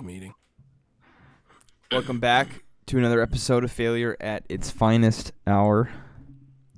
[0.00, 0.34] big meeting.
[1.92, 5.90] Welcome back to another episode of Failure at its Finest Hour.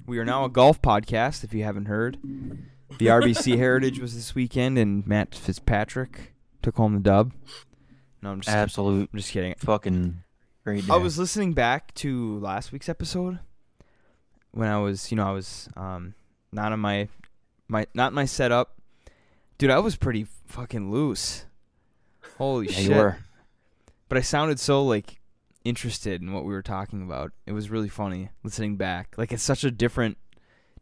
[0.07, 2.19] We are now a golf podcast, if you haven't heard.
[2.99, 7.33] The RBC Heritage was this weekend, and Matt Fitzpatrick took home the dub.
[8.23, 9.55] No, I'm just, Absolute I'm just kidding.
[9.57, 10.23] fucking
[10.65, 10.93] great day.
[10.93, 13.39] I was listening back to last week's episode
[14.51, 16.15] when I was, you know, I was um,
[16.51, 17.09] not on my
[17.69, 18.81] my not my setup.
[19.59, 21.45] Dude, I was pretty fucking loose.
[22.39, 22.85] Holy yeah, shit!
[22.85, 23.19] you were.
[24.09, 25.21] But I sounded so like
[25.65, 27.33] interested in what we were talking about.
[27.47, 29.15] It was really funny listening back.
[29.17, 30.19] Like it's such a different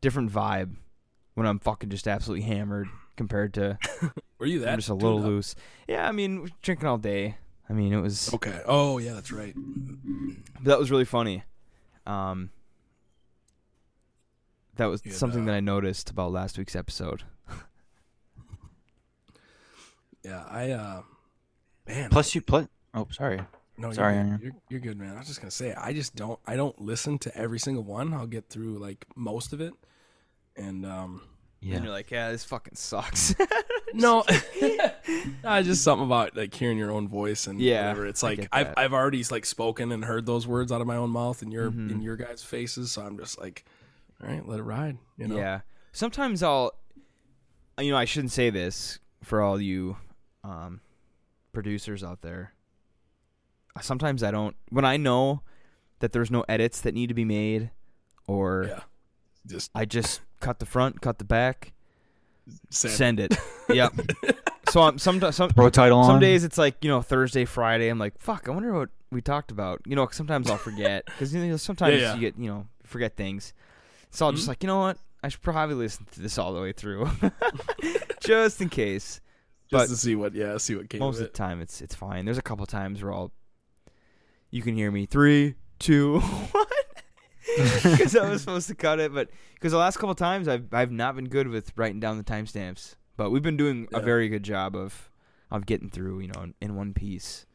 [0.01, 0.77] different vibe
[1.35, 3.79] when I'm fucking just absolutely hammered compared to
[4.39, 4.71] Were you that?
[4.71, 5.25] I'm just a little up?
[5.25, 5.55] loose.
[5.87, 7.37] Yeah, I mean, drinking all day.
[7.69, 8.61] I mean, it was Okay.
[8.67, 9.55] Oh yeah, that's right.
[10.55, 11.45] But that was really funny.
[12.07, 12.51] Um,
[14.77, 17.23] that was You something that I noticed about last week's episode.
[20.23, 21.03] Yeah, I uh,
[21.87, 22.11] man.
[22.11, 22.69] Plus you put.
[22.95, 23.41] Oh, sorry.
[23.79, 24.41] no, sorry, you're, good.
[24.43, 25.15] you're you're good, man.
[25.15, 28.13] I was just gonna say, I just don't, I don't listen to every single one.
[28.15, 29.73] I'll get through like most of it,
[30.57, 31.23] and um,
[31.61, 31.75] yeah.
[31.77, 31.89] And Yeah.
[31.89, 33.35] you're like, yeah, this fucking sucks.
[33.95, 34.25] no,
[35.45, 38.07] uh, just something about like hearing your own voice and Yeah, whatever.
[38.07, 38.73] It's like I've.
[38.77, 41.71] I've already like spoken and heard those words out of my own mouth and your
[41.71, 41.91] Mhm.
[41.91, 43.65] in your guys' faces, so I'm just like,
[44.23, 44.99] all right, let it ride.
[45.17, 45.37] You know?
[45.37, 45.61] Yeah.
[45.93, 46.73] Sometimes I'll,
[47.79, 49.97] you know, I shouldn't say this for all you
[50.45, 50.81] um,
[51.53, 52.53] producers out there.
[53.81, 54.57] Sometimes I don't.
[54.71, 55.43] When I know
[56.01, 57.71] that there's no edits that need to be made,
[58.27, 58.81] or Yeah.
[59.47, 61.73] Just I just cut the front, cut the back,
[62.69, 62.95] send.
[62.95, 63.37] send it.
[63.69, 63.93] yep.
[64.71, 66.21] So I'm sometimes some Pro title on.
[66.21, 67.89] days it's like you know Thursday, Friday.
[67.89, 68.49] I'm like, fuck.
[68.49, 69.81] I wonder what we talked about.
[69.85, 72.15] You know, sometimes I'll forget because you know sometimes Yeah, yeah.
[72.15, 73.53] you get you know forget things.
[74.13, 74.49] So I'll just Mhm.
[74.49, 77.11] like you know what I should probably listen to this all the way through,
[78.21, 79.21] just in case.
[79.71, 81.81] Just but to see what yeah, see what came Most of of the time it's
[81.81, 82.25] it's fine.
[82.25, 83.33] There's a couple times where I'll
[84.51, 86.65] you can hear me three, two, one.
[87.83, 90.93] Because I was supposed to cut it, but because the last couple times I've I've
[90.93, 94.43] not been good with writing down the timestamps, but we've been doing a very good
[94.43, 95.11] job of
[95.51, 97.47] of getting through, you know, in, in one piece.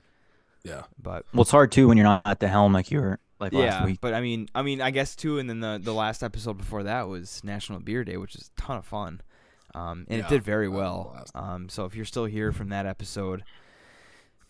[0.63, 0.83] Yeah.
[1.01, 3.53] But Well, it's hard too when you're not at the helm like you were like
[3.53, 3.99] last yeah, week.
[4.01, 6.83] but I mean, I mean, I guess too, and then the the last episode before
[6.83, 9.21] that was National Beer Day, which is a ton of fun,
[9.75, 11.25] um, and it did very that was a well.
[11.35, 13.43] Um, so if you're still here from that episode,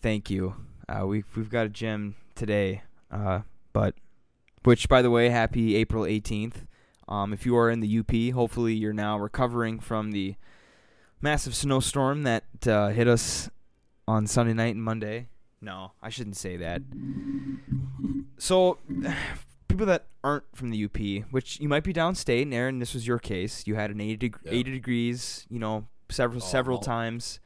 [0.00, 0.54] thank you.
[0.88, 3.40] Uh, we've we've got a gem today, uh,
[3.72, 3.94] but
[4.62, 6.66] which by the way, happy April 18th.
[7.08, 10.36] Um, if you are in the UP, hopefully you're now recovering from the
[11.20, 13.50] massive snowstorm that uh, hit us
[14.08, 15.28] on Sunday night and Monday.
[15.60, 16.82] No, I shouldn't say that.
[18.38, 18.78] So,
[19.76, 23.06] people that aren't from the UP, which you might be downstate, and Aaron, this was
[23.06, 23.66] your case.
[23.66, 24.52] You had an 80, deg- Yeah.
[24.52, 27.40] 80 degrees, you know, several Oh, several all- times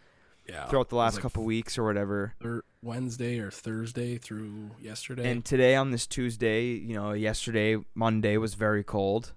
[0.48, 0.66] Yeah.
[0.68, 2.34] throughout the last like couple weeks or whatever.
[2.40, 5.30] thir- Wednesday or Thursday through yesterday.
[5.30, 9.34] And today on this Tuesday, you know, yesterday, Monday was very cold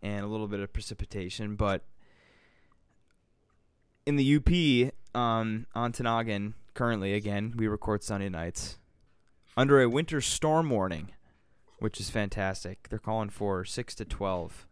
[0.00, 1.84] and a little bit of precipitation, but
[4.06, 8.78] in the UP, um, Ontonagon, currently, again, we record Sunday nights
[9.56, 11.10] under a winter storm warning,
[11.78, 12.88] which is fantastic.
[12.88, 14.66] They're calling for 6 to 12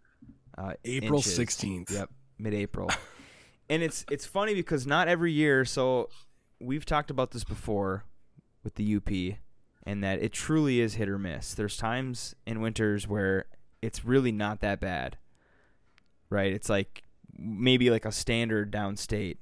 [0.58, 1.92] uh, April 16th.
[1.92, 2.90] Yep, mid-April.
[3.68, 5.64] and it's it's funny because not every year.
[5.64, 6.08] So
[6.60, 8.04] we've talked about this before
[8.64, 9.38] with the UP,
[9.84, 11.54] and that it truly is hit or miss.
[11.54, 13.46] There's times in winters where
[13.82, 15.18] it's really not that bad,
[16.30, 16.52] right?
[16.52, 17.02] It's like
[17.38, 19.36] maybe like a standard downstate,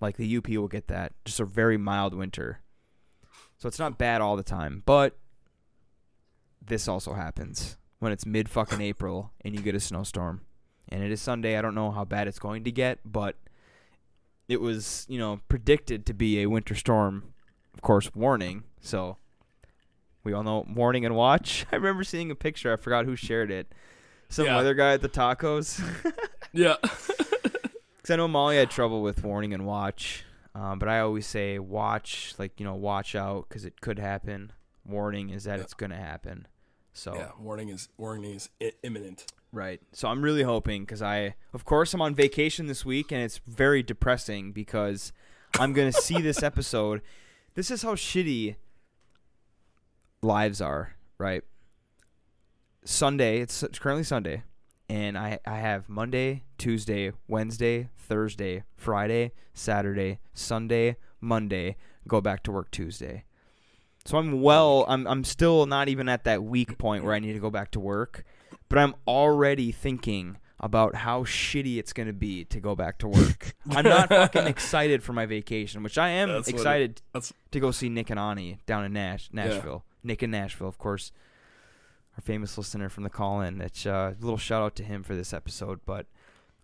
[0.00, 2.60] like the UP will get that, just a very mild winter.
[3.58, 5.16] So it's not bad all the time, but
[6.66, 10.40] this also happens when it's mid fucking April and you get a snowstorm
[10.88, 11.56] and it is Sunday.
[11.58, 13.36] I don't know how bad it's going to get, but
[14.48, 17.32] it was, you know, predicted to be a winter storm,
[17.74, 18.64] of course, warning.
[18.80, 19.16] So
[20.24, 21.64] we all know warning and watch.
[21.72, 22.72] I remember seeing a picture.
[22.72, 23.72] I forgot who shared it.
[24.28, 24.58] Some Yeah.
[24.58, 25.80] other guy at the tacos.
[26.52, 26.76] Yeah.
[27.96, 30.24] Because I know Molly had trouble with warning and watch,
[30.56, 34.50] um, but I always say watch, like you know, watch out because it could happen.
[34.84, 35.62] Warning is that Yeah.
[35.62, 36.48] it's gonna happen.
[36.92, 37.30] So yeah.
[37.38, 39.26] Warning is warning is I- imminent.
[39.52, 39.80] Right.
[39.92, 43.40] So I'm really hoping because I, of course, I'm on vacation this week, and it's
[43.46, 45.12] very depressing because
[45.58, 47.02] I'm gonna see this episode.
[47.54, 48.56] This is how shitty
[50.22, 51.42] lives are, right?
[52.84, 53.40] Sunday.
[53.40, 54.42] It's, it's currently Sunday,
[54.88, 61.76] and I I have Monday, Tuesday, Wednesday, Thursday, Friday, Saturday, Sunday, Monday.
[62.08, 63.24] Go back to work Tuesday.
[64.04, 64.84] So I'm well.
[64.88, 67.70] I'm I'm still not even at that weak point where I need to go back
[67.72, 68.24] to work,
[68.68, 73.54] but I'm already thinking about how shitty it's gonna be to go back to work.
[73.70, 77.02] I'm not fucking excited for my vacation, which I am That's what it- excited
[77.52, 79.84] to go see Nick and Ani down in Nash Nashville.
[80.04, 81.12] Nick in Nashville, of course.
[82.16, 83.60] Our famous listener from the call in.
[83.60, 86.06] It's uh, a little shout out to him for this episode, but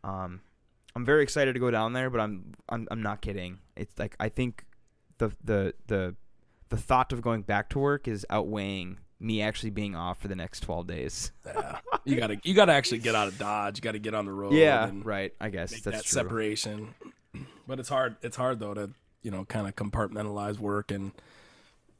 [0.04, 0.42] um,
[0.94, 2.10] I'm very excited to go down there.
[2.10, 3.58] But I'm I'm I'm not kidding.
[3.76, 4.64] It's like I think
[5.18, 6.16] the the the
[6.68, 10.36] the thought of going back to work is outweighing me actually being off for the
[10.36, 11.32] next 12 days.
[11.46, 11.78] Yeah.
[12.04, 13.78] You gotta you gotta actually get out of Dodge.
[13.78, 14.52] You gotta get on the road.
[14.52, 15.34] yeah, right.
[15.40, 16.02] I guess that's that true.
[16.04, 16.94] separation.
[17.66, 18.16] But it's hard.
[18.22, 18.90] It's hard though to
[19.22, 21.12] you know kind of compartmentalize work and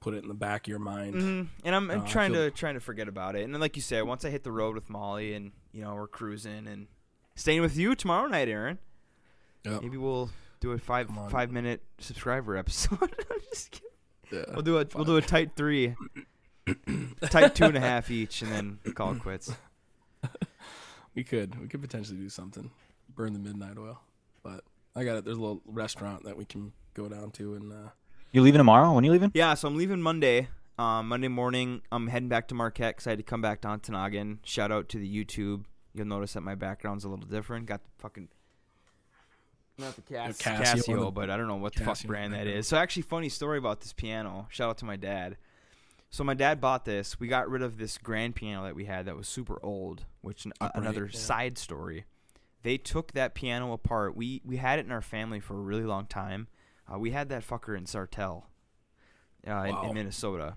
[0.01, 1.15] put it in the back of your mind.
[1.15, 3.43] hmm And I'm, I'm Uh, trying feel- to trying to forget about it.
[3.43, 5.95] And then, like you said, once I hit the road with Molly and you know
[5.95, 6.87] we're cruising and
[7.35, 8.79] staying with you tomorrow night, Aaron.
[9.65, 9.83] Yep.
[9.83, 10.31] Maybe we'll
[10.61, 12.99] do a five five minute subscriber episode.
[13.03, 13.88] I'm just kidding.
[14.31, 14.45] Yeah.
[14.53, 15.95] We'll do a we'll do a tight three,
[17.31, 19.53] tight two and a half each, and then call it quits.
[21.15, 21.61] We could.
[21.61, 22.71] We could potentially do something.
[23.17, 24.01] Burn the midnight oil.
[24.45, 24.63] But
[24.95, 25.25] I got it.
[25.25, 27.89] There's a little restaurant that we can go down to and uh
[28.31, 28.93] You leaving tomorrow?
[28.93, 29.33] When you leaving?
[29.35, 30.47] Yeah, so I'm leaving Monday.
[30.79, 33.69] Um, Monday morning, I'm heading back to Marquette because I had to come back to
[33.91, 34.39] Noggin.
[34.45, 35.65] Shout out to the YouTube.
[35.93, 37.67] You'll notice that my background's a little different.
[37.67, 38.29] Got the fucking
[39.79, 42.47] not the Cas- Casio, Casio, the- but I don't know what the fuck brand that
[42.47, 42.67] is.
[42.67, 44.47] So actually, funny story about this piano.
[44.51, 45.37] Shout out to my dad.
[46.11, 47.21] So my dad bought this.
[47.21, 50.47] We got rid of this grand piano that we had that was super old, which
[50.47, 51.19] n- Upright, another yeah.
[51.19, 52.07] side story.
[52.63, 54.17] They took that piano apart.
[54.17, 56.49] We we had it in our family for a really long time.
[56.93, 58.45] Uh, we had that fucker in Sartell,
[59.47, 60.57] uh, in, in Minnesota,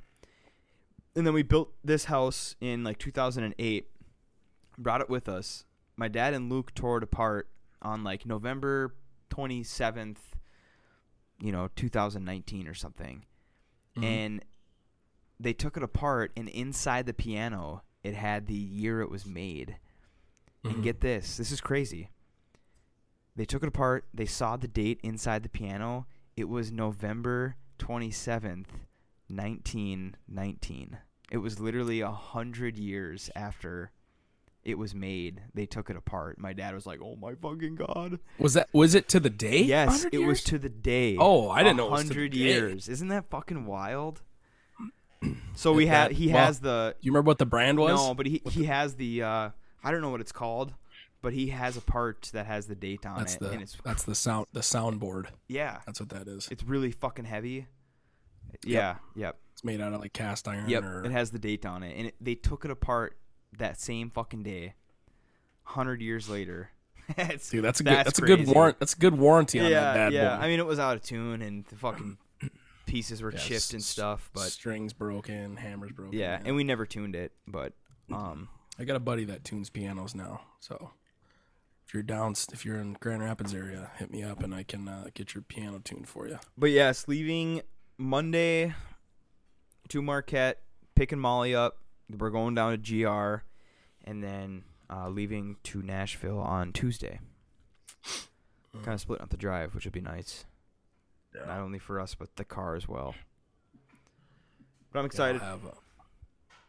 [1.16, 3.88] and then we built this house in like 2008.
[4.78, 5.66] Brought it with us.
[5.98, 7.50] My dad and Luke tore it apart
[7.82, 8.96] on like November
[9.32, 10.18] 27th,
[11.40, 13.26] you know, 2019 or something.
[13.98, 14.04] Mhm.
[14.06, 14.46] and
[15.40, 19.78] they took it apart and inside the piano it had the year it was made.
[20.64, 20.74] Mhm.
[20.76, 22.10] and get this this is crazy.
[23.36, 26.06] They took it apart they saw the date inside the piano.
[26.38, 28.86] It was november 27th
[29.28, 31.00] 1919
[31.32, 33.92] it was literally a hundred years after
[34.64, 38.20] it was made they took it apart my dad was like oh my fucking god
[38.38, 39.62] was that was it to the day?
[39.62, 42.38] yes 100 it was to the day Oh, I didn't know it was hundred day.
[42.38, 44.22] years isn't that fucking wild
[45.56, 47.92] so we had he well, has the Do you remember what the brand was?
[48.00, 49.50] no, but he he has the uh
[49.84, 50.74] I don't know what it's called,
[51.22, 53.78] but he has a part that has the date on that's it, the and it's
[53.84, 55.28] that's the sound the soundboard.
[55.48, 56.48] yeah, That's what that is.
[56.52, 57.68] it's really fucking heavy.
[58.66, 60.84] Yeah, yep, It's made out of like cast iron yep.
[60.84, 63.18] or It has the date on it, and it, they took it apart
[63.58, 64.76] that same fucking day,
[65.64, 66.72] hundred years later.
[67.18, 69.66] it's, Dude, that's a good That's that's, a good warrant that's a good warranty on
[69.66, 70.38] yeah, that bad yeah.
[70.38, 70.44] boy.
[70.44, 72.18] I mean, it was out of tune, and the fucking
[72.86, 76.18] pieces were Yeah, chipped and stuff, but strings broken, hammers broken.
[76.18, 77.74] yeah, and we never tuned it, but
[78.12, 78.50] um.
[78.80, 80.42] I got a buddy that tunes pianos now.
[80.60, 80.92] So
[81.86, 84.88] if you're down, if you're in Grand Rapids area, hit me up and I can
[84.88, 86.40] uh, get your piano tuned for you.
[86.58, 87.62] But yes, leaving
[87.98, 88.74] Monday
[89.90, 90.62] to Marquette,
[90.96, 91.78] picking Molly up.
[92.18, 93.44] We're going down to GR,
[94.10, 97.20] and then uh, leaving to Nashville on Tuesday.
[98.84, 100.46] Kind of splitting up the drive, which would be nice.
[101.34, 103.16] Not only for us, but the car as well.
[104.92, 105.42] But I'm excited.
[105.42, 105.58] Yeah,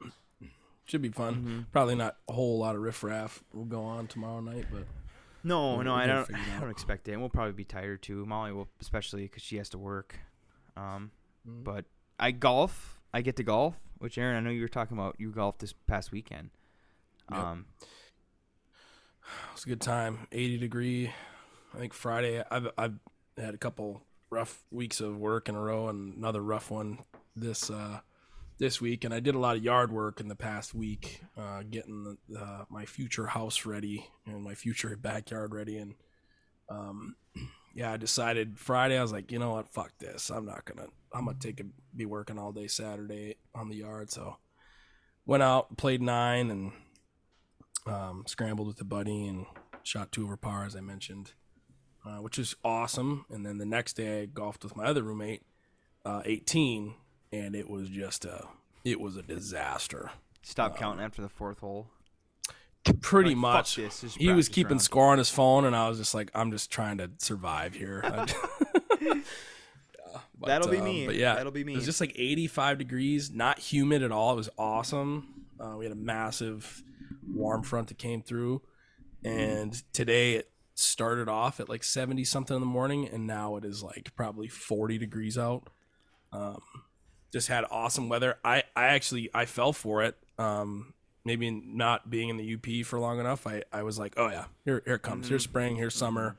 [0.02, 0.46] a-
[0.84, 1.66] should be fun.
[1.68, 1.72] Mhm.
[1.72, 4.84] Probably not a whole lot of riffraff will go on tomorrow night, but
[5.44, 6.32] No, We'll- no, we'll I don't.
[6.34, 7.12] I don't expect it.
[7.12, 8.24] And we'll probably be tired too.
[8.26, 10.16] Molly will, especially because she has to work.
[10.76, 11.10] Um,
[11.48, 11.64] Mm.
[11.64, 11.84] but
[12.20, 13.00] I golf.
[13.12, 15.14] I get to golf, which Aaron, I know you were talking about.
[15.18, 16.50] You golfed this past weekend.
[17.30, 17.40] Yep.
[17.40, 20.26] Um, it was a good time.
[20.32, 21.12] 80 degree.
[21.72, 22.42] I think Friday.
[22.50, 22.94] I've I've
[23.38, 26.98] had a couple rough weeks of work in a row, and another rough one
[27.36, 28.00] this uh,
[28.58, 29.04] this week.
[29.04, 32.40] And I did a lot of yard work in the past week, uh, getting the,
[32.40, 35.78] uh, my future house ready and my future backyard ready.
[35.78, 35.94] And
[36.68, 37.14] um,
[37.72, 38.98] yeah, I decided Friday.
[38.98, 39.68] I was like, you know what?
[39.68, 40.28] Fuck this.
[40.28, 40.88] I'm not gonna.
[41.14, 41.64] I'm gonna take a
[41.94, 44.10] be working all day Saturday on the yard.
[44.10, 44.36] So
[45.26, 46.72] went out, played nine, and
[47.86, 49.46] um, scrambled with a buddy and
[49.82, 51.32] shot two over par as I mentioned,
[52.06, 53.26] uh, which is awesome.
[53.30, 55.42] And then the next day I golfed with my other roommate,
[56.04, 56.94] uh, 18,
[57.32, 58.46] and it was just a
[58.84, 60.10] it was a disaster.
[60.42, 61.88] stop counting after the fourth hole.
[63.00, 63.76] Pretty Like, much.
[63.76, 64.82] this, this He was keeping round.
[64.82, 68.02] score on his phone, and I was just like, I'm just trying to survive here.
[70.42, 71.06] But, That'll be um, me.
[71.06, 71.72] But yeah, That'll be me.
[71.72, 74.32] It was just like 85 degrees, not humid at all.
[74.32, 75.46] It was awesome.
[75.58, 76.82] Uh, we had a massive
[77.32, 78.62] warm front that came through,
[79.24, 83.64] and today it started off at like 70 something in the morning, and now it
[83.64, 85.70] is like probably 40 degrees out.
[86.32, 86.60] Um,
[87.32, 88.38] just had awesome weather.
[88.44, 90.16] I I actually I fell for it.
[90.38, 90.94] Um,
[91.24, 94.46] maybe not being in the UP for long enough, I, I was like, oh yeah,
[94.64, 95.28] here here it comes.
[95.28, 96.36] Here's spring, here's summer.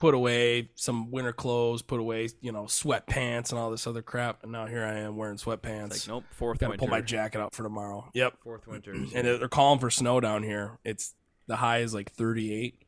[0.00, 4.42] Put away some winter clothes, put away, you know, sweatpants and all this other crap.
[4.42, 5.86] And now here I am wearing sweatpants.
[5.92, 6.80] It's like nope, fourth Gotta winter.
[6.80, 8.08] pull my jacket out for tomorrow.
[8.14, 8.38] Yep.
[8.42, 8.92] Fourth winter.
[8.92, 10.78] And they're calling for snow down here.
[10.84, 11.14] It's
[11.46, 12.82] the high is like 38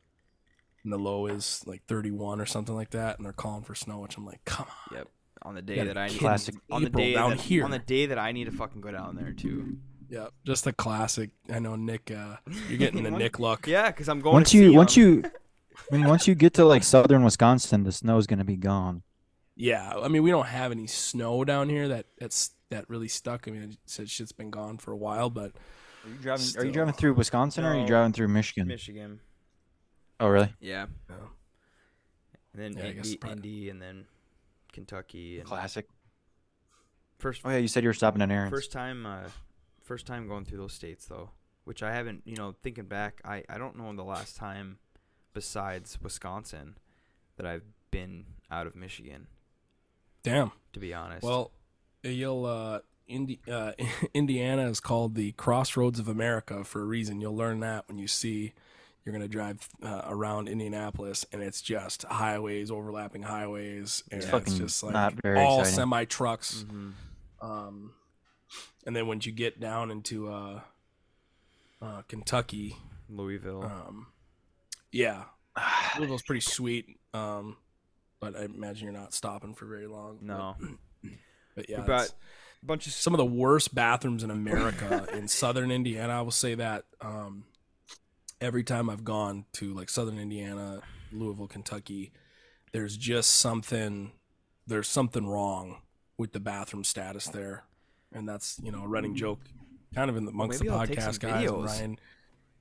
[0.83, 3.17] and the low is like 31 or something like that.
[3.17, 4.97] And they're calling for snow, which I'm like, come on.
[4.97, 5.07] Yep.
[5.43, 7.63] On the day that I be need Classic on the day down that, here.
[7.63, 9.77] on the day that I need to fucking go down there too.
[10.09, 11.31] Yeah, just a classic.
[11.51, 12.11] I know Nick.
[12.11, 12.37] Uh,
[12.69, 13.67] you're getting the Nick look.
[13.67, 14.33] Yeah, because I'm going.
[14.33, 15.03] Once to you see once him.
[15.03, 15.31] you
[15.91, 19.03] I mean once you get to like southern Wisconsin, the snow's gonna be gone.
[19.55, 23.47] Yeah, I mean we don't have any snow down here that that's that really stuck.
[23.47, 25.51] I mean, it said shit's been gone for a while, but
[26.03, 28.67] Are you driving are you driving through Wisconsin or are you driving through Michigan?
[28.67, 29.19] Michigan.
[30.19, 30.53] Oh really?
[30.59, 31.15] Yeah, no.
[32.53, 34.05] and then Yeah, Indy, Indy, and then
[34.71, 35.39] Kentucky.
[35.39, 35.87] And Classic.
[37.19, 38.51] First, Oh yeah, you said you were stopping at Aaron's.
[38.51, 39.29] first time, uh,
[39.81, 41.29] first time going through those states though,
[41.63, 42.23] which I haven't.
[42.25, 44.79] You know, thinking back, I I don't know the last time,
[45.33, 46.75] besides Wisconsin,
[47.37, 49.27] that I've been out of Michigan.
[50.23, 50.51] damn.
[50.73, 51.23] To be honest.
[51.23, 51.51] Well,
[52.01, 53.73] you'll uh, Indi- uh,
[54.13, 57.21] Indiana is called the crossroads of America for a reason.
[57.21, 58.53] You'll learn that when you see
[59.05, 64.57] you're gonna drive uh, around Indianapolis, and it's just highways overlapping highways, and It's it's,
[64.57, 66.63] just like not very all semi trucks.
[66.69, 66.91] hmm
[67.41, 67.91] Um,
[68.85, 70.61] and then once you get down into uh,
[71.81, 72.77] uh, Kentucky,
[73.09, 73.63] Louisville.
[73.63, 74.07] um,
[74.93, 75.23] yeah,
[75.97, 76.97] Louisville's pretty sweet.
[77.13, 77.57] Um,
[78.19, 80.19] but I imagine you're not stopping for very long.
[80.21, 81.11] no, but,
[81.55, 85.71] but yeah, got a bunch of some of the worst bathrooms in America in southern
[85.71, 86.13] Indiana.
[86.13, 86.85] I will say that.
[87.01, 87.45] Um,
[88.39, 90.81] every time I've gone to like southern Indiana,
[91.11, 92.11] Louisville, Kentucky,
[92.71, 94.11] there's just something.
[94.67, 95.81] There's something wrong
[96.17, 97.63] with the bathroom status there,
[98.13, 99.39] and that's you know a running joke,
[99.93, 101.49] kind of in the amongst maybe the podcast guys.
[101.49, 101.99] Ryan,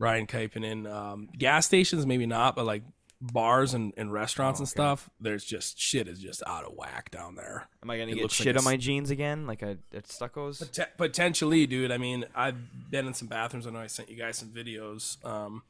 [0.02, 2.82] Ryan Kuipen in um, gas stations, maybe not, but like
[3.21, 4.71] bars and, and restaurants Oh, and okay.
[4.73, 5.09] stuff.
[5.21, 7.68] There's just shit is just out of whack down there.
[7.82, 10.09] Am I gonna It get looks like shit on my jeans again, like I at
[10.09, 10.76] Stuckos?
[10.76, 11.92] Pot- potentially, dude.
[11.92, 12.56] I mean, I've
[12.90, 13.64] been in some bathrooms.
[13.66, 15.25] I know I sent you guys some videos.
[15.25, 15.62] Um,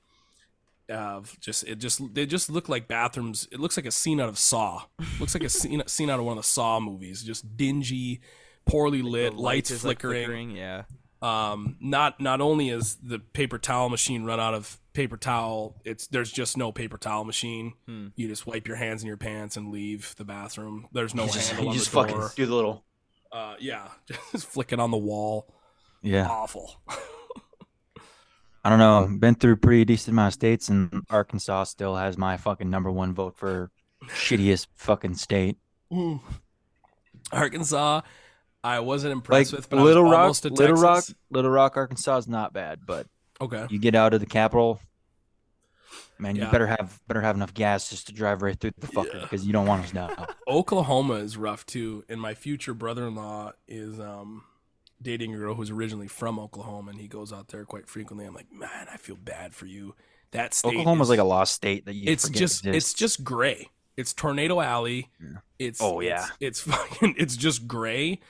[0.89, 3.49] of just it just they just look like bathrooms.
[3.53, 4.85] It looks like a scene out of Saw.
[5.21, 7.23] looks like a scene scene out of one of the Saw movies.
[7.23, 8.21] Just dingy,
[8.67, 10.51] poorly lit, The lights light is, like, flickering.
[10.53, 10.85] Yeah.
[11.23, 16.09] Um, not not only is the paper towel machine run out of paper towel, it's
[16.09, 17.75] there's just no paper towel machine.
[17.87, 18.09] Hmm.
[18.17, 20.89] You just wipe your hands in your pants and leave the bathroom.
[20.93, 22.33] There's no you just, handle you on just the fucking door.
[22.35, 22.85] do the little
[23.31, 23.89] Uh, yeah,
[24.33, 25.47] just flick it on the wall.
[26.03, 26.27] Yeah.
[26.29, 26.81] Awful.
[28.65, 29.09] I don't know.
[29.19, 32.91] Been through a pretty decent amount of states and Arkansas still has my fucking number
[32.91, 33.71] one vote for
[34.07, 35.57] shittiest fucking state.
[35.93, 36.21] Ooh.
[37.33, 38.03] Arkansas,
[38.65, 42.53] I wasn't Like impressed with, but Little Rock, Little Rock, Little Rock, Arkansas is not
[42.53, 43.07] bad, but
[43.41, 43.67] Okay.
[43.71, 44.81] you get out of the capital,
[46.19, 49.15] man, you better have better have enough gas just to drive right through the fucker
[49.15, 49.21] Yeah.
[49.23, 50.27] because you don't want to die.
[50.49, 54.45] Oklahoma is rough too, and my future brother-in-law is um
[55.01, 58.25] dating a girl who's originally from Oklahoma, and he goes out there quite frequently.
[58.25, 59.97] I'm like, man, I feel bad for you.
[60.31, 63.71] That state Oklahoma's is- like a lost state that you it's just it's just gray.
[63.97, 65.11] It's tornado alley.
[65.21, 65.39] Yeah.
[65.59, 66.47] It's Oh, it's- yeah.
[66.47, 68.21] It's, fucking it's just gray,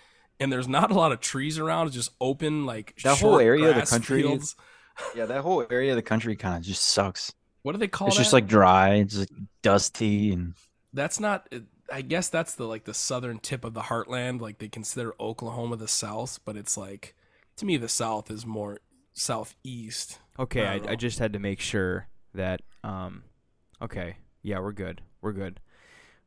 [0.43, 1.87] and there's not a lot of trees around.
[1.87, 4.57] It's just open like That whole short area of the country fields.
[5.17, 5.27] yeah.
[5.27, 7.33] That whole area of the country kind of just sucks.
[7.63, 8.23] What do they call It's that?
[8.25, 8.95] just like dry.
[8.95, 9.31] It's like
[9.63, 10.55] dusty and
[10.93, 11.49] that's not
[11.91, 15.77] i guess that's the like the southern tip of the heartland like they consider oklahoma
[15.77, 17.15] the south but it's like
[17.57, 18.79] to me the south is more
[19.15, 23.25] southeast Okay, I I, I, just had to make sure that um
[23.81, 25.03] okay, yeah, we're good.
[25.21, 25.61] We're good.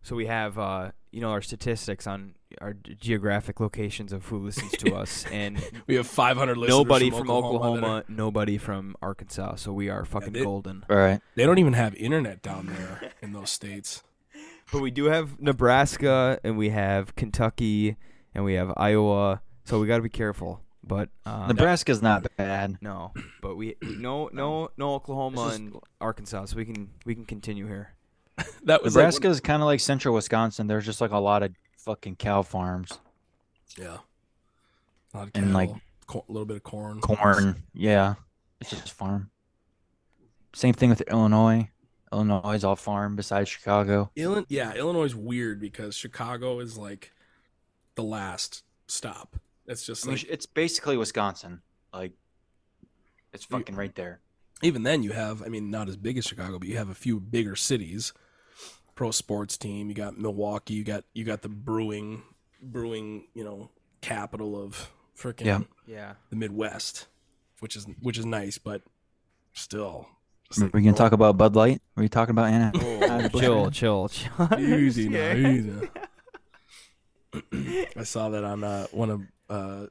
[0.03, 4.71] So we have uh you know our statistics on our geographic locations of who listens
[4.73, 8.95] to us and we have 500 listeners nobody from, from oklahoma, Oklahoma, are- nobody from
[9.01, 9.55] Arkansas.
[9.55, 10.85] So we are fucking they- golden.
[10.89, 11.21] all right.
[11.35, 14.03] they don't even have internet down there in those states
[14.73, 17.95] But we do have Nebraska and we have Kentucky
[18.33, 19.41] and we have Iowa.
[19.63, 20.59] So we got to be careful.
[20.83, 22.77] But um, Nebraska's not bad.
[22.81, 26.45] no, but we, we no no no Oklahoma This is- and Arkansas.
[26.47, 27.93] So we can we can continue here.
[28.63, 30.67] that was Nebraska is kind of like central Wisconsin.
[30.67, 32.97] There's just like a lot of fucking cow farms,
[33.77, 33.97] yeah
[35.13, 37.63] a lot of And, like, cattle, co- a little bit of corn corn.
[37.73, 38.15] Yeah,
[38.59, 39.29] it's just farm.
[40.53, 41.69] Same thing with Illinois.
[42.11, 44.09] Illinois is all farm besides Chicago.
[44.15, 47.11] Illinois, yeah illinois is weird because chicago is like
[47.95, 49.35] the last stop
[49.67, 51.61] it's just I mean, like it's basically Wisconsin.
[51.93, 52.13] Like,
[53.33, 54.21] it's You- fucking right there.
[54.61, 56.93] even then you have i mean not as big as chicago but you have a
[56.95, 58.13] few bigger cities
[58.95, 62.23] pro sports team you got milwaukee you got you got the brewing
[62.61, 63.69] brewing you know
[64.01, 65.59] capital of freaking Yeah.
[65.85, 66.13] Yeah.
[66.29, 67.07] the midwest
[67.59, 68.81] which is which is nice, but
[69.53, 70.07] still.
[70.49, 71.81] just Are like, we gonna talk about Bud Light?
[71.97, 72.71] Are you talking about Anna?
[72.75, 74.59] Oh, chill, chill, chill.
[74.59, 75.47] Easy now, Yeah.
[75.49, 75.73] easy.
[77.97, 79.85] I saw that on uh, one of uh,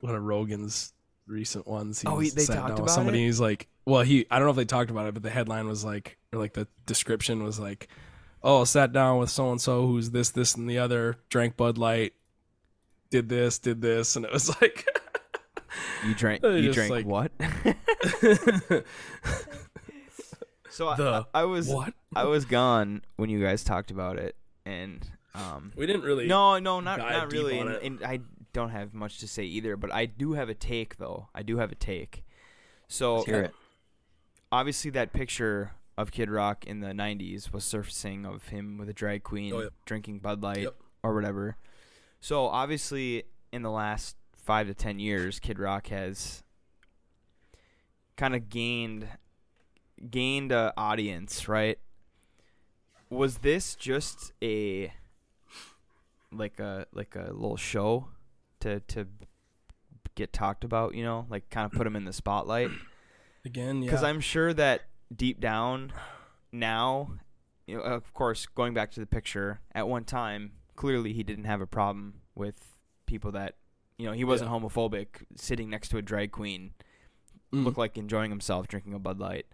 [0.00, 0.92] one of Rogan's
[1.26, 2.00] recent ones.
[2.00, 3.22] He Oh, he- they talked down with about somebody.
[3.22, 3.26] it?
[3.26, 5.66] He's like, well, he I don't know if they talked about it, but the headline
[5.66, 7.88] was like, or like the description was like,
[8.44, 11.78] oh, sat down with so and so who's this, this, and the other, drank Bud
[11.78, 12.12] Light,
[13.10, 14.86] did this, did this, and it was like.
[16.06, 16.44] You drank.
[16.44, 17.32] You drank like- what?
[20.70, 21.94] so I, The I, I was what?
[22.14, 25.72] I was gone when you guys talked about it, and um.
[25.74, 26.26] We didn't really.
[26.26, 28.20] No, no, not dive not really, and, and I
[28.52, 29.76] don't have much to say either.
[29.76, 31.28] But I do have a take, though.
[31.34, 32.24] I do have a take.
[32.86, 33.54] So Let's hear it.
[34.52, 38.92] obviously, that picture of Kid Rock in the '90s was surfacing of him with a
[38.92, 39.72] drag queen Oh, yep.
[39.86, 40.74] drinking Bud Light Yep.
[41.02, 41.56] or whatever.
[42.20, 46.42] So obviously, in the last five to ten years, Kid Rock has
[48.16, 49.06] kind of gained
[50.10, 51.78] gained a audience, right?
[53.10, 54.92] Was this just a
[56.32, 58.08] like a like a little show
[58.60, 59.06] to to
[60.16, 62.70] get talked about, you know, like kind of put him in the spotlight?
[63.44, 63.86] Again, yeah.
[63.90, 64.82] Because I'm sure that
[65.14, 65.92] deep down
[66.52, 67.10] now,
[67.66, 71.44] you know, of course, going back to the picture, at one time, clearly he didn't
[71.44, 73.56] have a problem with people that,
[73.98, 75.06] you know, he wasn't homophobic,
[75.36, 76.72] sitting next to a drag queen,
[77.52, 77.64] Mm.
[77.64, 79.46] looked like enjoying himself drinking a Bud Light.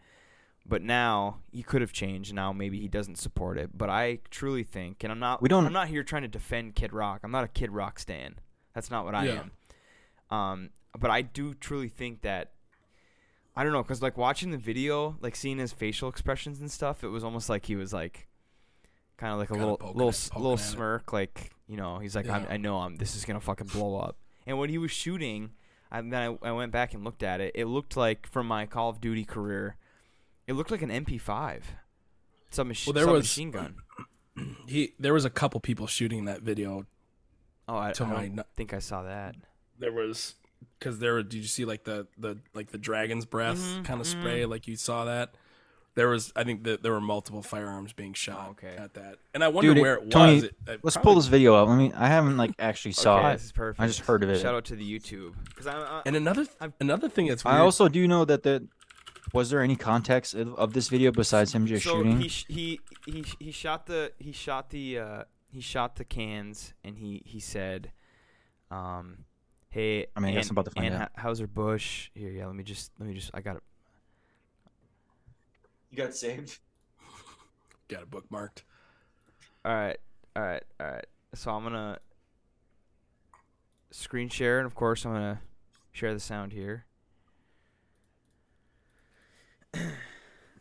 [0.65, 2.33] But now he could have changed.
[2.33, 3.77] Now maybe he doesn't support it.
[3.77, 5.43] But I truly think, and I'm not.
[5.43, 7.21] We don't- I'm not here trying to defend Kid Rock.
[7.25, 8.37] I'm not a Kid Rock stan.
[8.75, 9.43] That's not what I Yeah.
[10.31, 10.37] am.
[10.37, 12.53] Um, but I do truly think that
[13.61, 17.05] I don't know, cause like watching the video, like seeing his facial expressions and stuff,
[17.05, 18.27] it was almost like he was like,
[19.19, 20.63] kind of like a Kinda little poking little poking little at it.
[20.63, 22.53] smirk, like you know, he's like, I'm, Yeah.
[22.53, 24.17] I know I'm this is gonna fucking blow up.
[24.47, 25.51] And when he was shooting,
[25.93, 27.53] and then I, I went back and looked at it.
[27.55, 29.77] It looked like from my Call of Duty career,
[30.47, 31.61] it looked like an MP5,
[32.51, 33.75] some mach- Well, there was- machine gun.
[34.67, 36.87] he there was a couple people shooting that video.
[37.69, 39.35] Oh, I, I to my don't think I saw that.
[39.79, 40.37] There was
[40.79, 41.23] because there were.
[41.23, 44.21] Did you see like the the like the dragon's breath Mhm, kind of mhm.
[44.21, 44.45] spray?
[44.47, 45.35] Like you saw that.
[45.97, 48.77] There was, I think that there were multiple firearms being shot Oh, okay.
[48.77, 50.45] at that, and I wonder Dude, where it Tony, was.
[50.45, 51.69] It, it Let's probably- pull this video up.
[51.69, 53.33] I mean, I haven't like actually saw okay, it.
[53.35, 53.81] this is perfect.
[53.81, 54.41] I just heard of it.
[54.41, 57.57] Shout out to the YouTube, because I, I, And another I've- another thing that's weird.
[57.57, 58.69] I also do know that the
[59.33, 62.21] was there any context of, of this video besides him just so shooting?
[62.21, 66.99] he he he he shot the he shot the uh he shot the cans and
[66.99, 67.91] he he said
[68.71, 69.25] um
[69.71, 71.11] hey I mean, I guess I'm about to find Ann out.
[71.19, 73.63] Hauser Bush here yeah let me just let me just I got it
[75.91, 76.59] You got saved.
[77.89, 78.63] got it bookmarked.
[79.65, 79.97] all right
[80.37, 81.99] all right all right so I'm gonna
[83.91, 85.41] screen share and of course I'm gonna
[85.93, 86.85] share the sound here
[89.77, 89.81] all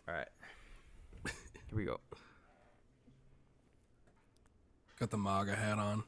[0.07, 0.27] right
[1.25, 1.33] here
[1.73, 1.99] we go
[4.99, 6.03] Got the MAGA hat on.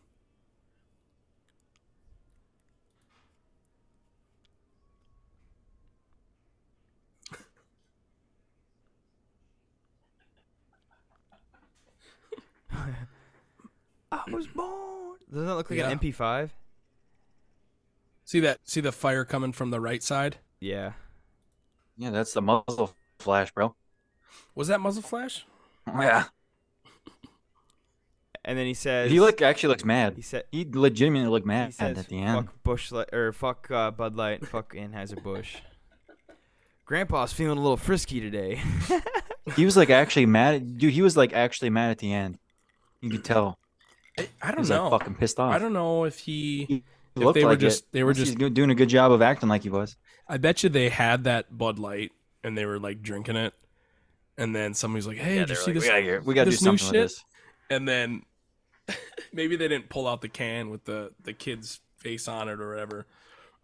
[14.12, 15.90] I was born doesn't that look like Yeah.
[15.90, 16.50] an MP5
[18.24, 18.60] See that?
[18.64, 20.38] See the fire coming from the right side?
[20.60, 20.94] yeah
[21.98, 23.76] Yeah, that's the muzzle flash, bro.
[24.56, 25.46] Was that muzzle flash?
[25.88, 26.26] Yeah.
[28.46, 30.14] and then he says He look actually looks mad.
[30.16, 32.46] he said He legitimately looked He mad says, at the end.
[32.48, 35.56] "Fuck Bush Light or fuck uh, Bud Light, and fuck Anheuser Busch."
[36.86, 38.60] Grandpa's feeling a little frisky today.
[39.56, 40.78] He was like actually mad.
[40.78, 42.38] Dude, he was like actually mad at the end.
[43.02, 43.58] You could tell.
[44.20, 44.90] I, I don't know.
[44.90, 45.54] like fucking pissed off.
[45.54, 46.66] I don't know if he.
[46.66, 46.84] He
[47.16, 47.88] if looked they were like just- it.
[47.92, 49.96] they were just- doing a good job of acting like he was.
[50.28, 52.12] I bet you they had that Bud Light
[52.44, 53.54] and they were like drinking it,
[54.38, 56.88] and then somebody's like, "Hey, did you see this?" we gotta, we gotta do something
[56.88, 57.04] with shit?
[57.04, 57.24] this.
[57.70, 58.24] and then
[59.34, 62.70] maybe they didn't pull out the can with the the kid's face on it or
[62.70, 63.06] whatever,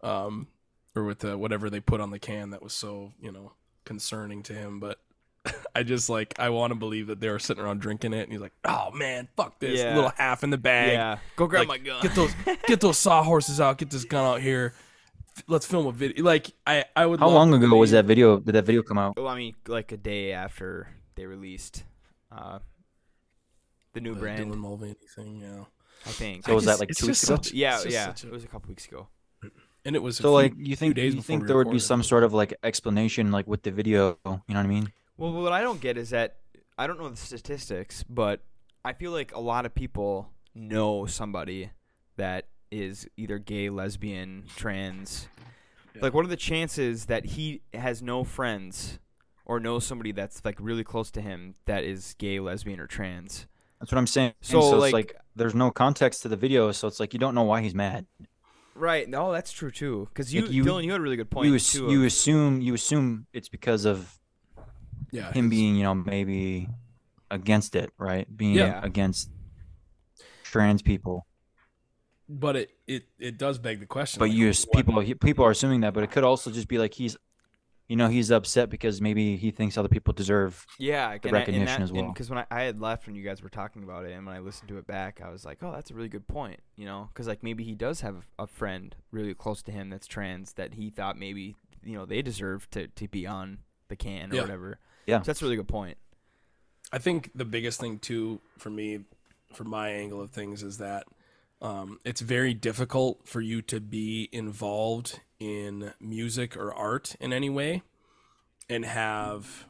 [0.02, 0.46] um,
[0.94, 3.52] or with the whatever they put on the can that was so you know
[3.84, 4.78] concerning to him.
[4.80, 4.98] But
[5.74, 8.32] I just like I want to believe that they were sitting around drinking it, and
[8.32, 9.94] he's like, "Oh man, fuck this Yeah.
[9.94, 12.02] little half in the bag." yeah, go grab Like, my gun.
[12.02, 12.32] Get those
[12.66, 13.78] get those sawhorses out.
[13.78, 14.74] Get this gun out here.
[15.46, 16.24] Let's film a video.
[16.24, 17.20] Like I I would.
[17.20, 18.38] How long to ago was that video?
[18.40, 19.16] Did that video come out?
[19.16, 21.84] well, I mean, like a day after they released
[22.32, 22.58] uh,
[23.94, 24.50] the new the brand.
[24.50, 25.40] Dylan Mulvaney thing?
[25.40, 25.64] Yeah.
[26.06, 26.44] I think.
[26.46, 27.36] So was that like two weeks ago?
[27.36, 28.08] such- yeah, yeah.
[28.22, 29.08] a- It was a couple weeks ago.
[29.84, 31.64] and it was a So few- like you think days you think we there would
[31.64, 31.82] be recorded.
[31.86, 34.92] some sort of like explanation like with the video, you know what I mean?
[35.18, 36.36] Well, what I don't get is that
[36.78, 38.40] I don't know the statistics, but
[38.84, 41.70] I feel like a lot of people know somebody
[42.16, 45.28] that is either gay, lesbian, trans,
[45.94, 46.02] Yeah.
[46.02, 49.00] Like, what are the chances that he has no friends
[49.44, 53.46] or knows somebody that's like really close to him that is gay, lesbian, or trans?
[53.80, 54.34] That's what I'm saying.
[54.40, 57.18] So, So, like- it's like there's no context to the video, so it's like you
[57.18, 58.06] don't know why he's mad.
[58.74, 59.08] Right.
[59.08, 60.08] No, that's true too.
[60.12, 61.90] Because you, Like, you- Dylan, you had a really good point You ass- too.
[61.90, 64.20] you assume you assume it's because of
[65.10, 66.68] Yeah, him being you know maybe
[67.30, 68.26] against it, right?
[68.36, 68.80] Being Yeah.
[68.84, 69.30] against
[70.44, 71.26] trans people.
[72.30, 74.18] but it, it it does beg the question.
[74.18, 76.68] But like, you ass- what- people people are assuming that, but it could also just
[76.68, 77.16] be like he's,
[77.88, 80.66] you know, he's upset because maybe he thinks other people deserve.
[80.78, 82.08] yeah, the and I- recognition and as well.
[82.12, 84.34] Because when I, I had left when you guys were talking about it, and when
[84.36, 86.60] I listened to it back, I was like, oh, that's a really good point.
[86.76, 90.06] You know, because like maybe he does have a friend really close to him that's
[90.06, 94.32] trans that he thought maybe you know they deserve to to be on the can
[94.32, 94.40] or Yeah.
[94.42, 94.78] whatever.
[95.08, 95.22] Yeah.
[95.22, 95.96] So that's a really good point.
[96.92, 99.00] I think the biggest thing too for me,
[99.54, 101.04] from my angle of things, is that
[101.62, 107.48] um, it's very difficult for you to be involved in music or art in any
[107.48, 107.82] way
[108.68, 109.66] and have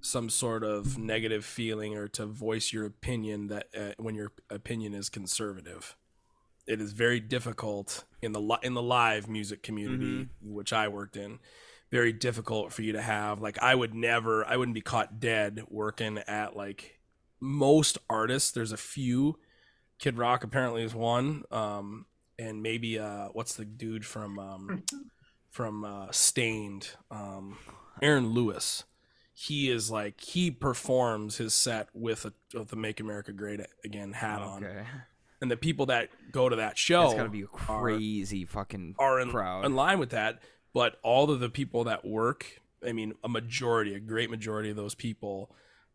[0.00, 4.92] some sort of negative feeling or to voice your opinion that uh, when your opinion
[4.92, 5.96] is conservative.
[6.66, 11.16] It is very difficult in the li- in the live music community, which I worked
[11.16, 11.38] in.
[11.90, 15.64] Very difficult for you to have like I would never I wouldn't be caught dead
[15.68, 17.00] working at like
[17.40, 18.50] most artists.
[18.52, 19.38] There's a few.
[19.98, 22.06] Kid Rock apparently is one, um,
[22.38, 24.82] and maybe uh, what's the dude from um,
[25.50, 27.58] from uh, Staind, um,
[28.00, 28.84] Aaron Lewis.
[29.34, 34.12] He is like he performs his set with a with the "Make America Great Again"
[34.12, 34.66] hat on,
[35.42, 38.94] and the people that go to that show That's gotta be a are- crazy fucking
[38.98, 39.64] are in, crowd.
[39.64, 40.40] in line with that.
[40.72, 44.76] But all of the people that work, I mean, a majority, a great majority of
[44.76, 45.50] those people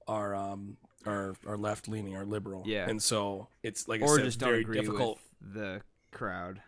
[0.08, 2.64] are um, are are left leaning, are liberal.
[2.66, 2.90] Yeah.
[2.90, 5.20] and so it's like I or said, just very difficult.
[5.42, 6.62] the crowd.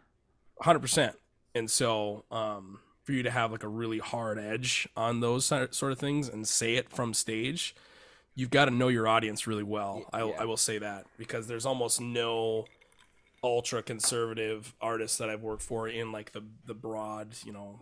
[0.61, 1.15] Hundred percent.
[1.53, 5.91] And so, um, for you to have like a really hard edge on those sort
[5.91, 7.75] of things and say it from stage,
[8.35, 10.05] you've got to know your audience really well.
[10.13, 10.21] I.
[10.21, 12.65] I will say that because there's almost no
[13.43, 17.81] ultra conservative artists that I've worked for in like the the broad, you know,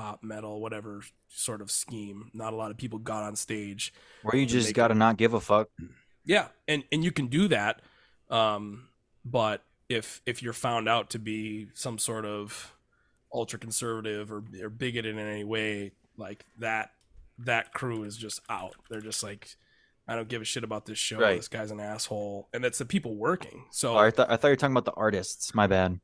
[0.00, 2.30] pop metal whatever sort of scheme.
[2.32, 5.40] Not a lot of people got on stage Where you just gotta not give a
[5.40, 5.68] fuck.
[6.24, 7.82] yeah, and and you can do that,
[8.30, 8.88] um,
[9.24, 12.74] but if if you're found out to be some sort of
[13.32, 16.92] ultra conservative or, or bigoted in any way, like that,
[17.38, 18.74] that crew is just out.
[18.88, 19.48] They're just like,
[20.08, 21.18] I don't give a shit about this show.
[21.20, 21.36] Right.
[21.36, 23.66] This guy's an asshole, and that's the people working.
[23.70, 25.54] So Oh, I thought I thought you were talking about the artists.
[25.54, 26.00] My bad.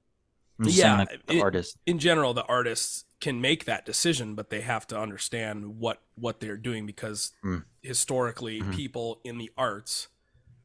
[0.59, 1.79] Yeah, saying like the it- artist.
[1.87, 6.41] in general, the artists can make that decision, but they have to understand what what
[6.41, 7.65] they're doing because Mm.
[7.83, 8.75] historically, Mhm.
[8.75, 10.09] people in the arts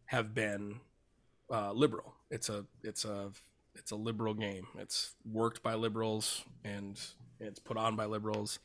[0.06, 0.82] have been
[1.50, 2.16] uh, liberal.
[2.30, 3.32] It's a it's a
[3.76, 4.68] it's a liberal game.
[4.78, 7.00] It's worked by liberals and
[7.40, 8.60] it's put on by liberals,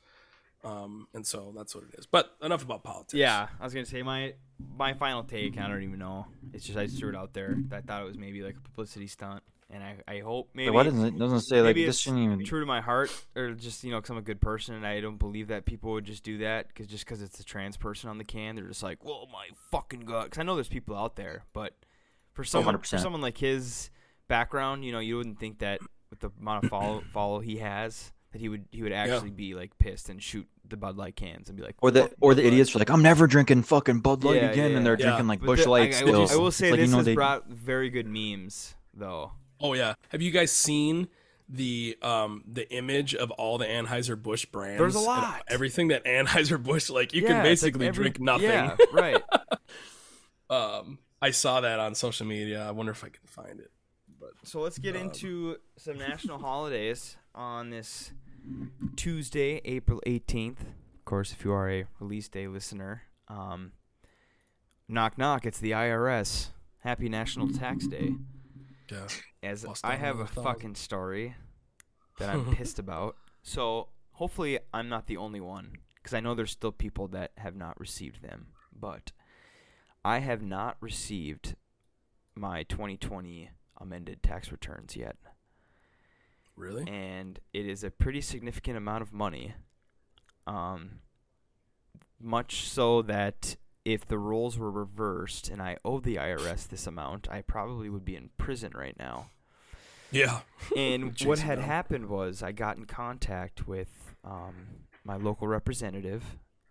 [0.65, 2.07] um, and so that's what it is.
[2.07, 3.15] But enough about politics.
[3.15, 4.35] Yeah, I was gonna say my
[4.77, 5.59] my final take.
[5.59, 6.27] I don't even know.
[6.53, 7.57] It's just I just threw it out there.
[7.73, 10.85] I thought it was maybe like a publicity stunt, and I, I hope maybe Why
[10.85, 13.91] doesn't it doesn't say like this shouldn't even true to my heart, or just you
[13.91, 16.39] know, because I'm a good person and I don't believe that people would just do
[16.39, 19.29] that because just because it's a trans person on the can, they're just like, well,
[19.33, 20.25] my fucking god.
[20.25, 21.75] Because I know there's people out there, but
[22.33, 23.01] for oh, someone for 100%.
[23.01, 23.91] someone like his
[24.29, 28.13] background, you know, you wouldn't think that with the amount of follow follow he has.
[28.33, 31.49] That he would he would actually be like pissed and shoot the Bud Light cans
[31.49, 33.27] and be like or the "Fuck or Bud the Light." idiots are like I'm never
[33.29, 35.07] drinking fucking Bud Light Yeah, again, yeah, and they're yeah.
[35.07, 36.21] drinking like But Bush the- Light I, I still.
[36.23, 39.31] will, I will say like, this you know, has they- brought very good memes though.
[39.61, 39.95] Oh yeah.
[40.11, 41.09] Have you guys seen
[41.49, 44.79] the um the image of all the Anheuser Busch brands?
[44.79, 45.43] There's a lot.
[45.49, 48.51] Everything that Anheuser Busch like you Yeah, can it's like basically every- drink nothing.
[48.51, 49.23] Yeah, right.
[50.51, 52.67] Um, I saw that on social media.
[52.67, 53.71] I wonder if I can find it.
[54.21, 58.13] But So let's get Um, into some national holidays on this
[58.97, 60.61] Tuesday, April 18th.
[60.61, 63.73] Of course, if you are a release day listener, um,
[64.89, 66.49] knock knock, it's the IRS.
[66.81, 68.15] Happy National Tax Day.
[68.91, 69.07] Yeah,
[69.43, 71.35] As Bust I have a fucking story
[72.19, 73.17] that I'm pissed about.
[73.43, 77.57] So hopefully I'm not the only one because I know there's still people that have
[77.57, 78.47] not received them.
[78.79, 79.13] But
[80.05, 81.57] I have not received
[82.35, 85.17] my 2020 amended tax returns yet,
[86.55, 86.87] really?
[86.87, 89.55] and it is a pretty significant amount of money.
[90.47, 91.01] Um,
[92.21, 97.31] much so that if the roles were reversed and I owe the IRS this amount,
[97.31, 99.31] I probably would be in prison right now.
[100.11, 100.41] Yeah.
[100.77, 101.65] And what had down.
[101.69, 104.55] happened was I got in contact with um,
[105.05, 106.25] my local representative,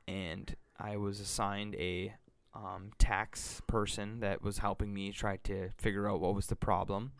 [0.09, 2.13] and I was assigned a
[2.53, 7.13] um, tax person that was helping me try to figure out what was the problem.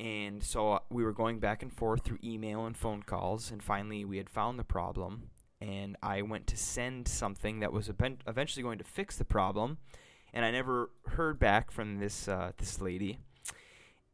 [0.00, 4.04] and so we were going back and forth through email and phone calls, and finally
[4.04, 5.30] we had found the problem.
[5.64, 9.78] And I went to send something that was eventually going to fix the problem,
[10.34, 13.18] and I never heard back from this uh, this lady.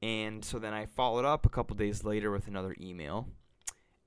[0.00, 3.26] And so then I followed up a couple days later with another email,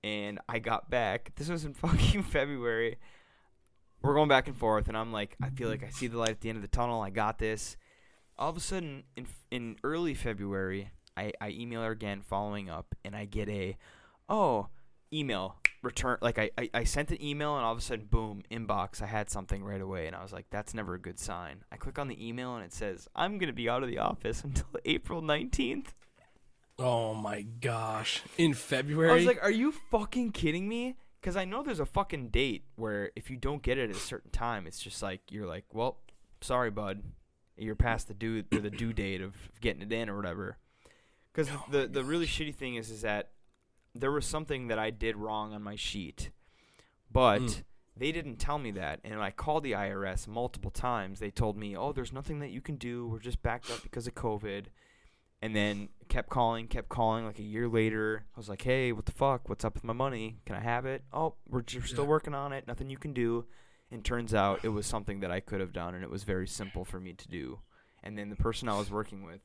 [0.05, 1.33] and I got back.
[1.35, 2.97] This was in fucking February.
[4.01, 6.29] We're going back and forth, and I'm like, I feel like I see the light
[6.29, 7.01] at the end of the tunnel.
[7.01, 7.75] I got this.
[8.37, 12.95] All of a sudden, in in early February, I, I email her again, following up,
[13.03, 13.75] and I get a,
[14.29, 14.67] oh,
[15.13, 16.17] email return.
[16.21, 19.01] Like I, I, I sent an email, and all of a sudden, boom, inbox.
[19.01, 21.63] I had something right away, and I was like, that's never a good sign.
[21.71, 24.43] I click on the email, and it says, I'm gonna be out of the office
[24.43, 25.87] until April 19th.
[26.79, 28.23] Oh my gosh!
[28.37, 31.85] In February, I was like, "Are you fucking kidding me?" Because I know there's a
[31.85, 35.21] fucking date where if you don't get it at a certain time, it's just like
[35.29, 35.97] you're like, "Well,
[36.41, 37.03] sorry, bud,
[37.57, 40.57] you're past the due or the due date of getting it in or whatever."
[41.31, 43.29] Because Oh the the really shitty thing is is that
[43.95, 46.31] there was something that I did wrong on my sheet,
[47.11, 47.63] but Mm.
[47.95, 48.99] they didn't tell me that.
[49.03, 51.19] And I called the IRS multiple times.
[51.19, 53.07] They told me, "Oh, there's nothing that you can do.
[53.07, 54.67] We're just backed up because of COVID."
[55.41, 57.25] And then kept calling, kept calling.
[57.25, 59.49] Like a year later, I was like, "Hey, what the fuck?
[59.49, 60.39] What's up with my money?
[60.45, 62.65] Can I have it?" Oh, we're just still working on it.
[62.65, 63.45] Nothing you can do.
[63.91, 66.47] And turns out it was something that I could have done, and it was very
[66.47, 67.59] simple for me to do.
[68.01, 69.41] And then the person I was working with,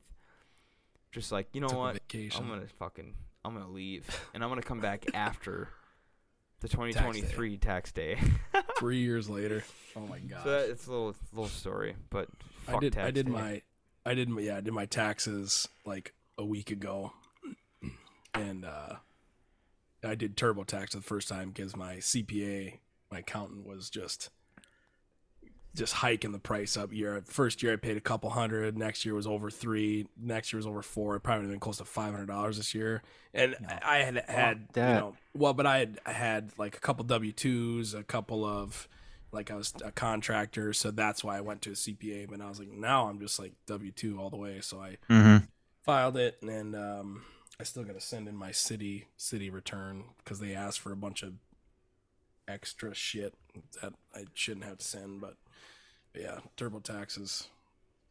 [1.13, 2.01] just like, you know took what?
[2.15, 3.15] I'm gonna fucking
[3.49, 5.69] I'm gonna leave and I'm gonna come back after
[6.61, 8.19] the 2023 tax day.
[8.79, 9.65] Three years later.
[9.97, 10.45] Oh my god.
[10.45, 12.29] so that, it's a little little story, but
[12.67, 12.99] fuck I did.
[12.99, 13.33] I did day.
[13.33, 13.63] my.
[14.05, 14.43] I did my.
[14.43, 17.13] Yeah, I did my taxes like a week ago,
[18.35, 18.97] and uh,
[20.05, 22.81] I did TurboTax for the first time because my CPA,
[23.11, 24.29] my accountant, was just
[25.79, 27.23] just hiking the price up year.
[27.27, 28.77] First year I paid a couple hundred.
[28.77, 30.07] Next year was over three.
[30.21, 31.17] Next year was over four.
[31.17, 33.03] It probably been close to five hundred dollars this year.
[33.33, 37.05] And I had had you know well, but I had I had like a couple
[37.05, 38.89] W twos, a couple of
[39.33, 42.29] like I was a contractor, so that's why I went to a CPA.
[42.31, 44.61] But I was like, now I'm just like W two all the way.
[44.61, 45.45] So I Mm-hmm.
[45.85, 47.25] filed it, and um,
[47.61, 50.97] I still got to send in my city city return because they asked for a
[50.97, 51.35] bunch of
[52.47, 53.35] extra shit
[53.83, 55.21] that I shouldn't have to send.
[55.21, 55.37] But
[56.19, 57.49] yeah, TurboTax is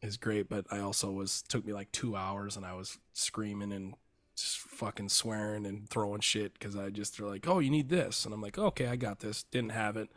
[0.00, 3.72] is great, but I also was took me like two hours, and I was screaming
[3.72, 3.94] and
[4.36, 8.24] just fucking swearing and throwing shit because I just they're like, oh, you need this,
[8.24, 9.44] and I'm like, okay, I got this.
[9.44, 10.08] Didn't have it.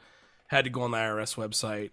[0.47, 1.91] Had to go on the IRS website.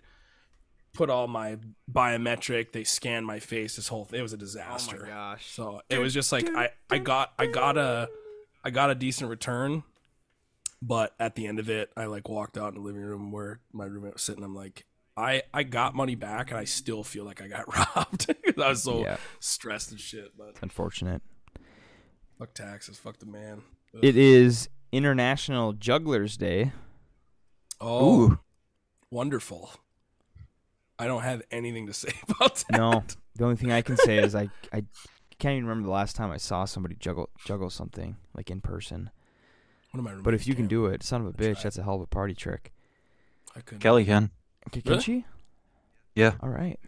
[0.92, 1.58] Put all my
[1.90, 2.72] biometric.
[2.72, 3.76] They scanned my face.
[3.76, 4.98] This whole it was a disaster.
[5.00, 5.50] Oh my gosh.
[5.50, 8.08] So it was just like I, I got I got a
[8.64, 9.84] I got a decent return,
[10.82, 13.60] but at the end of it, I like walked out in the living room where
[13.72, 14.42] my roommate was sitting.
[14.42, 14.84] I'm like,
[15.18, 18.68] I I got money back, and I still feel like I got robbed because I
[18.68, 19.16] was so Yeah.
[19.40, 20.32] stressed and shit.
[20.38, 21.22] But It's unfortunate.
[22.38, 23.62] fuck taxes, fuck the man.
[23.94, 24.00] Ugh.
[24.04, 26.72] It is International Jugglers Day.
[27.80, 28.38] oh Ooh.
[29.10, 29.70] wonderful.
[30.98, 32.76] I don't have anything to say about that.
[32.76, 33.04] No,
[33.36, 34.84] the only thing I can say is I I
[35.38, 39.10] can't even remember the last time I saw somebody juggle juggle something like in person.
[39.92, 40.70] One of my But if you can can't.
[40.70, 41.62] do it, son of a I bitch, tried.
[41.64, 42.72] that's a hell of a party trick.
[43.56, 43.80] I couldn't.
[43.80, 44.30] Kelly can.
[44.66, 45.02] Okay, can Really?
[45.02, 45.24] she?
[46.14, 46.34] Yeah.
[46.42, 46.78] All right.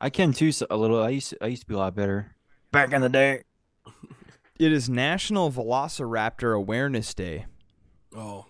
[0.00, 0.52] I can too.
[0.52, 1.02] So a little.
[1.02, 1.30] I used.
[1.30, 2.36] To, I used to be a lot better
[2.70, 3.42] back in the day.
[4.58, 7.44] It is National Velociraptor Awareness Day.
[8.16, 8.46] Oh,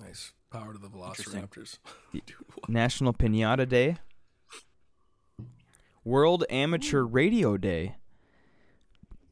[0.00, 1.78] nice power to the Velociraptors.
[2.12, 2.22] Dude.
[2.66, 3.98] National Pinata Day.
[6.04, 7.94] World Amateur Radio Day.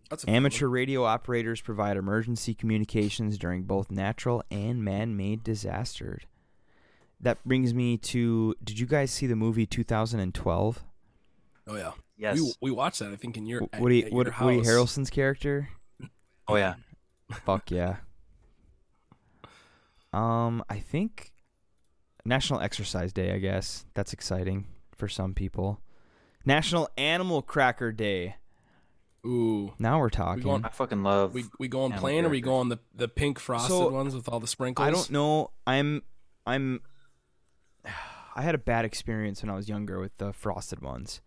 [0.08, 0.36] That's a one.
[0.36, 6.22] Amateur radio operators provide emergency communications during both natural and man-made disasters.
[7.22, 10.84] That brings me to did you guys see the movie 2012?
[11.68, 11.92] Oh yeah.
[12.16, 12.36] Yes.
[12.38, 13.10] We we watched that.
[13.12, 14.60] I think in your at- Woody at Woody, your Woody.
[14.68, 15.68] Harrelson's character?
[16.48, 16.74] oh yeah.
[17.44, 17.96] Fuck yeah.
[20.12, 21.32] Um, I think
[22.24, 23.32] National Exercise Day.
[23.32, 25.80] I guess that's exciting for some people.
[26.44, 28.36] National Animal Cracker Day.
[29.26, 29.74] Ooh.
[29.78, 30.42] Now we're talking.
[30.42, 31.34] going- I fucking love.
[31.34, 32.48] We we going Animal plain or we crackers.
[32.50, 34.86] going the the pink frosted So, ones with all the sprinkles?
[34.88, 35.50] I don't know.
[35.66, 36.02] I'm
[36.46, 36.80] I'm
[38.36, 41.20] I had a bad experience when I was younger with the frosted ones.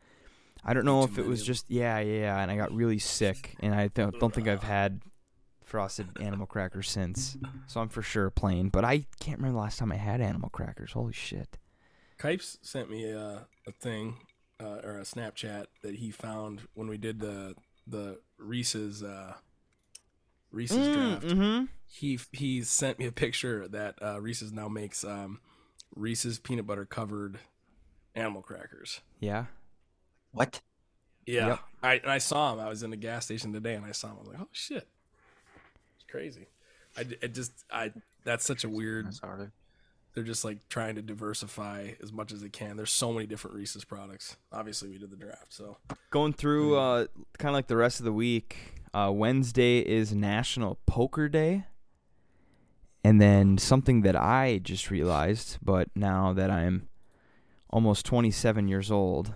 [0.64, 3.76] I don't know if it was just yeah, yeah, and I got really sick and
[3.76, 5.02] I don't, don't think I've had
[5.62, 7.38] frosted animal crackers since.
[7.68, 10.50] So I'm for sure plain, but I can't remember the last time I had animal
[10.50, 10.94] crackers.
[10.94, 11.58] Holy shit.
[12.18, 14.18] Kipes sent me a, a thing
[14.62, 19.34] uh, or a Snapchat that he found when we did the the Reese's uh,
[20.52, 21.26] Reese's draft.
[21.26, 21.66] mm-hmm.
[21.86, 25.40] He he sent me a picture that uh, Reese's now makes um,
[25.96, 27.40] Reese's peanut butter covered
[28.16, 29.02] animal crackers.
[29.20, 29.46] Yeah.
[30.32, 30.62] what?
[31.26, 31.60] Yeah, Yep.
[31.82, 32.60] I and I saw him.
[32.60, 34.16] I was in the gas station today, and I saw him.
[34.18, 34.88] I was like, "Oh shit,
[35.96, 36.48] it's crazy."
[36.98, 37.94] I, it just I
[38.26, 39.08] that's such a weird.
[40.14, 42.76] They're just like trying to diversify as much as they can.
[42.78, 44.36] There's so many different Reese's products.
[44.52, 45.78] Obviously, we did the draft, so
[46.12, 47.08] Going through uh,
[47.40, 51.64] kind of like the rest of the week, uh, Wednesday is National Poker Day.
[53.04, 56.88] And then something that I just realized, but now that I'm
[57.70, 59.34] almost 27 years old,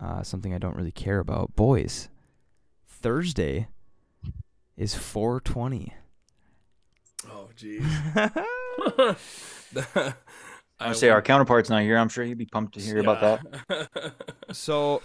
[0.00, 1.54] uh, something I don't really care about.
[1.54, 2.08] Boys,
[2.86, 3.68] Thursday
[4.76, 5.92] is 420.
[7.30, 7.84] oh geez.
[10.80, 11.96] I would say our counterpart's not here.
[11.96, 13.40] I'm sure he'd be pumped to hear about that.
[13.68, 14.14] that.
[14.52, 15.02] so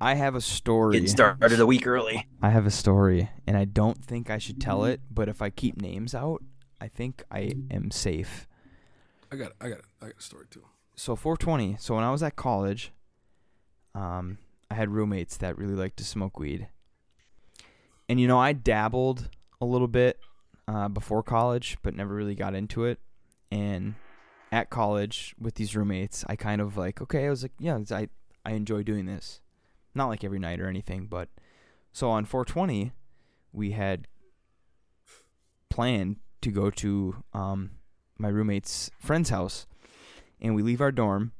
[0.00, 0.94] I have a story.
[0.94, 2.26] Getting started a week early.
[2.40, 5.00] I have a story, and I don't think I should tell it.
[5.10, 6.42] But if I keep names out,
[6.82, 8.48] I think I am safe.
[9.30, 10.64] I got I got I got a story too.
[10.96, 11.76] So 420.
[11.78, 12.90] So when I was at college,
[13.94, 16.66] um, I had roommates that really liked to smoke weed,
[18.08, 19.28] and you know I dabbled
[19.60, 20.18] a little bit
[20.66, 22.98] uh, before college, but never really got into it.
[23.52, 23.94] And
[24.50, 28.08] at college with these roommates, I kind of like okay, I was like, yeah, I
[28.44, 29.40] I enjoy doing this,
[29.94, 31.28] not like every night or anything, but
[31.92, 32.90] so on 420,
[33.52, 34.08] we had
[35.70, 37.70] planned to go to um,
[38.18, 39.66] my roommate's friend's house,
[40.40, 41.32] and we leave our dorm,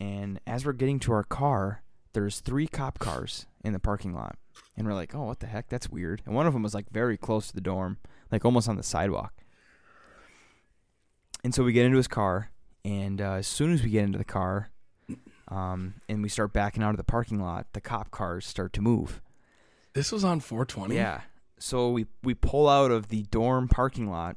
[0.00, 4.36] and as we're getting to our car, there's three cop cars in the parking lot,
[4.76, 5.68] and we're like, oh, what the heck?
[5.68, 6.22] That's weird.
[6.26, 7.98] And one of them was like very close to the dorm,
[8.30, 9.32] like almost on the sidewalk.
[11.44, 12.50] And so we get into his car,
[12.84, 14.70] and uh, as soon as we get into the car,
[15.48, 18.82] um, and we start backing out of the parking lot, the cop cars start to
[18.82, 19.22] move.
[19.94, 20.94] This was on 420.
[20.94, 21.22] Yeah.
[21.58, 24.36] So we we pull out of the dorm parking lot,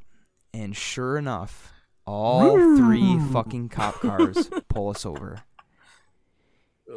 [0.53, 1.71] and sure enough,
[2.05, 5.43] all three fucking cop cars pull us over.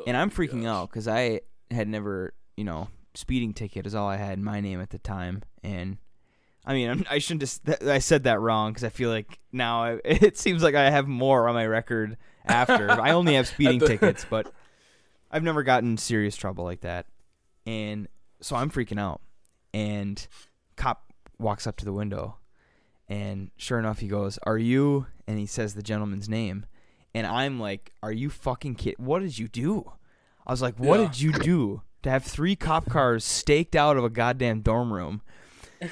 [0.06, 4.16] And I'm freaking out because I had never, you know, speeding ticket is all I
[4.16, 5.98] had in my name at the time, and
[6.66, 9.38] I mean, I'm, I shouldn't just th- I said that wrong because I feel like
[9.52, 12.90] now I, it seems like I have more on my record after.
[12.90, 14.52] I only have speeding the- tickets, but
[15.30, 17.06] I've never gotten serious trouble like that,
[17.66, 18.08] and
[18.40, 19.20] so I'm freaking out.
[19.72, 20.24] And
[20.76, 22.36] cop walks up to the window,
[23.08, 26.66] and sure enough, he goes, "Are you?" And he says the gentleman's name,
[27.14, 28.94] and I'm like, "Are you fucking kid?
[28.98, 29.92] What did you do?"
[30.46, 31.06] I was like, "What Yeah.
[31.06, 35.22] did you do to have three cop cars staked out of a goddamn dorm room?"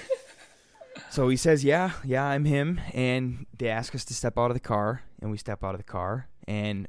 [1.11, 4.55] So he says, "Yeah, yeah, I'm him." And they ask us to step out of
[4.55, 6.29] the car, and we step out of the car.
[6.48, 6.88] And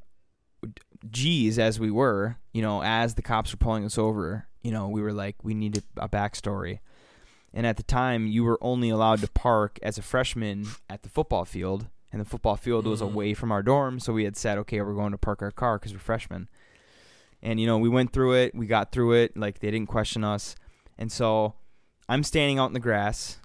[1.09, 4.87] geez, as we were, you know, as the cops were pulling us over, you know,
[4.87, 6.79] we were like, we need a backstory.
[7.53, 11.09] And at the time, you were only allowed to park as a freshman at the
[11.09, 13.05] football field, and the football field was Mhm.
[13.05, 13.99] away from our dorm.
[13.99, 16.49] So we had said, okay, we're going to park our car because we're freshmen.
[17.41, 20.23] And you know, we went through it, we got through it, like they didn't question
[20.23, 20.55] us.
[20.97, 21.55] And so
[22.09, 23.39] I'm standing out in the grass.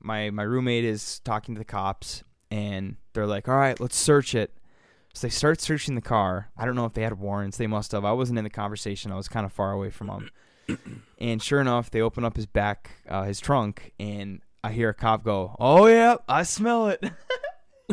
[0.00, 4.34] My my roommate is talking to the cops, and they're like, "All right, let's search
[4.34, 4.56] it."
[5.14, 6.50] So they start searching the car.
[6.56, 7.56] I don't know if they had warrants.
[7.56, 8.04] They must have.
[8.04, 9.10] I wasn't in the conversation.
[9.12, 10.30] I was kind of far away from them.
[11.18, 14.94] and sure enough, they open up his back, uh, his trunk, and I hear a
[14.94, 17.04] cop go, "Oh yeah, I smell it."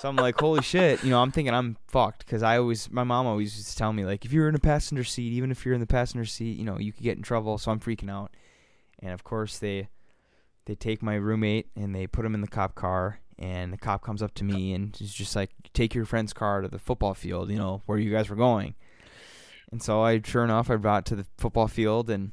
[0.00, 3.04] so I'm like, "Holy shit!" You know, I'm thinking I'm fucked because I always, my
[3.04, 5.64] mom always used to tell me like, if you're in a passenger seat, even if
[5.64, 7.58] you're in the passenger seat, you know, you could get in trouble.
[7.58, 8.32] So I'm freaking out.
[8.98, 9.88] And of course, they
[10.66, 13.20] they take my roommate and they put him in the cop car.
[13.36, 16.60] And the cop comes up to me and he's just like, "Take your friend's car
[16.60, 17.50] to the football field.
[17.50, 18.74] You know where you guys were going."
[19.74, 22.30] And so I, sure enough, I brought to the football field and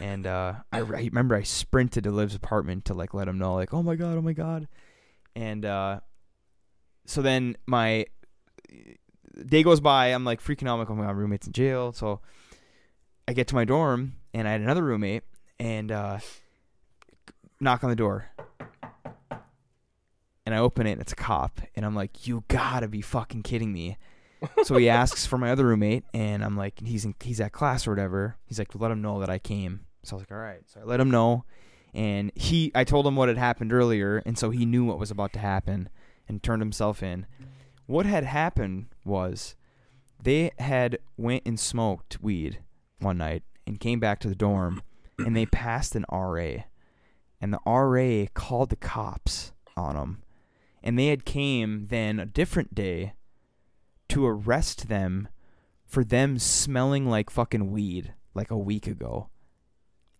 [0.00, 3.56] and uh, I, I remember I sprinted to Liv's apartment to like let him know,
[3.56, 4.68] like, "Oh my god, oh my god,"
[5.34, 5.98] and uh,
[7.04, 8.06] so then my
[9.44, 10.14] day goes by.
[10.14, 10.78] I'm like freaking out.
[10.78, 12.20] Like, "Oh my god, roommate's in jail." So
[13.26, 15.24] I get to my dorm and I had another roommate
[15.58, 16.20] and uh,
[17.58, 18.26] knock on the door.
[20.46, 21.60] And I open it and it's a cop.
[21.74, 23.98] And I'm like, you gotta be fucking kidding me.
[24.64, 27.86] So he asks for my other roommate and I'm like, he's in, he's at class
[27.86, 28.36] or whatever.
[28.46, 29.86] He's like, let him know that I came.
[30.02, 30.60] So I was like, all right.
[30.66, 31.44] So I let him know.
[31.94, 34.22] And he, I told him what had happened earlier.
[34.26, 35.88] And so he knew what was about to happen
[36.28, 37.26] and turned himself in.
[37.86, 39.54] What had happened was
[40.22, 42.60] they had went and smoked weed
[42.98, 44.82] one night and came back to the dorm
[45.18, 46.64] and they passed an RA.
[47.40, 50.22] And the RA called the cops on them.
[50.82, 53.14] And they had came then a different day
[54.08, 55.28] to arrest them
[55.86, 59.28] for them smelling like fucking weed like a week ago.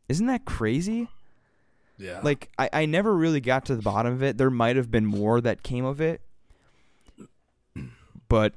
[0.09, 1.09] Isn't that crazy?
[1.99, 2.21] Yeah.
[2.23, 4.39] Like I, I never really got to the bottom of it.
[4.39, 6.21] There might have been more that came of it.
[8.29, 8.55] But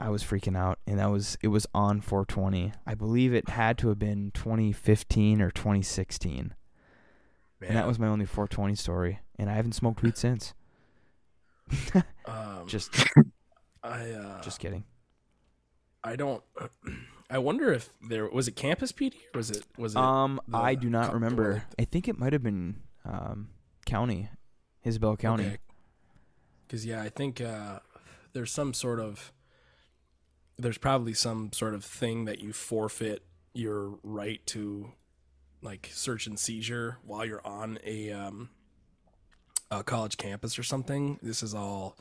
[0.00, 2.72] I was freaking out, and that was it was on 420.
[2.86, 6.54] I believe it had to have been 2015 or 2016,
[7.62, 9.20] and that was my only 420 story.
[9.38, 10.54] And I haven't smoked weed since.
[12.26, 12.92] um, Just,
[13.84, 14.84] I uh, just kidding.
[16.02, 16.42] I don't.
[17.30, 20.74] I wonder if there was it Campus PD or was it was it Um, I
[20.74, 21.64] do not remember.
[21.78, 23.50] I think it might have been um,
[23.84, 24.30] county,
[24.86, 25.58] Isabella County.
[26.66, 27.80] Because yeah, I think uh,
[28.32, 29.32] there's some sort of
[30.58, 33.22] there's probably some sort of thing that you forfeit
[33.52, 34.92] your right to
[35.62, 38.50] like search and seizure while you're on a um,
[39.70, 41.18] a college campus or something.
[41.22, 41.96] This is all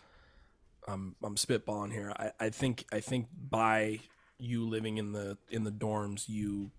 [0.88, 2.14] um, I'm spitballing here.
[2.18, 4.02] I, I think I think by
[4.38, 6.72] you living in the in the dorms, you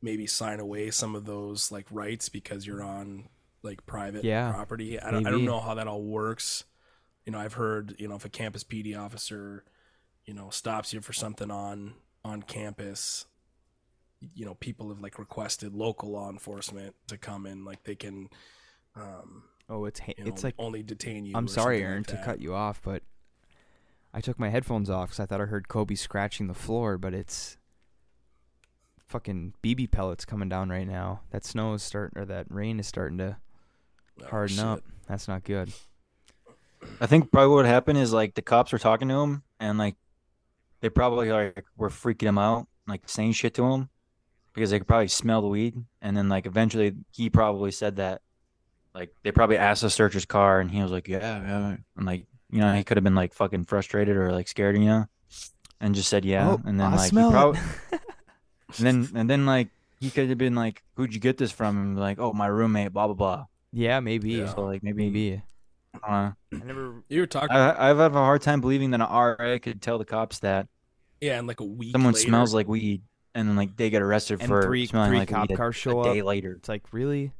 [0.00, 3.28] maybe sign away some of those like rights because you're on
[3.62, 5.00] like private Yeah, property.
[5.00, 6.64] I don't, I don't know how that all works.
[7.26, 9.64] You know, I've heard you know if a campus PD officer,
[10.26, 11.94] you know, stops you for something on
[12.24, 13.26] on campus,
[14.34, 18.28] you know, people have like requested local law enforcement to come in, like they can,
[18.96, 21.32] um, Oh, it's ha- you know, it's like only detain you.
[21.36, 23.02] I'm or sorry, something like Aaron, to cut you off, but
[24.14, 27.12] I took my headphones off because I thought I heard Kobe scratching the floor, but
[27.14, 27.56] it's
[29.06, 31.20] fucking BB pellets coming down right now.
[31.30, 33.36] That snow is starting, or that rain is starting to
[34.22, 34.64] Oh, harden shit.
[34.64, 34.80] up.
[35.06, 35.72] That's not good.
[37.00, 39.96] I think probably what happened is like the cops were talking to him and like
[40.80, 43.88] they probably like were freaking him out, like saying shit to him
[44.54, 45.76] because they could probably smell the weed.
[46.02, 48.22] And then like eventually he probably said that
[48.98, 51.76] like they probably asked to search his car and he was like, Yeah, yeah.
[51.96, 54.84] And like, you know, he could have been like fucking frustrated or like scared, you
[54.84, 55.06] know,
[55.80, 56.48] and just said yeah.
[56.50, 57.60] Oh, and then I like he smell probably
[57.92, 58.00] it.
[58.78, 59.68] and then and then like
[60.00, 61.76] he could have been like, Who'd you get this from?
[61.76, 63.46] And like, Oh, my roommate, blah blah blah.
[63.72, 64.54] yeah, maybe, Yeah.
[64.54, 65.42] So like maybe, maybe.
[66.02, 67.02] I I never.
[67.08, 69.98] You were talking, I, I've had a hard time believing that an RA could tell
[69.98, 70.68] the cops that
[71.20, 71.92] yeah, and like a week.
[71.92, 73.02] someone later, smells like weed,
[73.34, 75.56] and then like they get arrested And for three smelling three like cop weed a-
[75.56, 76.26] cars show a day up.
[76.26, 76.52] later.
[76.52, 77.32] It's like really,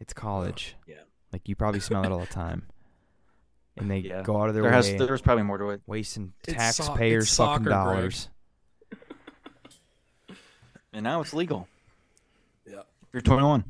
[0.00, 0.76] it's college.
[0.86, 0.96] Yeah.
[1.32, 2.66] Like you probably smell it all the time,
[3.76, 4.22] and they Yeah.
[4.22, 5.82] go out of their There way has there's probably more to it.
[5.86, 8.28] wasting It's so- taxpayers' it's fucking dollars.
[10.92, 11.68] And now it's legal.
[12.66, 12.82] Yeah.
[13.12, 13.64] You're 21.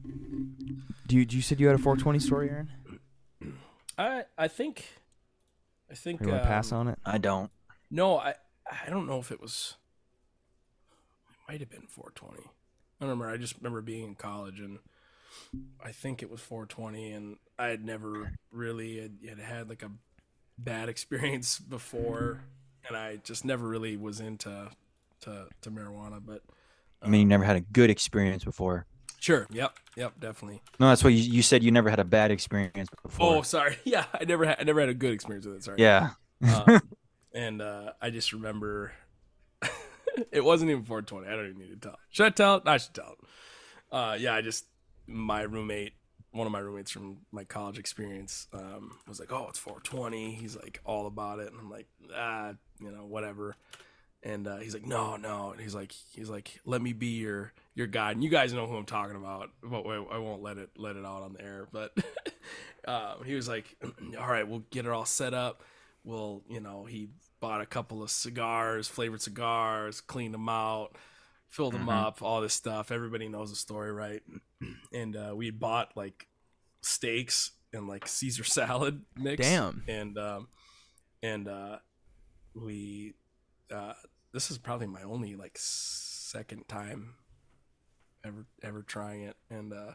[1.07, 2.71] Do you, you said you had a 420 story, Aaron?
[3.99, 4.87] I I think,
[5.91, 6.21] I think.
[6.21, 6.99] Or you want to pass um, on it?
[7.05, 7.51] I don't.
[7.91, 8.35] No, I
[8.71, 9.77] I don't know if it was.
[11.31, 12.39] It might have been 420.
[12.39, 12.45] I
[13.01, 13.29] don't remember.
[13.29, 14.79] I just remember being in college and
[15.85, 19.91] I think it was 420, and I had never really had, had had like a
[20.59, 22.43] bad experience before,
[22.87, 24.71] and I just never really was into
[25.21, 26.21] to to marijuana.
[26.25, 26.43] But
[27.03, 28.87] I mean, you never had a good experience before.
[29.21, 30.63] sure, yep, yep, definitely.
[30.79, 31.63] No, that's what you, you said.
[31.63, 33.37] You never had a bad experience before.
[33.37, 33.77] Oh, sorry.
[33.85, 35.65] Yeah, I never had I never had a good experience with it.
[35.65, 35.81] Sorry.
[35.81, 36.11] yeah.
[36.55, 36.81] um,
[37.35, 38.93] and uh, I just remember
[40.33, 41.27] it wasn't even 420.
[41.27, 41.99] I don't even need to tell.
[42.11, 42.63] Should I tell?
[42.67, 43.17] I should tell.
[43.91, 44.67] Uh, yeah, I just
[45.09, 45.95] my roommate,
[46.31, 50.57] one of my roommates from my college experience, um, was like, "Oh, it's 420." He's
[50.57, 53.57] like all about it, and I'm like, ah, you know, whatever.
[54.23, 57.53] And uh, he's like, "No, no." And he's like, he's like, "Let me be your
[57.75, 60.71] your guide." And you guys know who I'm talking about, but I won't let it
[60.77, 61.69] let it out on the air.
[61.73, 61.97] But
[62.87, 63.77] um, he was like,
[64.19, 65.63] "All right, we'll get it all set up."
[66.05, 67.09] Well, you know, he
[67.41, 70.97] bought a couple of cigars, flavored cigars, cleaned them out,
[71.49, 72.07] filled them Mhm.
[72.07, 72.91] up, all this stuff.
[72.91, 74.23] Everybody knows the story, right?
[74.93, 76.27] And uh, we bought like
[76.83, 79.47] steaks and like Caesar salad mix.
[79.47, 79.83] Damn.
[79.89, 80.49] And um,
[81.23, 81.79] and uh,
[82.55, 83.15] we
[83.73, 83.95] uh,
[84.33, 87.15] this is probably my only like second time
[88.25, 89.93] ever ever trying it, and uh,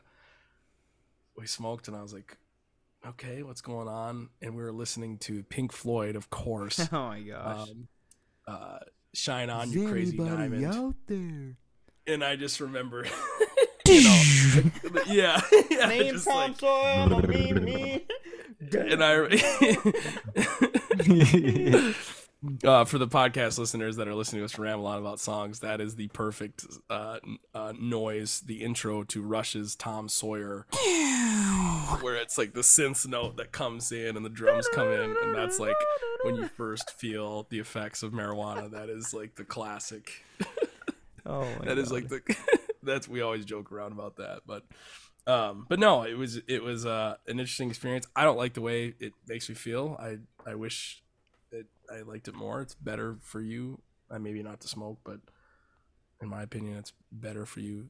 [1.38, 2.38] we smoked, and I was like,
[3.06, 4.30] okay, what's going on?
[4.42, 6.80] And we were listening to Pink Floyd, of course.
[6.94, 7.70] Oh my gosh.
[7.70, 7.88] um,
[8.48, 8.80] uh,
[9.14, 11.58] Shine on you crazy diamond, out there?
[12.08, 13.06] and I just remember,
[13.88, 14.24] you know,
[15.08, 15.40] yeah,
[15.70, 16.62] yeah, just like,
[18.74, 19.28] and I.
[22.66, 25.80] Uh, for the podcast listeners that are listening to us ramble on about songs, that
[25.80, 27.20] is the perfect uh,
[27.56, 30.66] uh, noise, the intro to Rush's Tom Sawyer,
[32.02, 35.36] where it's like the synth note that comes in and the drums come in, and
[35.36, 35.76] that's like
[36.24, 38.72] when you first feel the effects of marijuana.
[38.72, 40.24] That is like the classic.
[41.26, 42.22] Oh my That is like the
[42.84, 44.64] that's we always joke around about that, but
[45.26, 48.06] um, but no, it was it was uh, an interesting experience.
[48.14, 49.96] I don't like the way it makes me feel.
[50.00, 51.02] I I wish
[51.52, 52.62] that I liked it more.
[52.62, 53.82] It's better for you.
[54.12, 55.22] Uh, maybe not to smoke, but
[56.22, 57.88] in my opinion, it's better for you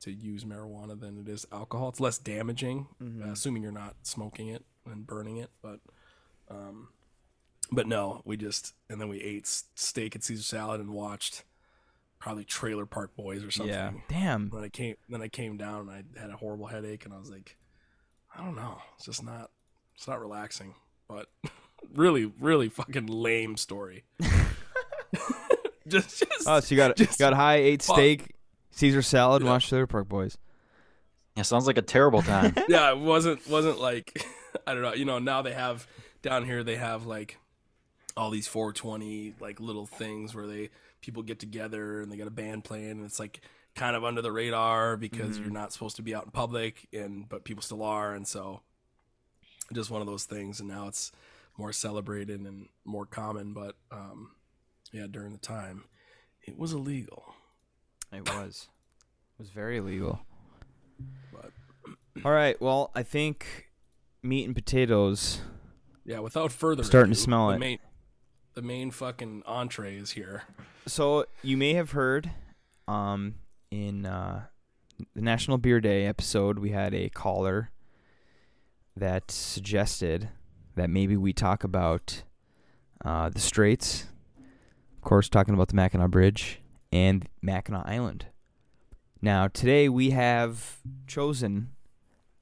[0.00, 1.88] to use marijuana than it is alcohol.
[1.90, 3.26] It's less damaging, Mhm.
[3.28, 5.50] uh, assuming you're not smoking it and burning it.
[5.62, 5.80] But
[6.48, 6.88] um,
[7.70, 11.44] but no, we just and then we ate steak and Caesar salad and watched
[12.18, 13.72] probably Trailer Park Boys or something.
[13.74, 13.92] Yeah.
[14.08, 14.50] Damn.
[14.50, 17.18] Then I came then I came down and I had a horrible headache and I
[17.18, 17.56] was like,
[18.34, 19.50] I don't know, it's just not
[19.94, 20.74] it's not relaxing.
[21.08, 21.28] But
[21.94, 24.04] really, really fucking lame story.
[25.88, 27.96] just, just Oh, so you got just got high, ate fuck.
[27.96, 28.34] steak,
[28.72, 29.52] Caesar salad, and Yeah.
[29.52, 30.38] watched Trailer Park Boys.
[31.36, 32.54] Yeah, sounds like a terrible time.
[32.68, 34.24] yeah, it wasn't wasn't like
[34.66, 34.94] I don't know.
[34.94, 35.86] You know, now they have
[36.22, 37.38] down here they have like
[38.16, 42.30] all these 420 like little things where they people get together and they got a
[42.32, 43.40] band playing and it's like
[43.76, 45.44] kind of under the radar because Mhm.
[45.44, 48.60] you're not supposed to be out in public and but people still are and so
[49.72, 51.12] just one of those things and now it's
[51.56, 54.32] more celebrated and more common but um
[54.92, 55.84] yeah during the time
[56.42, 57.29] it was illegal
[58.12, 58.68] It was.
[59.38, 60.20] It was very illegal.
[61.32, 61.50] but
[62.24, 62.60] All right.
[62.60, 63.70] Well, I think
[64.22, 65.40] meat and potatoes.
[66.04, 67.58] yeah without further Starting to ado, smell the it.
[67.58, 67.78] main,
[68.54, 70.42] the main fucking entree is here
[70.86, 72.30] So you may have heard,
[72.88, 73.36] um,
[73.70, 74.42] in uh,
[75.14, 77.70] the National Beer Day episode, we had a caller
[78.96, 80.28] that suggested
[80.74, 82.24] that maybe we talk about
[83.04, 84.06] uh, the Straits,
[84.96, 86.60] of course, talking about the Mackinac Bridge
[86.92, 88.26] and Mackinac Island.
[89.22, 91.70] Now, today we have chosen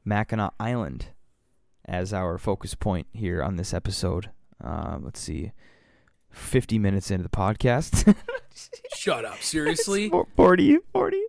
[0.05, 1.09] Mackinac Island
[1.85, 4.31] as our focus point here on this episode.
[4.63, 5.53] Uh, let's see,
[6.31, 8.15] 50 minutes into the podcast.
[8.97, 9.41] Shut up.
[9.43, 10.09] Seriously?
[10.11, 11.23] Four- 40, 40.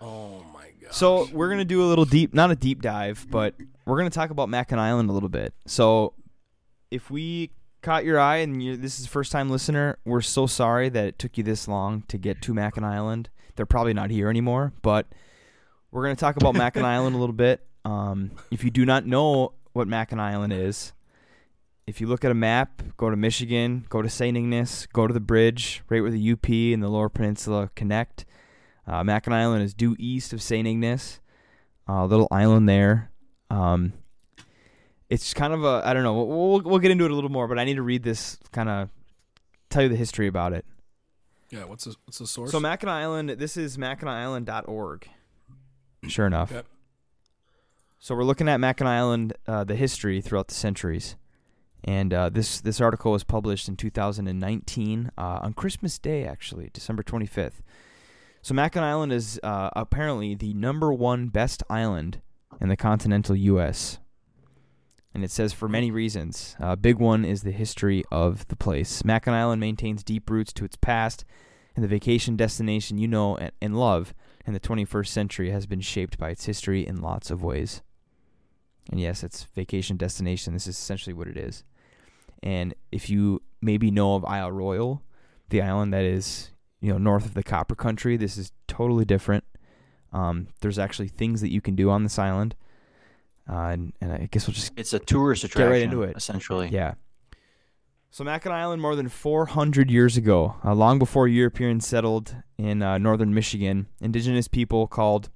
[0.00, 0.92] Oh my god.
[0.92, 3.54] So we're gonna do a little deep, not a deep dive, but
[3.86, 5.54] we're gonna talk about Mackinac Island a little bit.
[5.66, 6.12] So
[6.90, 7.50] if we
[7.86, 11.06] caught your eye and you this is a first time listener, we're so sorry that
[11.06, 13.28] it took you this long to get to Mackinac Island.
[13.54, 15.06] They're probably not here anymore, but
[15.92, 17.64] we're gonna talk about Mackinac Island a little bit.
[17.84, 20.94] Um, if you do not know what Mackinac Island is,
[21.86, 24.36] if you look at a map, go to Michigan, go to St.
[24.36, 28.24] Ignace, go to the bridge, right where the UP and the Lower Peninsula connect.
[28.84, 30.66] Uh, Mackinac Island is due east of St.
[30.66, 31.20] Ignace,
[31.86, 33.12] a little island there.
[33.48, 33.92] Um,
[35.08, 36.14] it's kind of a I don't know.
[36.22, 38.68] We'll, we'll get into it a little more, but I need to read this kind
[38.68, 38.88] of
[39.70, 40.64] tell you the history about it.
[41.50, 42.50] yeah, what's the what's the source?
[42.50, 45.08] So Mackinac Island, this is MackinacIsland.org.
[46.08, 46.52] Sure enough.
[46.52, 46.66] Okay.
[47.98, 51.16] So we're looking at Mackinac Island, uh, the history throughout the centuries,
[51.82, 57.02] and uh, this this article was published in 2019 uh, on Christmas Day, actually, December
[57.02, 57.62] 25th.
[58.42, 62.20] So Mackinac Island is uh, apparently the number one best island
[62.60, 63.98] in the continental U.S.
[65.16, 66.54] And it says for many reasons.
[66.60, 69.02] A uh, big one is the history of the place.
[69.02, 71.24] Mackinac Island maintains deep roots to its past,
[71.74, 74.12] and the vacation destination you know and, love
[74.44, 77.80] in the 21st century has been shaped by its history in lots of ways.
[78.90, 80.52] And yes, it's vacation destination.
[80.52, 81.64] This is essentially what it is.
[82.42, 85.02] And if you maybe know of Isle Royale,
[85.48, 86.50] the island that is
[86.82, 89.44] you know north of the Copper Country, this is totally different.
[90.12, 92.54] Um, there's actually things that you can do on this island,
[93.50, 95.68] uh, and, and I guess we'll just It's a tourist attraction.
[95.70, 95.98] Get attraction.
[95.98, 96.16] right into it.
[96.16, 96.68] Essentially.
[96.68, 96.94] yeah.
[98.10, 102.96] So Mackinac Island, more than 400 years ago, uh, long before Europeans settled in uh,
[102.98, 105.28] northern Michigan, indigenous people called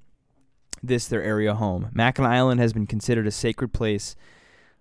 [0.83, 1.91] this their area home.
[1.93, 4.17] Mackinac Island has been considered a sacred place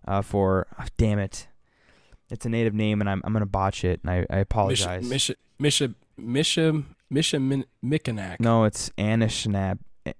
[0.07, 0.67] uh, for.
[0.77, 1.47] ah, damn it,
[2.29, 5.03] it's a native name, and I'm I'm gonna botch it, and I, I apologize.
[5.09, 8.39] Misha Misha Misha Misha Min- Mickinac.
[8.39, 10.13] no, it's Anishinab, A-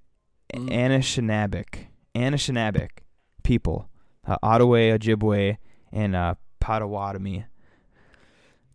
[2.16, 2.90] Anishinaabek
[3.44, 3.90] people,
[4.28, 5.58] uh, Ottaway, Ojibwe,
[5.92, 7.46] and uh, Potawatomi.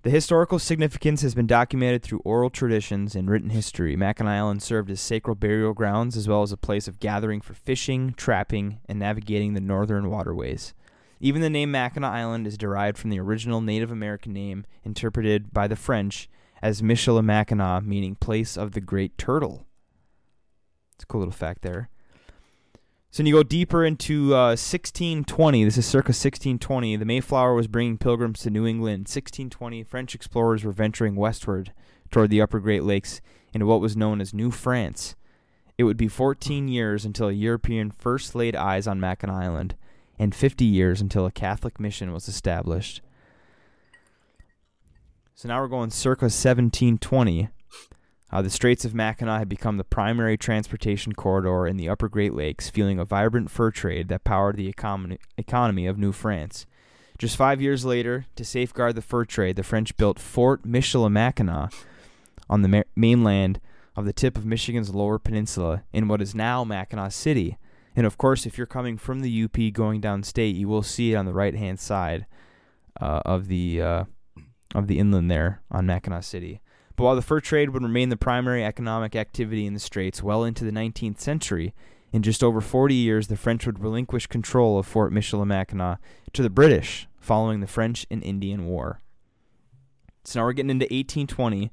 [0.02, 3.96] The historical significance has been documented through oral traditions and written history.
[3.96, 7.54] Mackinac Island served as sacred burial grounds as well as a place of gathering for
[7.54, 10.74] fishing, trapping, and navigating the northern waterways.
[11.20, 15.66] Even the name Mackinac Island is derived from the original Native American name interpreted by
[15.66, 16.28] the French
[16.60, 19.64] as Michilimackinac, meaning place of the great turtle.
[20.96, 21.88] It's a cool little fact there.
[23.14, 27.68] So when you go deeper into uh, 1620, this is circa 1620, the Mayflower was
[27.68, 29.02] bringing pilgrims to New England.
[29.02, 31.72] 1620, French explorers were venturing westward
[32.10, 33.20] toward the upper Great Lakes
[33.52, 35.14] into what was known as New France.
[35.78, 39.76] It would be 14 years until a European first laid eyes on Mackinac Island,
[40.18, 43.00] and 50 years until a Catholic mission was established.
[45.36, 47.48] So now we're going circa 1720.
[48.34, 52.34] Uh, the Straits of Mackinac had become the primary transportation corridor in the upper Great
[52.34, 56.66] Lakes, fueling a vibrant fur trade that powered the economy, economy of New France.
[57.16, 61.72] Just five years later, to safeguard the fur trade, the French built Fort Michilimackinac
[62.50, 63.60] on the ma- mainland
[63.94, 67.56] of the tip of Michigan's lower peninsula in what is now Mackinac City.
[67.94, 71.16] And of course, if you're coming from the UP going downstate, you will see it
[71.16, 72.26] on the right hand side.
[73.00, 74.04] uh, of the uh,
[74.74, 76.60] of the inland there on Mackinac City.
[76.96, 80.44] But while the fur trade would remain the primary economic activity in the straits well
[80.44, 81.74] into the 19th century,
[82.12, 85.98] in just over 40 years, the French would relinquish control of Fort Michilimackinac
[86.32, 89.00] to the British following the French and Indian War.
[90.22, 91.72] So now we're getting into 1820.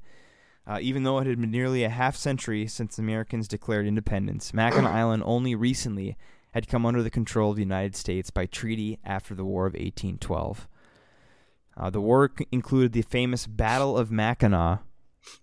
[0.64, 4.52] Uh, even though it had been nearly a half century since the Americans declared independence,
[4.54, 6.16] Mackinac Island only recently
[6.52, 9.74] had come under the control of the United States by treaty after the War of
[9.74, 10.68] 1812.
[11.76, 14.82] Uh, the war c- included the famous Battle of Mackinac,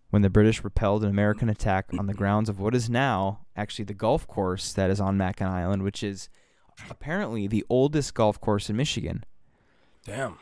[0.09, 3.85] when the British repelled an American attack on the grounds of what is now actually
[3.85, 6.29] the golf course that is on Mackinac Island, which is
[6.89, 9.23] apparently the oldest golf course in Michigan.
[10.05, 10.37] Damn.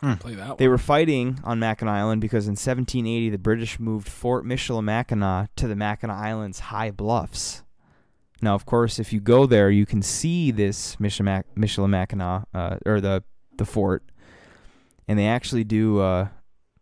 [0.00, 0.14] Hmm.
[0.14, 4.46] Play that They were fighting on Mackinac Island because in 1780 the British moved Fort
[4.46, 7.62] Michilimackinac to the Mackinac Island's high bluffs.
[8.42, 13.00] Now, of course, if you go there, you can see this Michilimack- Michilimackinac, uh, or
[13.00, 13.22] the
[13.58, 14.02] the fort,
[15.06, 16.28] and they actually do uh,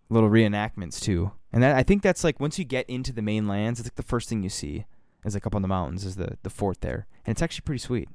[0.08, 1.32] little reenactments too.
[1.52, 3.96] And that I think that's like once you get into the main lands, it's like
[3.96, 4.86] the first thing you see
[5.24, 7.80] is like up on the mountains is the the fort there, and it's actually pretty
[7.80, 8.08] sweet.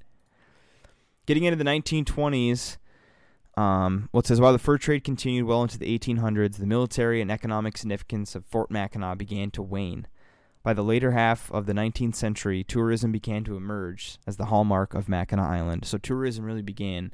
[1.26, 2.78] Getting into the 1920s,
[3.56, 7.22] um, well, it says while the fur trade continued well into the 1800s, the military
[7.22, 10.08] and economic significance of Fort Mackinac began to wane.
[10.64, 14.94] By the later half of the 19th century, tourism began to emerge as the hallmark
[14.94, 15.86] of Mackinac Island.
[15.86, 17.14] So tourism really began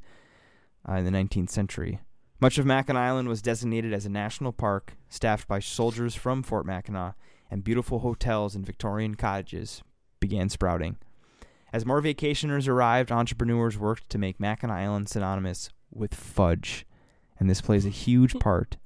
[0.88, 2.00] uh, in the 19th century.
[2.42, 6.64] Much of Mackinac Island was designated as a national park, staffed by soldiers from Fort
[6.64, 7.14] Mackinac,
[7.50, 9.82] and beautiful hotels and Victorian cottages
[10.20, 10.96] began sprouting.
[11.70, 16.86] As more vacationers arrived, entrepreneurs worked to make Mackinac Island synonymous with fudge.
[17.38, 18.78] And this plays a huge part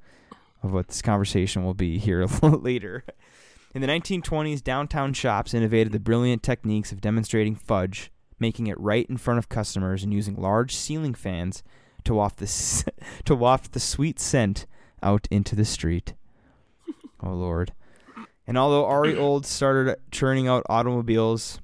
[0.60, 3.04] of what this conversation will be here a little later.
[3.72, 9.06] In the 1920s, downtown shops innovated the brilliant techniques of demonstrating fudge, making it right
[9.08, 11.62] in front of customers and using large ceiling fans
[12.04, 12.92] to waft the
[13.24, 14.66] to waft the sweet scent
[15.02, 16.14] out into the street.
[17.22, 17.72] Oh lord.
[18.46, 19.16] And although R.E.
[19.18, 21.60] Old started churning out automobiles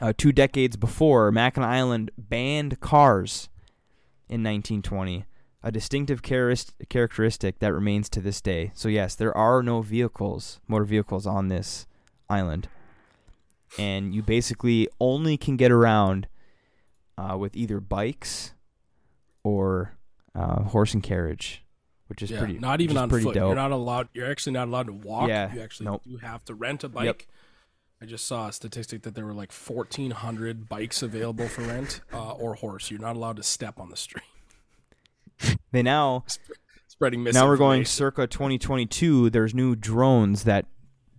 [0.00, 3.48] uh, two decades before, Mackinac Island banned cars
[4.28, 5.24] in 1920,
[5.62, 8.72] a distinctive characteristic that remains to this day.
[8.74, 11.86] So yes, there are no vehicles, motor vehicles on this
[12.28, 12.68] island,
[13.78, 16.28] and you basically only can get around
[17.16, 18.52] uh, with either bikes
[19.46, 19.92] or
[20.34, 21.64] uh, horse and carriage,
[22.08, 22.58] which is yeah, pretty.
[22.58, 23.34] not even on pretty foot.
[23.34, 23.48] Dope.
[23.48, 24.08] You're not allowed.
[24.12, 25.28] You're actually not allowed to walk.
[25.28, 26.02] Yeah, You actually nope.
[26.04, 27.28] do have to rent a bike.
[28.02, 32.32] I just saw a statistic that there were like 1,400 bikes available for rent uh,
[32.32, 32.90] or horse.
[32.90, 34.24] You're not allowed to step on the street.
[35.72, 36.24] They now
[36.88, 39.28] Spreading now we're going circa 2022.
[39.28, 40.64] There's new drones that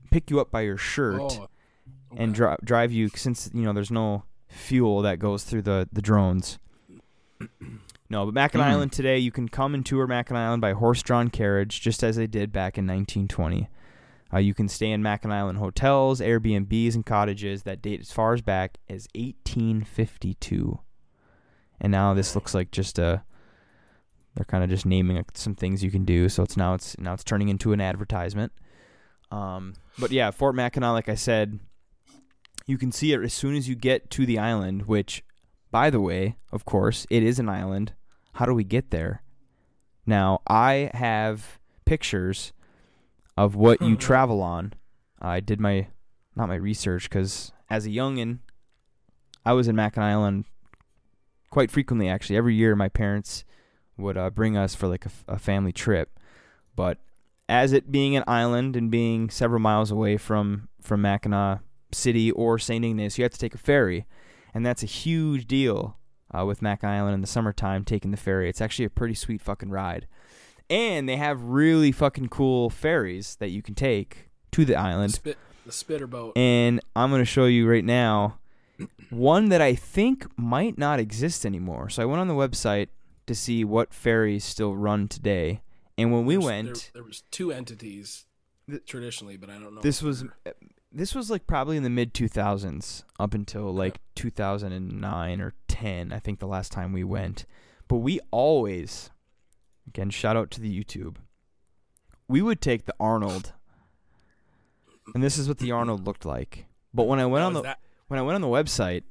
[0.09, 1.47] pick you up by your shirt Oh,
[2.15, 6.01] and dri- drive you since you know there's no fuel that goes through the the
[6.01, 6.57] drones.
[8.09, 8.71] No, but Mackinac Hmm.
[8.73, 12.27] Island today, you can come and tour Mackinac Island by horse-drawn carriage, just as they
[12.27, 13.67] did back in 1920.
[14.33, 18.33] Uh, you can stay in Mackinac Island hotels, Airbnbs, and cottages that date as far
[18.33, 20.79] as back as 1852.
[21.79, 23.23] And now this looks like just a.
[24.35, 27.13] They're kind of just naming some things you can do, so it's now it's now
[27.13, 28.51] it's turning into an advertisement.
[29.31, 31.59] Um, but yeah, Fort Mackinac, like I said,
[32.67, 34.85] you can see it as soon as you get to the island.
[34.87, 35.23] Which,
[35.71, 37.93] by the way, of course, it is an island.
[38.33, 39.21] How do we get there?
[40.05, 42.53] Now I have pictures
[43.35, 44.73] of what you travel on.
[45.21, 45.87] I did my
[46.35, 48.39] not my research because as a youngin,
[49.45, 50.45] I was in Mackinac Island
[51.49, 52.07] quite frequently.
[52.07, 53.43] Actually, every year my parents
[53.97, 56.19] would uh, bring us for like a family trip.
[56.75, 56.99] But
[57.49, 61.61] as it being an island and being several miles away from from Mackinac
[61.91, 62.83] City or St.
[62.83, 64.05] Ignace, you have to take a ferry,
[64.57, 65.97] and that's a huge deal
[66.35, 67.85] uh, with Mackinac Island in the summertime.
[67.85, 70.07] Taking the ferry, it's actually a pretty sweet fucking ride,
[70.69, 75.13] and they have really fucking cool ferries that you can take to the island.
[75.13, 76.35] spit, the spitter boat.
[76.35, 78.39] And I'm going to show you right now
[79.11, 81.89] one that I think might not exist anymore.
[81.89, 82.87] So I went on the website
[83.27, 85.61] to see what ferries still run today.
[85.97, 88.25] And when we There's- went, there, there was two entities
[88.85, 89.81] traditionally, but I don't know.
[89.81, 90.25] this was
[90.97, 96.19] this was like probably in the mid 2000s up until like 2009 or 10 i
[96.19, 97.45] think the last time we went.
[97.87, 99.11] But we always
[99.87, 101.15] again shout out to the youtube
[102.27, 103.53] we would take the arnold.
[105.13, 106.65] And this is what the arnold looked like.
[106.93, 109.03] But when i went Oh, on the that- when i went on the website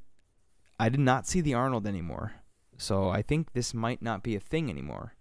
[0.78, 2.32] i did not see the arnold anymore.
[2.76, 5.14] So i think this might not be a thing anymore.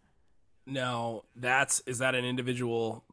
[0.65, 3.03] Now that's is that an individual?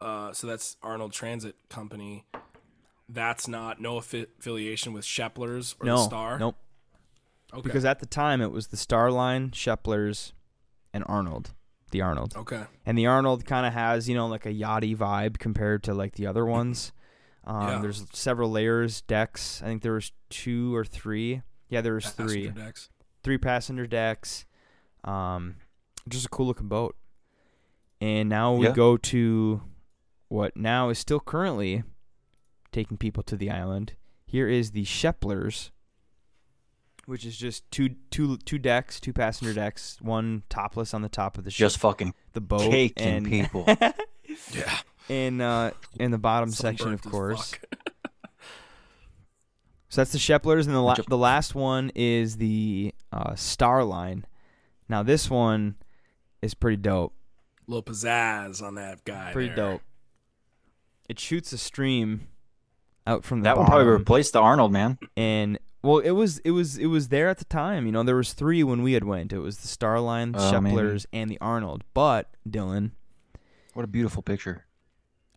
[0.00, 2.24] Uh, so that's Arnold Transit Company.
[3.12, 6.38] That's not no affi- affiliation with Shepler's or no the Star.
[6.38, 6.56] nope
[7.52, 7.62] Okay.
[7.62, 10.32] because at the time it was the Starline, Shepler's,
[10.92, 11.50] and Arnold.
[11.90, 12.34] the Arnold.
[12.36, 12.62] Okay.
[12.86, 16.14] And the Arnold kind of has, you know, like a yachty vibe compared to like
[16.14, 16.92] the other ones.
[17.42, 17.78] Um, Yeah.
[17.80, 19.62] There's several layers, decks.
[19.62, 21.40] I think there was two or three.
[21.70, 22.48] Yeah, there was three.
[22.48, 22.88] Passenger decks.
[23.24, 24.44] Three passenger decks.
[25.04, 25.56] Um,
[26.06, 26.96] just a cool looking boat.
[27.98, 28.72] And now we Yeah.
[28.74, 29.62] go to
[30.28, 31.82] what now is still currently
[32.72, 33.94] taking people to the island.
[34.26, 35.70] Here is the Shepler's,
[37.06, 41.36] which is just two two two decks, two passenger decks, one topless on the top
[41.38, 43.66] of the ship, Just fucking the boat, caking and people.
[44.54, 44.78] Yeah.
[45.08, 47.54] in uh in the bottom section, of course.
[49.88, 54.22] So that's the Shepler's, and the la- the last one is the uh, Starline.
[54.88, 55.74] Now this one
[56.40, 57.12] is pretty dope.
[57.66, 59.32] A little pizzazz on that guy.
[59.32, 59.56] Pretty there.
[59.72, 59.82] dope.
[61.08, 62.28] It shoots a stream
[63.06, 64.98] out from the that would probably bottom, replace the Arnold, man.
[65.16, 67.86] and well, it was it was it was there at the time.
[67.86, 69.32] You know, there was three when we had went.
[69.32, 70.50] It was the Starline, the Oh.
[70.50, 71.84] Shepler's, and the Arnold.
[71.94, 72.90] But Dylan,
[73.74, 74.66] What a beautiful picture.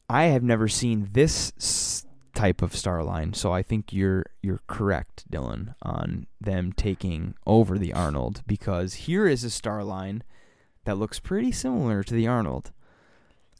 [0.10, 2.06] I have never seen this
[2.36, 7.94] type of Starline, so I think you're you're correct, Dylan, on them taking over the
[7.94, 10.22] Arnold because here is a Starline
[10.84, 12.72] that looks pretty similar to the Arnold.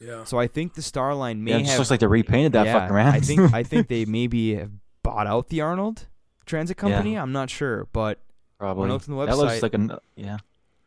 [0.06, 0.24] Yeah.
[0.26, 2.66] So I think the Starline may Yeah, it just have looks like they repainted that
[2.66, 3.14] yeah, fucking around.
[3.14, 4.72] I think I think they maybe have
[5.04, 6.08] bought out the Arnold
[6.46, 7.16] Transit Company.
[7.18, 8.20] I'm not sure, but
[8.60, 8.90] probably.
[8.90, 10.38] looked on the website, That looks like a yeah,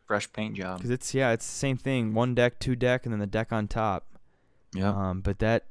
[0.05, 0.77] fresh paint job.
[0.77, 2.13] because it's yeah, it's the same thing.
[2.13, 4.05] One deck, two deck, and then the deck on top.
[4.73, 4.89] Yeah.
[4.89, 5.65] Um, but that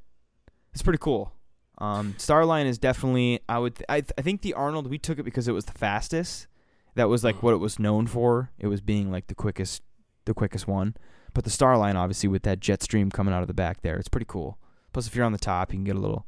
[0.73, 1.33] it's pretty cool.
[1.79, 5.25] Um, Starline is definitely I would I th- I think the Arnold we took it
[5.25, 6.47] because it was the fastest.
[6.95, 8.51] That was like what it was known for.
[8.59, 9.83] It was being like the quickest
[10.25, 10.97] the quickest one.
[11.37, 13.99] But the star line, obviously with that jet stream coming out of the back there,
[13.99, 14.57] it's pretty cool.
[14.95, 16.25] Plus if you're on the top, you can get a little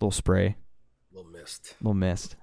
[0.00, 0.56] little spray,
[1.12, 1.76] little mist.
[1.80, 2.34] little mist.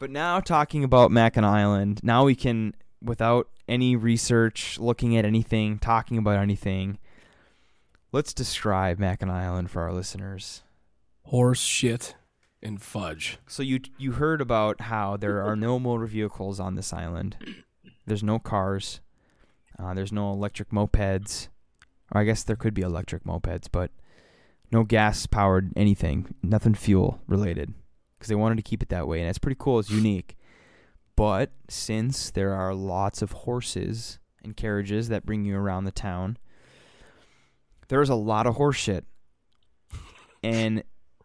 [0.00, 5.78] But now talking about Mackinac Island, now we can without any research, looking at anything,
[5.78, 6.96] talking about anything,
[8.12, 10.62] let's describe Mackinac Island for our listeners.
[11.24, 12.14] Horse shit
[12.62, 13.36] and fudge.
[13.46, 17.36] So you you heard about how there are no motor vehicles on this island.
[18.06, 19.02] There's no cars.
[19.82, 21.48] Uh, there's no electric mopeds.
[22.12, 23.90] Or I guess there could be electric mopeds, but
[24.70, 26.34] no gas powered anything.
[26.42, 27.74] Nothing fuel related.
[28.18, 29.78] Because they wanted to keep it that way, and it's pretty cool.
[29.78, 30.36] It's unique.
[31.16, 36.38] But since there are lots of horses and carriages that bring you around the town,
[37.88, 39.04] there's a lot of horse shit.
[40.42, 40.82] And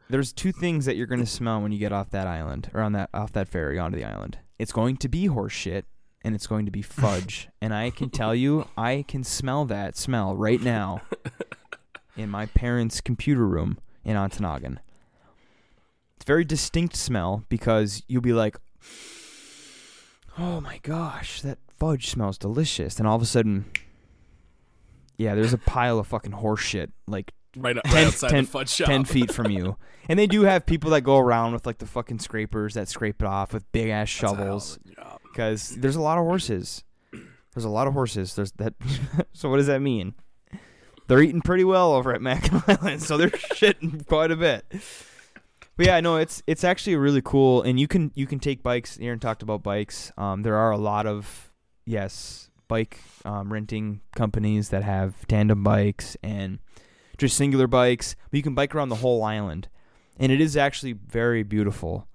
[0.10, 2.82] there's two things that you're going to smell when you get off that island or
[2.82, 4.38] on that off that ferry onto the island.
[4.60, 5.86] It's going to be horse shit
[6.28, 7.48] and it's going to be fudge.
[7.62, 11.02] and I can tell you, I can smell that smell right now
[12.18, 14.80] in my parents' computer room in Ontonagon.
[16.18, 18.58] It's a very distinct smell because you'll be like,
[20.38, 23.64] "Oh my gosh, that fudge smells delicious," and all of a sudden,
[25.18, 28.50] yeah, there's a pile of fucking horse shit like Right, right Ten- outside ten- the
[28.52, 28.88] fudge shop.
[28.88, 29.78] 10 feet from you.
[30.10, 33.22] And they do have people that go around with like the fucking scrapers that scrape
[33.22, 35.20] it off with big ass That's a hell of shovels job.
[35.38, 36.84] Because there's a lot of horses.
[37.54, 38.34] There's a lot of horses.
[38.34, 38.74] There's that.
[39.34, 40.16] so what does that mean?
[41.08, 44.66] They're eating pretty well over at Mackinac Island, so they're shitting quite a bit.
[45.78, 48.98] But yeah, no, it's it's actually really cool, and you can you can take bikes.
[49.00, 50.12] Aaron talked about bikes.
[50.18, 51.54] Um, there are a lot of
[51.86, 56.58] yes bike um, renting companies that have tandem bikes and
[57.20, 58.16] just singular bikes.
[58.32, 59.70] But you can bike around the whole island,
[60.20, 62.08] and it is actually very beautiful.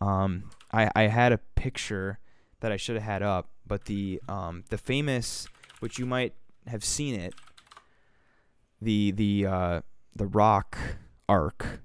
[0.00, 2.20] Um, I I had a picture
[2.64, 5.46] that I should have had up, but the um the famous,
[5.80, 6.32] which you might
[6.66, 7.34] have seen it,
[8.80, 9.80] the the uh
[10.16, 10.78] the rock
[11.28, 11.80] arc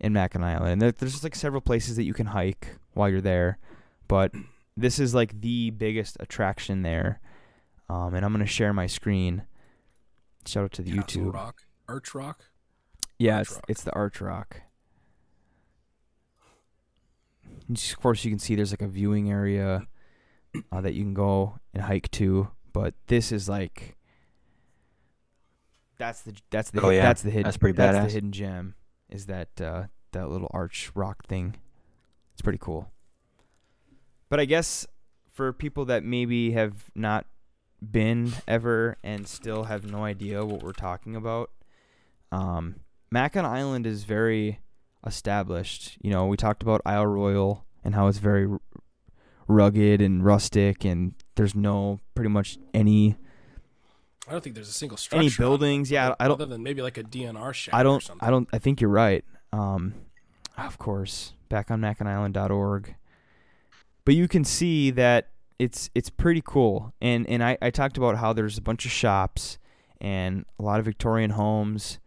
[0.00, 0.72] in Mackinac Island.
[0.72, 3.58] And there, there's just like several places that you can hike while you're there,
[4.08, 4.32] but
[4.76, 7.20] this is like the biggest attraction there.
[7.88, 9.44] Um, and I'm gonna share my screen.
[10.46, 11.32] Shout out to the Castle YouTube.
[11.32, 11.62] Rock.
[11.88, 12.44] Arch Rock.
[13.20, 13.64] Yeah, Arch it's Rock.
[13.68, 14.62] it's the Arch Rock.
[17.68, 19.86] And Of course, you can see there's like a viewing area
[20.72, 23.96] uh, that you can go and hike to, but this is like
[25.98, 27.02] that's the that's the Oh, yeah.
[27.02, 28.74] that's the hidden That's pretty that's the hidden gem
[29.08, 31.56] is that uh, that little arch rock thing.
[32.34, 32.90] It's pretty cool.
[34.28, 34.86] But I guess
[35.32, 37.26] for people that maybe have not
[37.90, 41.50] been ever and still have no idea what we're talking about,
[42.32, 42.76] um,
[43.10, 44.60] Mackinac Island is very
[45.06, 45.96] established.
[46.02, 48.48] You know, we talked about Isle Royale and how it's very
[49.48, 53.16] rugged and rustic, and there's no pretty much any
[54.28, 55.20] I don't think there's a single structure.
[55.20, 55.90] any buildings.
[55.90, 56.40] Yeah, I don't.
[56.40, 57.74] Other than maybe like a DNR shack.
[57.74, 58.08] I don't.
[58.20, 58.48] I don't.
[58.52, 59.24] I think you're right.
[59.52, 59.94] Um,
[60.58, 62.96] of course, back on MackinacIsland.org.
[64.04, 65.28] But you can see that
[65.58, 66.92] it's it's pretty cool.
[67.00, 69.58] And and I, I talked about how there's a bunch of shops
[70.00, 71.98] and a lot of Victorian homes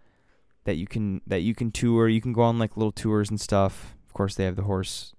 [0.66, 2.07] that you can that you can tour.
[2.07, 3.95] You can go on like little tours and stuff.
[4.07, 5.14] Of course, they have the horse,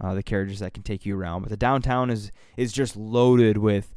[0.00, 1.42] uh, the carriages that can take you around.
[1.42, 3.94] But the downtown is is just loaded with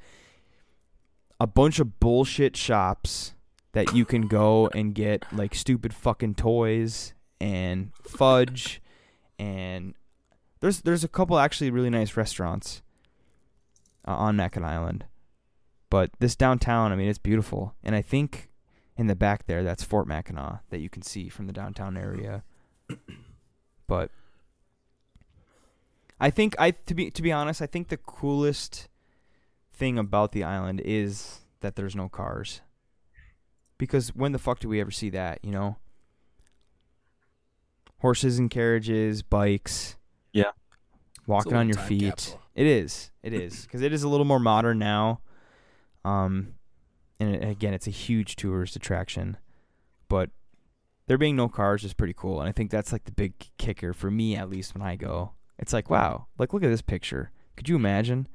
[1.40, 3.34] a bunch of bullshit shops
[3.74, 8.82] that you can go and get like stupid fucking toys and fudge
[9.38, 9.94] and
[10.60, 12.82] there's there's a couple actually really nice restaurants
[14.08, 15.06] uh, on Mackinac Island.
[15.90, 18.50] But this downtown, I mean, it's beautiful, and I think
[18.98, 22.44] in the back there, that's Fort Mackinac that you can see from the downtown area.
[23.88, 24.12] But
[26.20, 28.90] I think I to be to be honest, I think the coolest
[29.72, 32.60] thing about the island is that there's no cars.
[33.78, 35.78] Because when the fuck do we ever see that, you know?
[38.00, 39.96] Horses and carriages, bikes.
[40.34, 40.52] Yeah.
[41.28, 42.10] Walking on your feet.
[42.10, 42.42] capsule.
[42.56, 43.12] It is.
[43.22, 45.22] It is because it is a little more modern now.
[46.04, 46.56] Um,
[47.20, 49.38] and again, it's a huge tourist attraction,
[50.08, 50.30] but
[51.08, 53.94] there being no cars is pretty cool, and I think that's like the big kicker
[53.94, 55.32] for me, at least when I go.
[55.58, 57.32] It's like, wow, like look at this picture.
[57.56, 58.28] Could you imagine?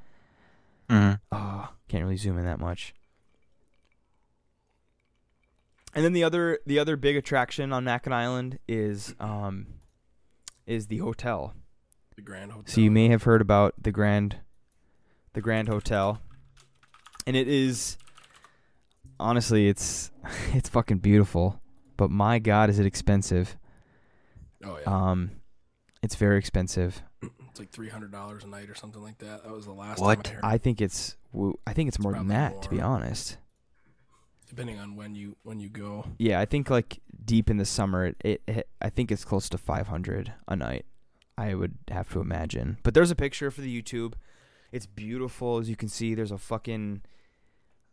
[0.88, 1.20] Mhm.
[1.30, 2.94] Oh, can't really zoom in that much.
[5.94, 9.66] And then the other the other big attraction on Mackinac Island is um
[10.66, 11.54] is the hotel.
[12.16, 12.72] The Grand Hotel.
[12.72, 14.38] So you may have heard about the Grand
[15.34, 16.20] the Grand Hotel.
[17.26, 17.96] And it is
[19.22, 20.10] honestly it's
[20.52, 21.60] it's fucking beautiful,
[21.96, 23.56] but my god is it expensive.
[24.64, 25.10] Oh yeah.
[25.10, 25.30] Um
[26.02, 27.02] it's very expensive.
[27.50, 29.44] it's like three hundred dollars a night or something like that.
[29.44, 30.24] That was the last What?
[30.24, 30.54] time I heard.
[30.54, 31.16] I think it's
[31.66, 33.38] I think it's more than probably that to be honest.
[34.48, 36.04] depending on when you when you go.
[36.18, 39.48] Yeah, I think like deep in the summer it, it, it I think it's close
[39.50, 40.84] to 500 a night.
[41.38, 42.76] I would have to imagine.
[42.82, 44.12] But there's a picture for the YouTube.
[44.70, 46.14] It's beautiful as you can see.
[46.14, 47.02] There's a fucking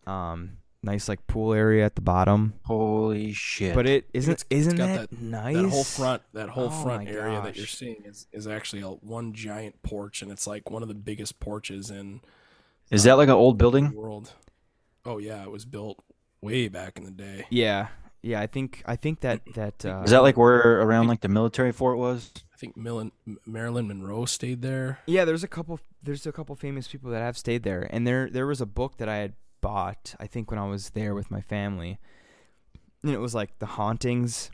[0.08, 2.54] um nice like pool area at the bottom.
[2.64, 3.76] Holy shit!
[3.76, 5.56] But it isn't It's- it's isn't got that, that- nice?
[5.56, 8.82] That whole front, that whole Oh front my area that you're seeing is, is actually
[8.82, 12.22] a one giant porch, and it's like one of the biggest porches in
[12.92, 13.94] is that like an old building?
[13.94, 14.32] world.
[15.06, 16.04] Oh yeah, it was built
[16.42, 17.46] way back in the day.
[17.50, 17.88] Yeah.
[18.22, 21.30] Yeah, I think I think that that uh Is that like where around like the
[21.30, 22.32] military fort was?
[22.54, 23.14] I think Millen,
[23.46, 25.00] Marilyn Monroe stayed there.
[25.06, 25.80] Yeah, there's a couple.
[26.04, 28.98] There's a couple famous people that have stayed there, and there there was a book
[28.98, 30.16] that I had bought.
[30.20, 32.00] I think when I was there with my family,
[33.04, 34.52] and it was like the hauntings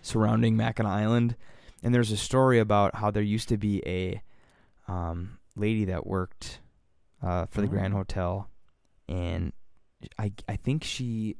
[0.00, 1.36] surrounding Mackinac Island,
[1.82, 4.22] and there's a story about how there used to be a
[4.88, 6.60] um, lady that worked
[7.22, 7.98] uh, for the Grand Oh.
[7.98, 8.50] Hotel,
[9.08, 9.52] and
[10.18, 11.36] I I think she.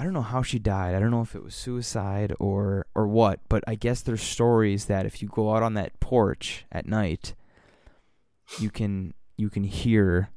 [0.00, 0.94] I don't know how she died.
[0.94, 4.84] I don't know if it was suicide or or what, but I guess there's stories
[4.84, 7.34] that if you go out on that porch at night,
[8.60, 10.30] you can you can hear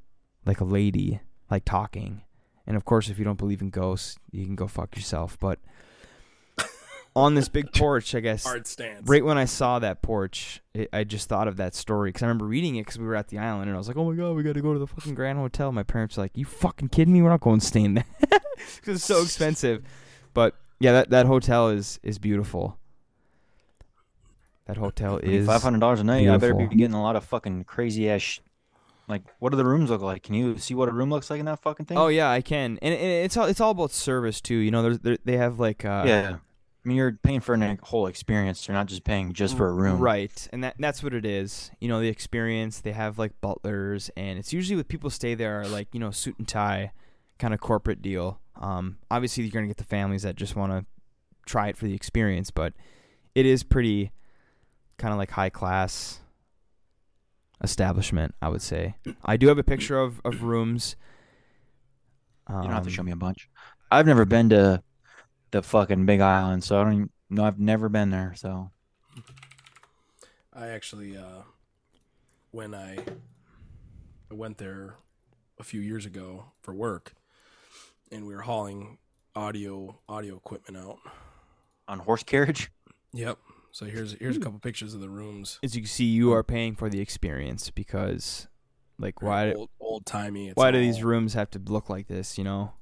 [0.45, 1.19] like a lady
[1.51, 2.21] like talking.
[2.65, 5.37] And of course, if you don't believe in ghosts, you can go fuck yourself.
[5.39, 5.59] But
[7.15, 9.07] on this big porch, I guess Hard stance.
[9.07, 12.27] right when I saw that porch, it, I just thought of that story because I
[12.27, 14.15] remember reading it because we were at the island and I was like, "Oh my
[14.15, 16.45] god, we got to go to the fucking Grand Hotel." My parents were like, "You
[16.45, 17.21] fucking kidding me?
[17.21, 19.83] We're not going staying there because it's so expensive."
[20.33, 22.77] But yeah, that that hotel is is beautiful.
[24.67, 26.29] That hotel is Five hundred dollars a night.
[26.29, 28.39] I better be getting a lot of fucking crazy ass.
[29.11, 30.23] Like, what do the rooms look like?
[30.23, 31.97] Can you see what a room looks like in that fucking thing?
[31.97, 34.55] Oh yeah, I can, and, and it's all it's all about service too.
[34.55, 36.37] You know, there's there, they have like uh, yeah.
[36.83, 38.67] I mean, you're paying for a whole experience.
[38.67, 39.99] You're not just paying just for a room.
[39.99, 41.69] Right, and that that's what it is.
[41.79, 42.79] You know, the experience.
[42.79, 46.09] They have like butlers, and it's usually with people stay there are like you know
[46.09, 46.91] suit and tie,
[47.37, 48.39] kind of corporate deal.
[48.59, 50.85] Um, obviously you're gonna get the families that just want to
[51.45, 52.73] try it for the experience, but
[53.35, 54.11] it is pretty
[54.97, 56.20] kind of like high class
[57.63, 58.33] establishment.
[58.41, 58.95] I would say.
[59.23, 60.95] I do have a picture of of rooms.
[62.47, 63.49] Um, You don't have to show me a bunch.
[63.91, 64.81] I've never been to
[65.51, 67.43] the fucking Big Island, so I don't even know.
[67.45, 68.71] I've never been there, so
[70.53, 71.43] I actually, uh,
[72.51, 72.97] when I,
[74.29, 74.95] I went there
[75.59, 77.13] a few years ago for work,
[78.11, 78.97] and we were hauling
[79.35, 80.97] audio audio equipment out.
[81.87, 82.71] on horse carriage.
[83.13, 83.37] Yep.
[83.71, 85.59] So here's here's a couple pictures of the rooms.
[85.63, 88.47] As you can see, you are paying for the experience because,
[88.99, 89.53] like, why?
[89.53, 90.51] old, old timey?
[90.55, 92.73] why do these rooms have to look like this, you know?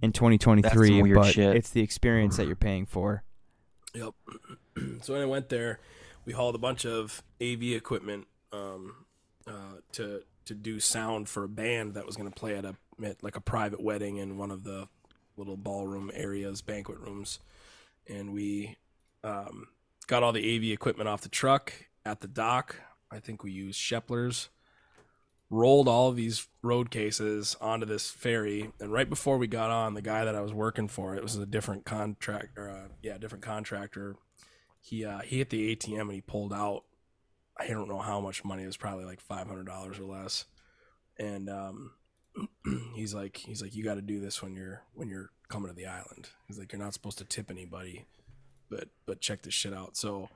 [0.00, 1.56] In 2023, That's weird but shit.
[1.56, 3.24] it's the experience that you're paying for.
[3.94, 4.14] Yep.
[5.02, 5.80] so when I went there,
[6.24, 9.06] we hauled a bunch of AV equipment um,
[9.46, 12.74] uh, to to do sound for a band that was going to play at a
[13.04, 14.88] at like a private wedding in one of the
[15.36, 17.38] little ballroom areas, banquet rooms,
[18.08, 18.76] and we
[19.24, 19.68] um,
[20.06, 21.72] got all the AV equipment off the truck
[22.04, 22.76] at the dock.
[23.10, 24.48] I think we used Shepler's
[25.50, 28.70] rolled all of these road cases onto this ferry.
[28.80, 31.36] And right before we got on, the guy that I was working for, it was
[31.36, 34.16] a different contractor, uh, yeah, different contractor.
[34.80, 36.84] He uh, he hit the ATM and he pulled out.
[37.58, 38.62] I don't know how much money.
[38.62, 40.44] It was probably like five hundred dollars or less.
[41.18, 41.92] And um,
[42.94, 45.74] he's like, he's like, you got to do this when you're when you're coming to
[45.74, 46.28] the island.
[46.46, 48.06] He's like, you're not supposed to tip anybody,
[48.70, 49.96] but but check this shit out.
[49.96, 50.28] So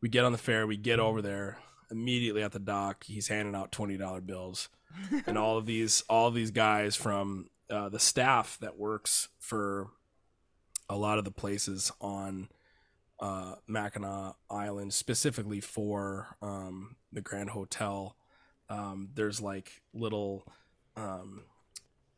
[0.00, 1.58] we get on the ferry, we get over there
[1.90, 3.04] immediately at the dock.
[3.04, 4.68] He's handing out twenty dollar bills,
[5.26, 9.88] and all of these all of these guys from uh, the staff that works for
[10.88, 12.48] a lot of the places on
[13.22, 18.16] uh, Mackinac Island, specifically for um, the Grand Hotel.
[18.68, 20.44] Um, there's like little,
[20.96, 21.44] um,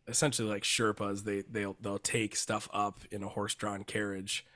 [0.08, 1.24] essentially like Sherpas.
[1.24, 4.46] They they'll they'll take stuff up in a horse-drawn carriage,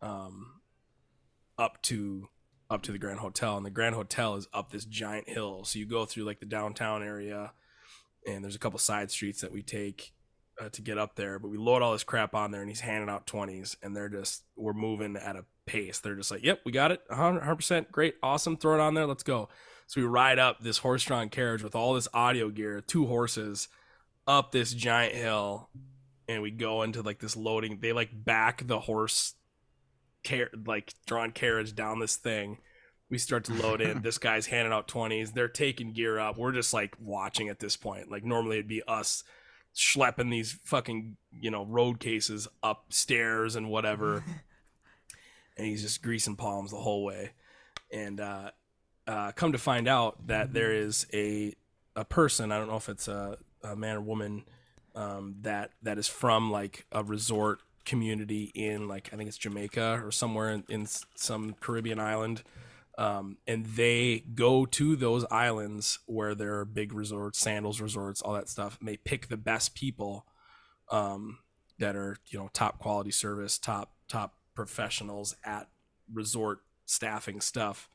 [0.00, 0.57] um,
[1.58, 2.28] up to
[2.70, 5.64] up to the Grand Hotel, and the Grand Hotel is up this giant hill.
[5.64, 7.52] So you go through like the downtown area,
[8.26, 10.12] and there's a couple side streets that we take
[10.60, 11.38] uh, to get up there.
[11.38, 14.08] But we load all this crap on there, and he's handing out twenties, and they're
[14.08, 15.98] just we're moving at a pace.
[15.98, 19.06] They're just like, "Yep, we got it, 100 percent, great, awesome, throw it on there,
[19.06, 19.48] let's go."
[19.86, 23.68] So we ride up this horse-drawn carriage with all this audio gear, two horses,
[24.26, 25.70] up this giant hill,
[26.28, 27.78] and we go into like this loading.
[27.80, 29.32] They like back the horse
[30.24, 32.58] car- like drawn carriage down this thing.
[33.10, 34.02] We start to load in.
[34.02, 35.32] this guy's handing out 20s.
[35.32, 36.36] They're taking gear up.
[36.36, 38.10] We're just like watching at this point.
[38.10, 39.24] Like normally it'd be us
[39.74, 44.24] schlepping these fucking, you know, road cases upstairs and whatever.
[45.56, 47.30] and he's just greasing palms the whole way.
[47.90, 48.50] And uh,
[49.06, 51.54] uh, come to find out that there is a
[51.96, 54.44] a person, I don't know if it's a, a man or woman,
[54.94, 60.02] um, that that is from like a resort community in like I think it's Jamaica
[60.04, 62.42] or somewhere in, in some Caribbean island.
[62.96, 68.34] Um, and they go to those islands where there are big resorts, sandals resorts, all
[68.34, 70.26] that stuff, and they pick the best people
[70.90, 71.38] um,
[71.78, 75.68] that are you know top quality service, top top professionals at
[76.12, 77.88] resort staffing stuff,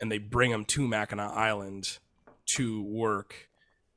[0.00, 1.98] and they bring them to Mackinac Island
[2.46, 3.48] to work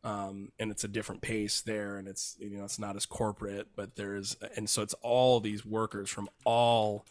[0.04, 3.68] um, and it's a different pace there and it's you know it's not as corporate
[3.76, 7.06] but there's and so it's all these workers from all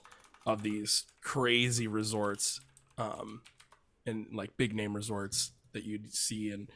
[0.46, 2.60] of these crazy resorts
[2.98, 3.42] um,
[4.06, 6.68] and like big name resorts that you'd see in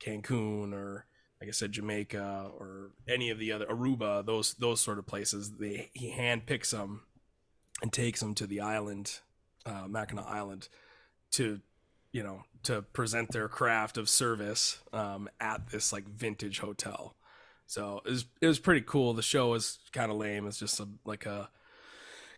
[0.00, 1.06] Cancun or
[1.40, 5.52] like I said Jamaica or any of the other Aruba those those sort of places.
[5.58, 7.02] They he hand picks them
[7.82, 9.20] and takes them to the island
[9.64, 10.68] uh, Mackinac Island
[11.32, 11.60] to
[12.12, 17.16] you know to present their craft of service um, at this like vintage hotel.
[17.66, 19.14] So it was it was pretty cool.
[19.14, 20.46] The show was kind of lame.
[20.46, 21.48] It's just a, like a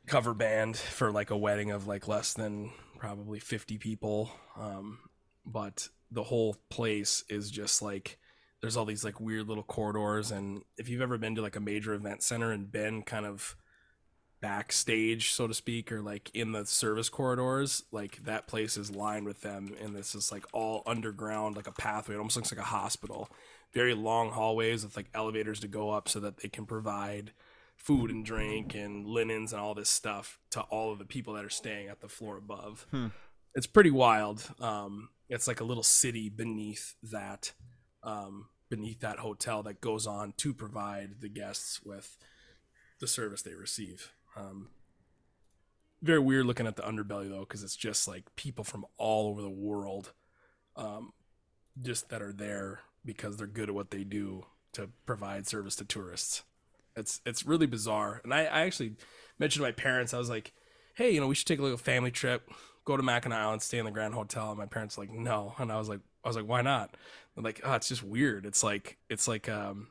[0.06, 4.30] cover band for like a wedding of like less than probably 50 people.
[4.58, 4.98] Um,
[5.46, 8.18] but the whole place is just like
[8.60, 11.60] there's all these like weird little corridors and if you've ever been to like a
[11.60, 13.56] major event center and been kind of
[14.42, 19.24] backstage, so to speak, or like in the service corridors, like that place is lined
[19.24, 22.16] with them, and this is like all underground, like a pathway.
[22.16, 23.30] It almost looks like a hospital.
[23.72, 27.32] Very long hallways with like elevators to go up so that they can provide
[27.76, 31.44] food and drink and linens and all this stuff to all of the people that
[31.44, 32.86] are staying at the floor above.
[32.90, 33.06] Hmm.
[33.54, 34.46] It's pretty wild.
[34.60, 37.52] Um, it's like a little city beneath that,
[38.02, 42.18] um, beneath that hotel that goes on to provide the guests with
[43.00, 44.12] the service they receive.
[44.36, 44.68] Um,
[46.02, 49.40] very weird looking at the underbelly though, because it's just like people from all over
[49.42, 50.12] the world,
[50.76, 51.12] um,
[51.80, 55.84] just that are there because they're good at what they do to provide service to
[55.84, 56.42] tourists.
[56.96, 58.96] It's it's really bizarre, and I, I actually
[59.38, 60.52] mentioned to my parents, I was like,
[60.94, 62.50] "Hey, you know, we should take a little family trip,
[62.84, 65.54] go to Mackinac Island, stay in the Grand Hotel." And my parents were like, "No,"
[65.58, 66.94] and I was like, "I was like, why not?"
[67.34, 68.44] They're like, "Oh, it's just weird.
[68.44, 69.88] It's like it's like um,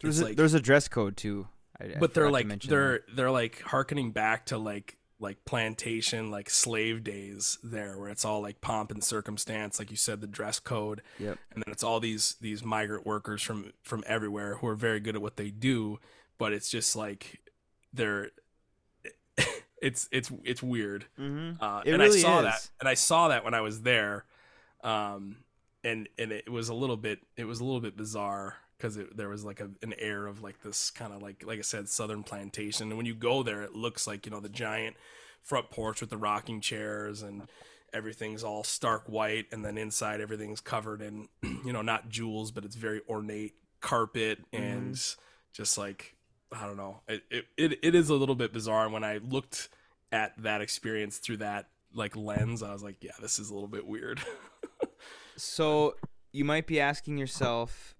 [0.00, 1.48] There's it's a, like- there's a dress code too.
[1.80, 3.16] I, I but they're forgot to like they're that.
[3.16, 8.40] they're like harkening back to like like plantation like slave days there where it's all
[8.40, 11.38] like pomp and circumstance like you said the dress code Yep.
[11.52, 15.16] and then it's all these these migrant workers from from everywhere who are very good
[15.16, 15.98] at what they do
[16.38, 17.40] but it's just like
[17.92, 18.30] they're
[19.82, 21.62] it's it's it's weird Mm-hmm.
[21.62, 22.44] uh, It and really I saw is.
[22.44, 24.24] that, and I saw that when I was there,
[24.82, 25.36] um,
[25.84, 29.28] and and it was a little bit, it was a little bit bizarre because there
[29.28, 32.22] was like a, an air of like this kind of like like I said, southern
[32.22, 32.88] plantation.
[32.88, 34.96] And when you go there, it looks like you know the giant
[35.42, 37.48] front porch with the rocking chairs and
[37.92, 42.64] everything's all stark white, and then inside everything's covered in you know not jewels, but
[42.64, 45.20] it's very ornate carpet and mm-hmm.
[45.52, 46.16] just like
[46.52, 48.84] I don't know, it, it it it is a little bit bizarre.
[48.84, 49.68] And when I looked
[50.12, 53.68] at that experience through that like lens, I was like, yeah, this is a little
[53.68, 54.20] bit weird.
[55.40, 55.96] So
[56.32, 57.94] you might be asking yourself,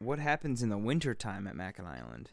[0.00, 2.30] what happens in the wintertime at Mackinac Island?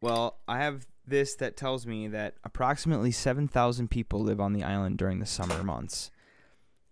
[0.00, 4.98] Well, I have this that tells me that approximately 7,000 people live on the island
[4.98, 6.10] during the summer months.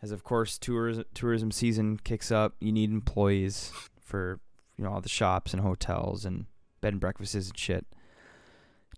[0.02, 4.40] As of course tourism tourism season kicks up, you need employees for
[4.76, 6.46] you know all the shops and hotels and
[6.80, 7.86] bed and breakfasts and shit.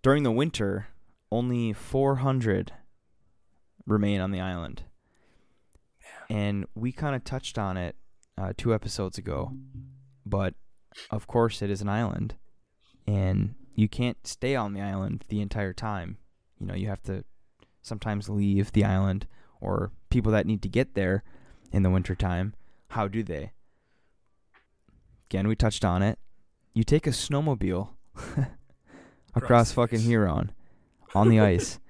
[0.03, 0.89] During the winter,
[1.31, 2.73] only 400
[3.87, 4.83] remain on the island.
[6.29, 7.97] And we kind of touched on it
[8.39, 9.53] uh, two episodes ago,
[10.25, 10.55] but
[11.11, 12.37] of course it is an island,
[13.07, 16.19] and you can't stay on the island the entire time.
[16.59, 17.25] You know, you have to
[17.83, 19.27] sometimes leave the island,
[19.61, 21.25] or people that need to get there
[21.73, 22.55] in the wintertime,
[22.91, 23.53] how do they?
[25.31, 26.19] Again, we touched on it.
[26.73, 27.91] You take a snowmobile
[29.35, 30.01] across fucking.
[30.01, 30.53] Huron
[31.15, 31.79] on the ice.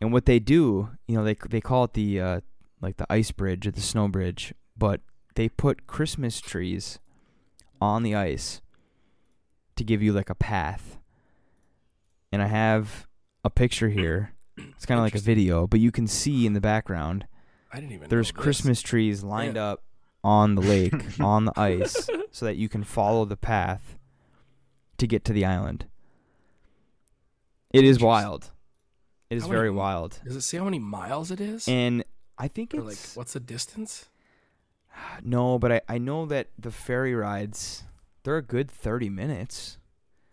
[0.00, 2.40] And what they do, you know, they they call it the uh,
[2.80, 5.00] like the ice bridge or the snow bridge, but
[5.38, 6.98] they put Christmas trees
[7.80, 8.60] on the ice
[9.76, 10.98] to give you like a path.
[12.32, 13.06] And I have
[13.44, 14.32] a picture here.
[14.56, 17.24] It's kind of like a video, but you can see in the background
[17.72, 18.08] I didn't even.
[18.08, 18.32] there's.
[18.32, 19.66] Christmas trees lined Yeah.
[19.68, 19.84] up
[20.24, 23.96] on the lake, on the ice, so that you can follow the path
[24.96, 25.86] to get to the island.
[27.72, 28.50] It is wild.
[29.30, 30.18] It is How very wild.
[30.24, 31.68] Does it say how many miles it is?
[31.68, 32.02] And
[32.36, 34.08] I think or like, it's what's the distance?
[35.22, 37.84] No, but I, I know that the ferry rides
[38.22, 39.78] they're a good thirty minutes.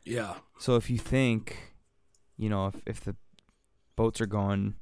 [0.03, 0.35] Yeah.
[0.59, 1.75] So if you think,
[2.37, 3.15] you know, if if the
[3.95, 4.75] boats are going,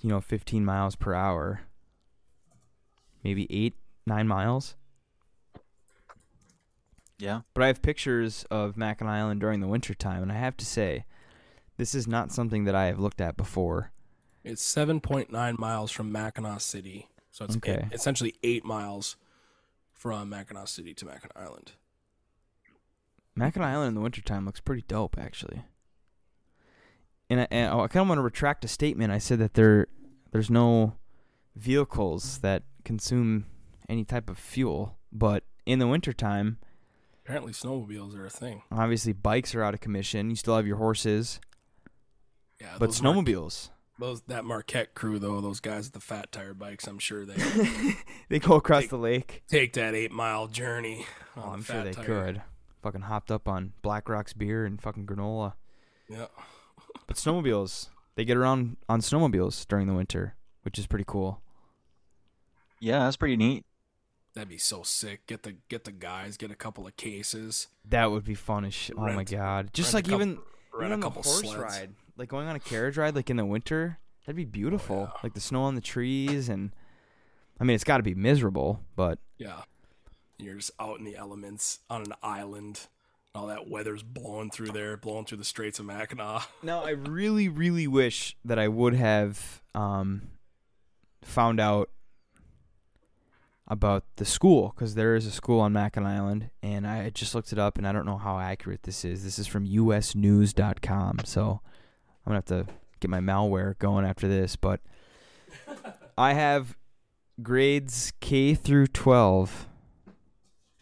[0.00, 1.60] you know, fifteen miles per hour,
[3.22, 4.74] maybe eight, nine miles.
[7.18, 7.42] Yeah.
[7.54, 11.04] But I have pictures of Mackinac Island during the wintertime, and I have to say,
[11.76, 13.92] this is not something that I have looked at before.
[14.42, 17.08] It's 7.9 miles from Mackinac City.
[17.32, 17.82] So it's Okay.
[17.86, 19.16] eight- essentially eight miles
[19.90, 21.72] from Mackinac City to Mackinac Island.
[23.34, 25.64] Mackinac Island in the wintertime looks pretty dope, actually.
[27.30, 29.10] And I, and I kind of want to retract a statement.
[29.10, 29.86] I said that there,
[30.32, 30.96] there's no
[31.56, 33.46] vehicles that consume
[33.88, 36.58] any type of fuel, but in the wintertime,
[37.24, 38.62] Apparently, snowmobiles are a thing.
[38.70, 40.28] obviously bikes are out of commission.
[40.28, 41.40] You still have your horses,
[42.60, 46.86] Yeah, but snowmobiles, those that Marquette crew though, those guys with the fat tire bikes,
[46.86, 47.36] I'm sure they
[48.28, 49.42] they go across They- the lake.
[49.48, 51.06] take that eight mile journey.
[51.36, 52.04] Oh, I'm the sure they tire.
[52.04, 52.42] could.
[52.82, 55.54] Fucking hopped up on Blackrocks beer and fucking granola.
[56.08, 56.26] Yeah.
[57.06, 61.40] But snowmobiles, they get around on snowmobiles during the winter, which is pretty cool.
[62.80, 63.64] Yeah, that's pretty neat.
[64.34, 65.26] That'd be so sick.
[65.26, 68.72] Get the get the guys, get a couple of cases, That would be fun as
[68.74, 68.96] shit.
[68.98, 69.70] Oh my god!
[69.74, 70.38] Just rent like couple- even
[70.72, 71.60] rent even a on the couple horse sleds.
[71.62, 75.08] ride, like going on a carriage ride, like in the winter, that'd be beautiful.
[75.12, 75.20] yeah.
[75.22, 76.72] Like the snow on the trees, and
[77.60, 79.62] I mean, it's got to be miserable, but Yeah.
[80.38, 82.88] You're just out in the elements on an island.
[83.34, 86.48] And all that weather's blowing through there, blowing through the Straits of Mackinac.
[86.62, 90.22] now I really, really wish that I would have um,
[91.22, 91.90] found out
[93.68, 97.52] about the school because there is a school on Mackinac Island, and I just looked
[97.52, 99.24] it up, and I don't know how accurate this is.
[99.24, 101.60] This is from USNews.com, so
[102.24, 104.56] I'm gonna have to get my malware going after this.
[104.56, 104.80] But
[106.16, 106.76] I have
[107.42, 109.68] grades K through 12.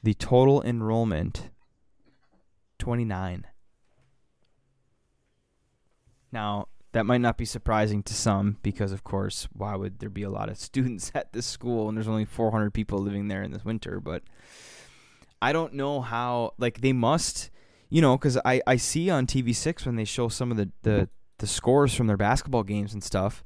[0.02, 1.50] The total enrollment
[2.78, 3.46] 29.
[6.32, 10.22] Now, that might not be surprising to some because, of course, why would there be
[10.22, 13.52] a lot of students at this school and there's only 400 people living there in
[13.52, 14.00] this winter?
[14.00, 14.22] But
[15.40, 17.50] I don't know how, like, they must,
[17.88, 21.08] you know, because I, I see on TV6 when they show some of the, the,
[21.40, 23.44] the scores from their basketball games and stuff.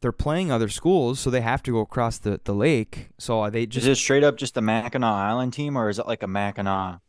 [0.00, 3.10] They're playing other schools, so they have to go across the, the lake.
[3.18, 5.98] So are they just is it straight up just the Mackinac Island team, or is
[5.98, 7.00] it like a Mackinac?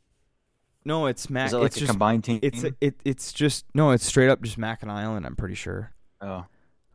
[0.83, 1.05] no?
[1.05, 1.47] It's Mac.
[1.47, 2.39] Is it like it's a just combined team?
[2.41, 3.91] it's it it's just no.
[3.91, 5.25] It's straight up just Mackinac Island.
[5.25, 5.93] I'm pretty sure.
[6.19, 6.45] Oh,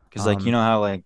[0.09, 1.03] because like Um, you know how like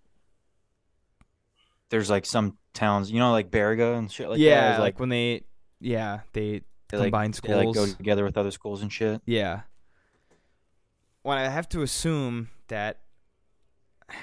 [1.88, 4.72] there's like some towns, you know, like Baraga and shit like yeah, that.
[4.74, 5.42] is, like, when they
[5.80, 9.22] yeah they they, like, combine they like go together with other schools and shit.
[9.26, 9.62] yeah.
[11.24, 13.00] Well, I have to assume that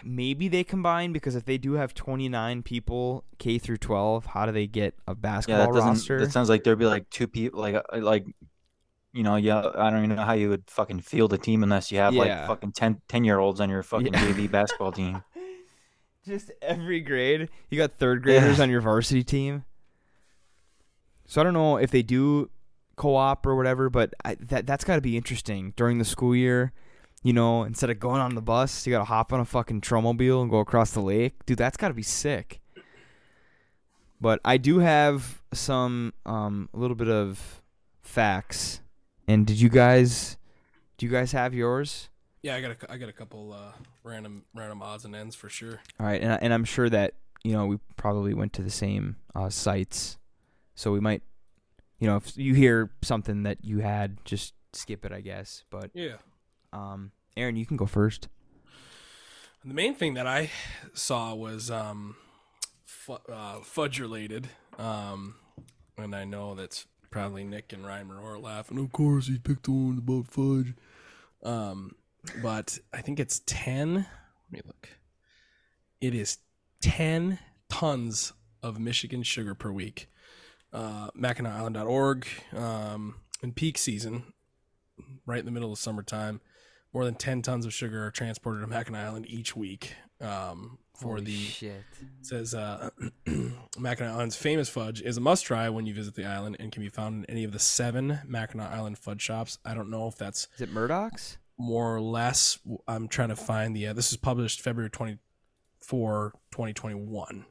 [0.03, 4.51] maybe they combine because if they do have 29 people K through 12, how do
[4.51, 5.89] they get a Yeah, basketball that doesn't.
[5.89, 6.19] roster?
[6.19, 8.25] That sounds like there'd be like two people, like uh, like.
[9.11, 11.91] You know, yeah, I don't even know how you would fucking field a team unless
[11.91, 12.19] you have Yeah.
[12.19, 14.19] like fucking 10, 10 year olds on your fucking Yeah.
[14.19, 15.23] JV basketball team.
[16.27, 17.49] Just every grade.
[17.71, 18.63] You got third graders Yeah.
[18.65, 19.63] on your varsity team.
[21.25, 22.51] So I don't know if they do
[22.97, 26.71] co-op or whatever, but I, that that's got to be interesting during the school year.
[27.23, 29.81] You know, instead of going on the bus, you got to hop on a fucking
[29.81, 31.45] trollmobile and go across the lake.
[31.45, 32.61] Dude, that's got to be sick.
[34.21, 37.61] But I do have some um a little bit of
[38.01, 38.81] facts.
[39.27, 40.37] And did you guys
[40.97, 42.09] do you guys have yours?
[42.41, 43.71] Yeah, I got a, I got a couple uh,
[44.03, 45.79] random random odds and ends for sure.
[45.99, 47.13] All right, and I, and I'm sure that
[47.43, 50.17] you know we probably went to the same uh, sites,
[50.75, 51.21] so we might,
[51.99, 55.63] you know, if you hear something that you had, just skip it, I guess.
[55.69, 56.15] But Yeah.
[56.73, 58.27] Um, Aaron, you can go first.
[59.63, 60.49] The main thing that I
[60.93, 62.15] saw was um,
[62.85, 64.47] fu- uh, fudge related,
[64.77, 65.35] um,
[65.97, 68.77] and I know that's probably Nick and Ryan Moore laughing.
[68.77, 70.75] Of course, he picked the one about fudge.
[71.43, 71.95] Um,
[72.41, 73.93] but I think it's ten.
[73.95, 74.89] Let me look.
[75.99, 76.37] It is
[76.81, 77.39] ten
[77.69, 78.31] tons
[78.63, 80.09] of Michigan sugar per week.
[80.71, 84.33] Uh, MackinacIsland.org um, in peak season,
[85.25, 86.39] right in the middle of summertime
[86.93, 91.13] more than 10 tons of sugar are transported to Mackinac Island each week um, for
[91.15, 91.83] Holy the shit.
[92.21, 92.89] says uh,
[93.77, 96.81] Mackinac Island's famous fudge is a must try when you visit the island and can
[96.81, 99.57] be found in any of the seven Mackinac Island fudge shops.
[99.63, 101.37] I don't know if that's Is it Murdoch's?
[101.57, 102.57] more or less.
[102.87, 103.87] I'm trying to find the.
[103.87, 107.45] Uh, this is published February 24, 2021.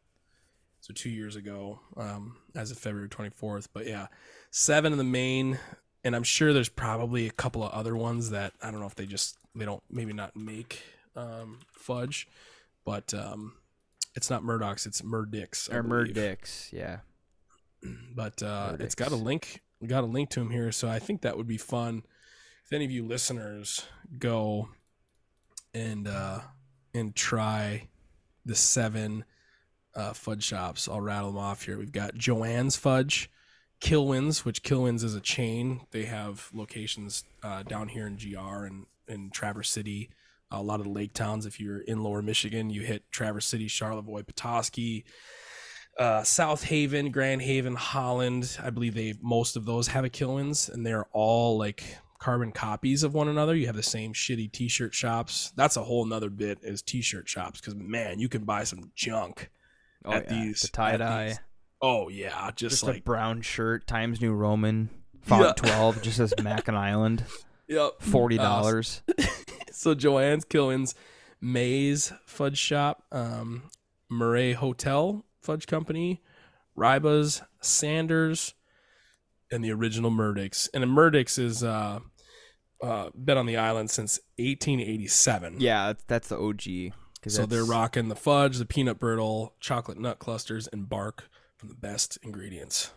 [0.80, 3.68] So two years ago, um, as of February 24th.
[3.72, 4.06] But yeah,
[4.50, 5.58] seven in the main,
[6.04, 8.94] and I'm sure there's probably a couple of other ones that I don't know if
[8.94, 10.82] they just they don't maybe not make
[11.16, 12.28] um, fudge,
[12.84, 13.54] but um,
[14.14, 15.72] it's not Murdoch's, it's Murdicks.
[15.72, 16.72] Or Murdicks?
[16.72, 16.98] Yeah.
[18.14, 19.62] but uh, it's got a link.
[19.80, 22.02] We got a link to him here, so I think that would be fun.
[22.64, 23.84] If any of you listeners
[24.18, 24.68] go
[25.72, 26.40] and uh,
[26.94, 27.88] and try
[28.44, 29.24] the seven
[29.94, 31.78] uh, fudge shops, I'll rattle them off here.
[31.78, 33.30] We've got Joanne's Fudge,
[33.80, 35.82] Kilwins, which Kilwins is a chain.
[35.90, 40.10] They have locations uh, down here in GR and in Traverse City.
[40.50, 41.46] A lot of the lake towns.
[41.46, 45.04] If you're in Lower Michigan, you hit Traverse City, Charlevoix, Petoskey,
[45.98, 48.58] uh, South Haven, Grand Haven, Holland.
[48.62, 51.84] I believe they most of those have a Kilwins, and they're all like
[52.18, 53.54] carbon copies of one another.
[53.54, 55.52] You have the same shitty T-shirt shops.
[55.54, 59.50] That's a whole nother bit is T-shirt shops because man, you can buy some junk
[60.04, 60.30] Oh, at yeah.
[60.30, 61.38] these the tie dye.
[61.80, 64.90] Oh yeah, just, Just a like brown shirt, Times New Roman,
[65.22, 65.70] font Yeah.
[65.70, 67.24] 12, just says Mackinac Island,
[67.68, 68.00] yep.
[68.00, 69.02] $40.
[69.72, 70.94] so Joanne's Kilwins,
[71.40, 73.70] May's Fudge Shop, um,
[74.10, 76.20] Murray Hotel Fudge Company,
[76.76, 78.54] Ryba's, Sanders,
[79.52, 80.68] and the original Murdicks.
[80.74, 82.00] And the Murdicks is uh,
[82.82, 85.60] uh, been on the island since 1887.
[85.60, 86.94] yeah, that's, that's the OG.
[87.26, 91.28] So they're rocking the fudge, the peanut brittle, chocolate nut clusters, and bark
[91.66, 92.92] the best ingredients.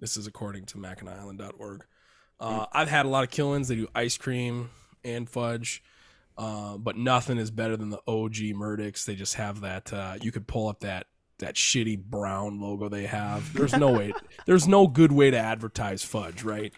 [0.00, 1.84] This is according to MackinacIsland.org.
[2.40, 3.68] Uh, I've had a lot of Kilwins.
[3.68, 4.70] They do ice cream
[5.04, 5.82] and fudge,
[6.36, 9.04] uh, but nothing is better than the OG Murdicks.
[9.04, 9.92] They just have that.
[9.92, 11.06] Uh, you could pull up that
[11.38, 13.52] that shitty brown logo they have.
[13.54, 14.12] There's no way.
[14.46, 16.72] There's no good way to advertise fudge, right?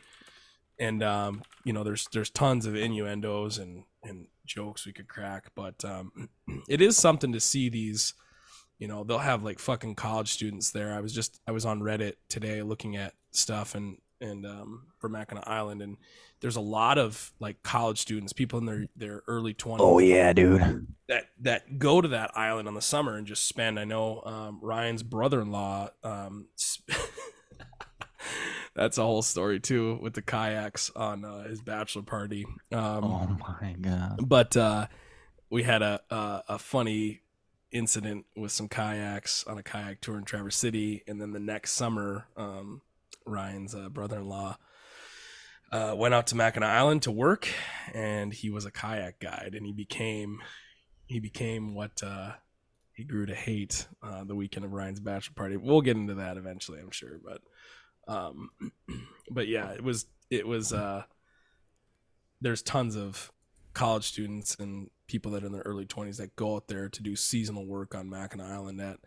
[0.79, 5.51] And um, you know, there's there's tons of innuendos and and jokes we could crack,
[5.55, 6.31] but um,
[6.69, 8.15] it is something to see these.
[8.81, 10.93] You know, they'll have like fucking college students there.
[10.93, 15.09] I was just I was on Reddit today looking at stuff and and um, for
[15.09, 15.97] Mackinac Island, and
[16.41, 20.33] there's a lot of like college students, people in their their early twenties Oh yeah,
[20.33, 20.87] dude.
[21.09, 23.79] that that go to that island on the summer and just spend.
[23.79, 25.91] I know um, Ryan's brother-in-law.
[26.03, 26.91] Um, sp-
[28.75, 32.45] that's a whole story too with the kayaks on uh, his bachelor party.
[32.73, 34.21] Um, Oh my god.
[34.29, 34.87] but uh,
[35.51, 37.21] we had a, a a funny
[37.73, 41.73] incident with some kayaks on a kayak tour in Traverse City, and then the next
[41.73, 42.83] summer, um,
[43.27, 44.57] Ryan's uh, brother-in-law
[45.73, 47.49] uh, went out to Mackinac Island to work,
[47.95, 50.41] and he was a kayak guide, and he became
[51.07, 52.33] he became what uh,
[52.95, 55.57] he grew to hate uh, the weekend of Ryan's bachelor party.
[55.57, 57.41] We'll get into that eventually, I'm sure, but
[58.09, 58.51] um,
[59.31, 61.05] but yeah, it was it was uh,
[62.41, 63.31] there's tons of
[63.75, 67.03] college students and people that are in their early 20s that go out there to
[67.03, 68.99] do seasonal work on Mackinac Island at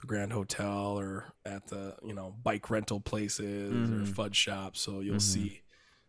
[0.00, 4.14] the Grand Hotel or at the you know bike rental places or Mhm.
[4.14, 4.80] fudge shops.
[4.80, 5.20] So you'll Mhm.
[5.22, 5.62] see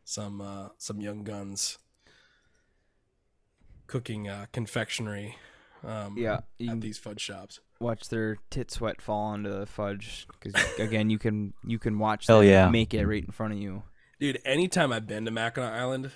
[0.03, 1.77] some uh, some young guns
[3.87, 5.35] cooking uh, confectionery
[5.83, 7.59] um, Yeah, you at these fudge shops.
[7.79, 12.27] watch their tit sweat fall onto the fudge because again, you can you can watch
[12.27, 12.69] Hell them yeah.
[12.69, 13.83] make it right in front of you.
[14.19, 16.11] Dude, anytime I've been to Mackinac Island,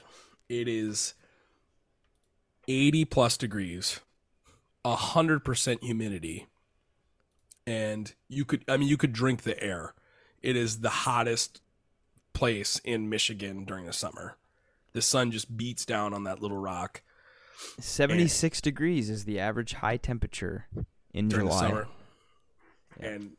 [0.48, 1.16] it is
[2.68, 4.00] 80 plus degrees,
[4.86, 6.48] 100% humidity.
[7.68, 9.94] And you could, I mean, you could drink the air.
[10.42, 11.62] It is the hottest
[12.34, 14.38] place in Michigan during the summer.
[14.94, 17.02] The sun just beats down on that little rock
[17.80, 20.68] Seventy six degrees is the average high temperature
[21.14, 21.62] in during July.
[21.62, 21.88] the summer.
[23.00, 23.32] And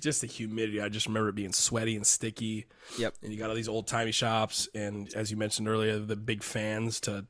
[0.00, 0.80] just the humidity.
[0.80, 2.66] I just remember it being sweaty and sticky.
[2.98, 3.14] Yep.
[3.22, 6.42] And you got all these old timey shops, and as you mentioned earlier, the big
[6.42, 7.26] fans to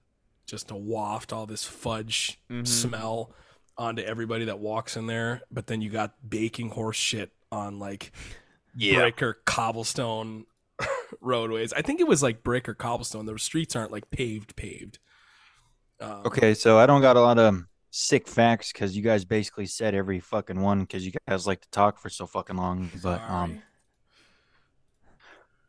[0.47, 2.67] just to waft all this fudge Mhm.
[2.67, 3.33] smell
[3.77, 5.43] onto everybody that walks in there.
[5.51, 8.13] But then you got baking horse shit on like
[8.77, 8.97] yeah.
[9.01, 10.47] brick or cobblestone
[11.21, 11.73] roadways.
[11.73, 13.27] I think it was like brick or cobblestone.
[13.27, 14.99] The streets aren't like paved, paved.
[16.01, 19.67] Um, Okay, so I don't got a lot of sick facts because you guys basically
[19.67, 22.91] said every fucking one because you guys like to talk for so fucking long.
[23.03, 23.63] But um,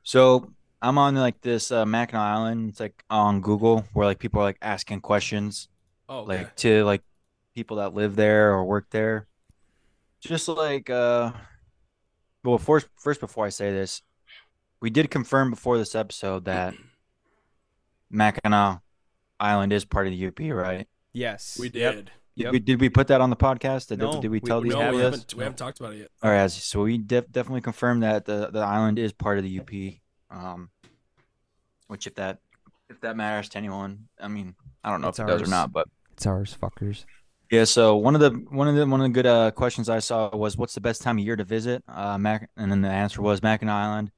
[0.04, 2.70] so I'm on like this uh, Mackinac Island.
[2.70, 5.68] It's like on Google where like people are like asking questions
[6.10, 6.38] oh, okay.
[6.38, 7.02] like to like
[7.56, 9.28] people that live there or work there.
[10.20, 11.32] Just like uh,
[12.44, 14.02] well, first first before I say this,
[14.82, 16.74] we did confirm before this episode that
[18.10, 18.82] Mackinac
[19.40, 20.88] Island is part of the UP, right?
[21.14, 21.58] Yes.
[21.60, 21.96] we Yep.
[21.96, 22.12] did.
[22.38, 23.88] Did, we, did we put that on the podcast?
[23.88, 25.94] Did, No, did we we- tell we- these No, we haven't, we haven't talked about
[25.94, 26.10] it yet.
[26.22, 29.60] All right, so we def- definitely confirmed that the, the island is part of the
[29.60, 29.70] UP.
[30.36, 30.70] Um,
[31.88, 32.40] which if that
[32.90, 35.48] if that matters to anyone, I mean, I don't know It's if it does or
[35.48, 37.06] not, but It's ours, fuckers.
[37.52, 37.64] yeah.
[37.64, 40.36] So one of the one of the one of the good uh, questions I saw
[40.36, 43.22] was, "What's the best time of year to visit?" Uh, Mac, and then the answer
[43.22, 44.12] was Mackinac Island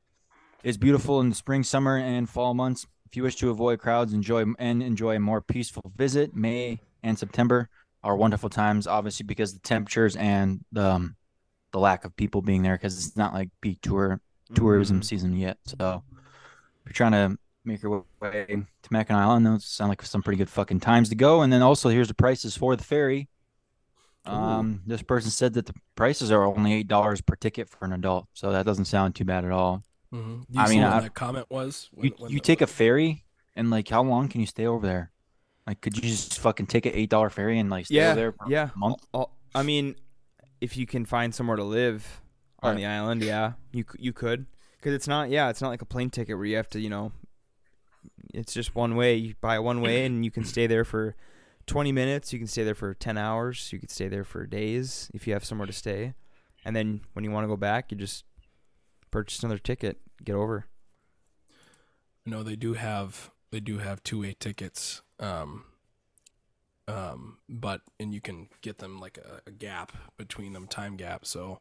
[0.63, 2.87] is beautiful in the spring, summer, and fall months.
[3.05, 7.17] If you wish to avoid crowds, enjoy and enjoy a more peaceful visit, May and
[7.17, 7.69] September
[8.03, 8.87] are wonderful times.
[8.87, 11.15] Obviously, because the temperatures and the um,
[11.71, 14.19] the lack of people being there, because it's not like peak tour
[14.53, 15.05] tourism Mhm.
[15.05, 15.57] season yet.
[15.65, 20.23] So if you're trying to make your way to Mackinac Island, those sound like some
[20.23, 21.41] pretty good fucking times to go.
[21.41, 23.27] And then also here's the prices for the ferry.
[24.25, 27.93] Um, this person said that the prices are only eight dollars per ticket for an
[27.93, 29.83] adult, so that doesn't sound too bad at all.
[30.13, 30.45] Mhm.
[30.51, 31.89] Do I mean, I- that comment was?
[31.93, 33.23] When- You when you take a ferry,
[33.55, 35.11] and like how long can you stay over there?
[35.65, 38.07] Like, could you just fucking take an eight dollar ferry and like stay Yeah.
[38.11, 38.69] over there for Yeah.
[38.75, 39.05] a month?
[39.55, 39.95] I mean,
[40.59, 42.21] if you can find somewhere to live
[42.63, 42.77] on Right.
[42.77, 44.45] the island, yeah, you you could,
[44.77, 46.89] because it's not, yeah, it's not like a plane ticket where you have to, you
[46.89, 47.11] know,
[48.33, 49.15] it's just one way.
[49.15, 51.15] You buy one way, and you can stay there for
[51.65, 52.33] twenty minutes.
[52.33, 53.71] You can stay there for ten hours.
[53.71, 56.13] You could stay there for days if you have somewhere to stay,
[56.65, 58.25] and then when you want to go back, you just
[59.11, 60.65] purchase another ticket, get over.
[62.25, 65.01] No, they do have they do have two way tickets.
[65.19, 65.63] Um,
[66.87, 71.25] um, but and you can get them like a, a gap between them, time gap.
[71.25, 71.59] So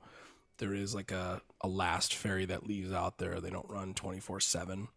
[0.58, 3.40] there is like a, a last ferry that leaves out there.
[3.40, 4.88] They don't run twenty four seven.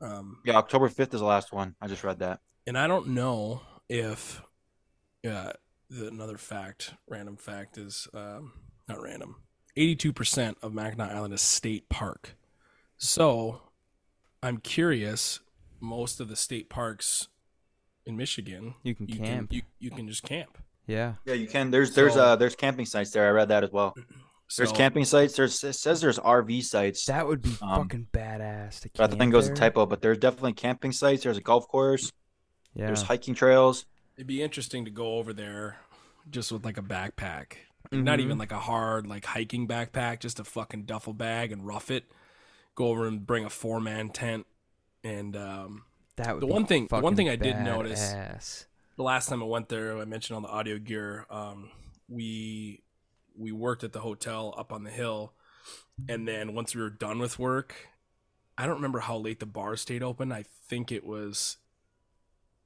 [0.00, 1.74] Um, Yeah, October fifth is the last one.
[1.80, 2.40] I just read that.
[2.66, 4.42] and I don't know if
[5.28, 5.52] uh,
[5.90, 8.52] the, another fact, random fact is um,
[8.88, 9.36] not random.
[9.76, 12.36] Eighty-two percent of Mackinac Island is state park.
[12.96, 13.62] So
[14.42, 15.40] I'm curious.
[15.80, 17.28] Most of the state parks
[18.06, 19.50] in Michigan, You can you camp.
[19.50, 20.56] can you, you can just camp.
[20.86, 21.14] yeah.
[21.26, 21.70] Yeah, you can.
[21.70, 23.26] There's there's So- uh there's camping sites there.
[23.26, 23.94] I read that as well.
[24.56, 25.36] There's So- camping sites.
[25.36, 27.06] There's it says there's RV sites.
[27.06, 28.80] That would be Um, fucking badass.
[28.80, 29.86] To but I think it was a typo.
[29.86, 31.22] But there's definitely camping sites.
[31.24, 32.12] There's a golf course.
[32.74, 32.86] Yeah.
[32.86, 33.86] There's hiking trails.
[34.16, 35.78] It'd be interesting to go over there
[36.30, 37.54] just with like a backpack.
[37.90, 38.22] Not Mhm.
[38.22, 42.04] even like a hard like hiking backpack, just a fucking duffel bag and rough it.
[42.74, 44.46] Go over and bring a four man tent.
[45.02, 45.84] And um,
[46.16, 48.66] That would The be one thing- the one thing I did notice- badass.
[48.96, 51.70] the last time I went there, I mentioned on the audio gear, um,
[52.08, 52.83] we
[53.36, 55.32] we worked at the hotel up on the hill,
[56.08, 57.88] and then once we were done with work,
[58.56, 60.32] I don't remember how late the bar stayed open.
[60.32, 61.56] I think it was,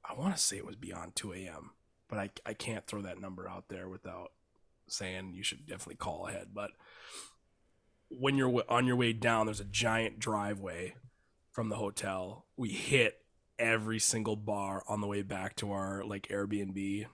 [0.07, 1.71] I want to say it was beyond two a.m.,
[2.07, 4.31] but I I can't throw that number out there without
[4.87, 6.49] saying you should definitely call ahead.
[6.53, 6.71] But
[8.09, 10.95] when you're on your way down, there's a giant driveway
[11.51, 12.45] from the hotel.
[12.57, 13.21] We hit
[13.57, 17.05] every single bar on the way back to our like Airbnb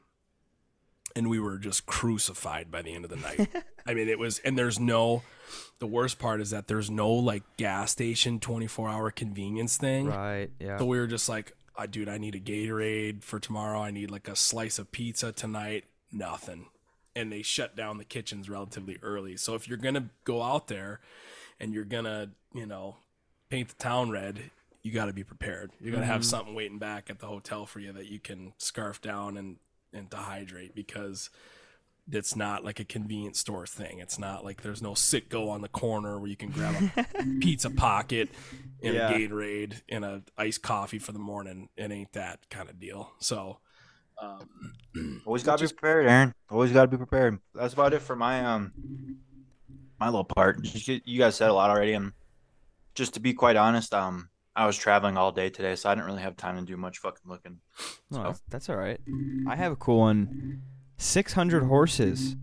[1.15, 3.49] and we were just crucified by the end of the night.
[3.87, 5.23] I mean, it was and there's no
[5.79, 10.07] the worst part is that there's no like gas station 24-hour convenience thing.
[10.07, 10.49] Right.
[10.59, 10.77] Yeah.
[10.77, 13.79] So we were just like, uh, dude, I need a Gatorade for tomorrow.
[13.81, 15.83] I need like a slice of pizza tonight.
[16.11, 16.67] Nothing.
[17.15, 19.35] And they shut down the kitchens relatively early.
[19.37, 20.99] So if you're going to go out there
[21.59, 22.97] and you're going to, you know,
[23.49, 24.51] paint the town red,
[24.81, 25.71] you got to be prepared.
[25.81, 26.25] You're going to have Mhm.
[26.25, 29.57] something waiting back at the hotel for you that you can scarf down and,
[29.93, 31.29] and dehydrate because
[32.11, 33.99] it's not like a convenience store thing.
[33.99, 37.23] It's not like there's no sit go on the corner where you can grab a
[37.41, 38.29] pizza pocket
[38.83, 39.09] and Yeah.
[39.09, 41.69] a Gatorade and a iced coffee for the morning.
[41.75, 43.11] It ain't that kind of deal.
[43.19, 43.57] So,
[44.21, 44.73] um,
[45.25, 46.33] Always gotta be prepared, Aaron.
[46.49, 47.39] Always gotta be prepared.
[47.55, 48.71] That's about it for my um
[49.99, 50.59] my little part.
[50.87, 52.11] You guys said a lot already, and
[52.93, 56.07] just to be quite honest, um, I was traveling all day today, so I didn't
[56.07, 57.59] really have time to do much fucking looking.
[58.09, 58.99] No, So- that's, that's all right.
[59.47, 60.61] I have a cool one.
[60.97, 62.35] 600 horses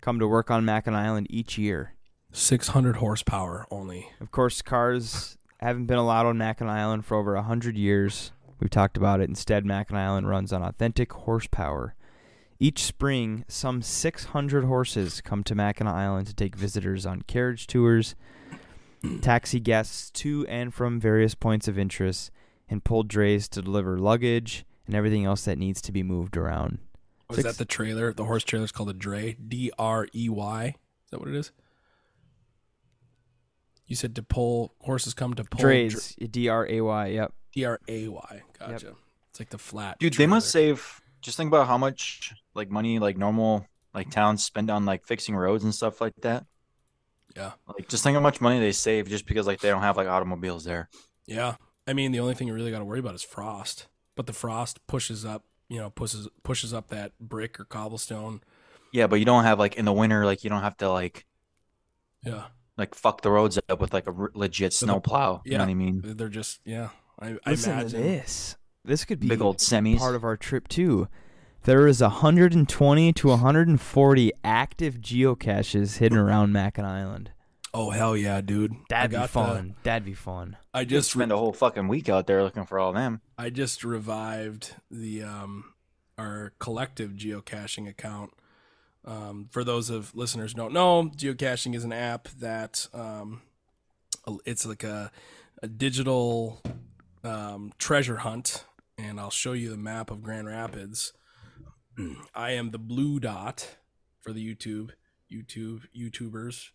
[0.00, 1.94] come to work on Mackinac Island each year.
[2.32, 4.10] 600 horsepower only.
[4.20, 8.30] Of course, cars haven't been allowed on Mackinac Island for over a hundred years.
[8.60, 9.28] We've talked about it.
[9.28, 11.94] Instead, Mackinac Island runs on authentic horsepower.
[12.60, 18.14] Each spring, some 600 horses come to Mackinac Island to take visitors on carriage tours,
[19.20, 22.30] taxi guests to and from various points of interest,
[22.68, 26.78] and pull drays to deliver luggage and everything else that needs to be moved around.
[26.82, 28.12] Oh, Was Six- that the trailer?
[28.12, 29.34] The horse trailer is called a dray.
[29.34, 30.66] D R E Y.
[30.66, 31.52] Is that what it is?
[33.86, 37.06] You said to pull horses come to pull Drays, D R A Y.
[37.06, 37.32] Yep.
[37.52, 38.42] D R A Y.
[38.58, 38.94] Gotcha.
[39.30, 39.98] It's like the flat.
[39.98, 41.00] Dude, they must save.
[41.22, 45.34] Just think about how much like money like normal like towns spend on like fixing
[45.34, 46.44] roads and stuff like that.
[47.36, 47.52] Yeah.
[47.66, 50.08] Like just think how much money they save just because like they don't have like
[50.08, 50.88] automobiles there.
[51.26, 51.56] Yeah.
[51.86, 53.86] I mean, the only thing you really got to worry about is frost.
[54.16, 58.40] But the frost pushes up, you know, pushes pushes up that brick or cobblestone.
[58.92, 61.26] Yeah, but you don't have like in the winter like you don't have to like
[62.24, 62.44] Yeah.
[62.76, 65.42] like fuck the roads up with like a r- legit So the- snow plow.
[65.44, 65.58] You yeah.
[65.58, 66.02] know what I mean?
[66.04, 66.88] They're just yeah.
[67.20, 68.56] I, I Listen to this.
[68.84, 69.98] This could be Big old semis.
[69.98, 71.08] part of our trip too.
[71.64, 77.30] There is 120 to 140 active geocaches hidden around Mackinac Island.
[77.74, 78.74] Oh hell yeah, dude!
[78.88, 79.74] That'd be got the- fun.
[79.82, 80.56] That'd be fun.
[80.72, 83.20] I Just just spend a whole fucking week out there looking for all them.
[83.36, 85.74] I just revived the um
[86.16, 88.32] our collective geocaching account.
[89.04, 93.42] Um, for those of listeners who don't know, geocaching is an app that um,
[94.46, 95.10] it's like a
[95.62, 96.62] a digital
[97.22, 98.64] um, treasure hunt,
[98.96, 101.12] and I'll show you the map of Grand Rapids.
[102.34, 103.76] I am the blue dot
[104.20, 104.90] for the YouTube
[105.32, 106.68] YouTube YouTubers.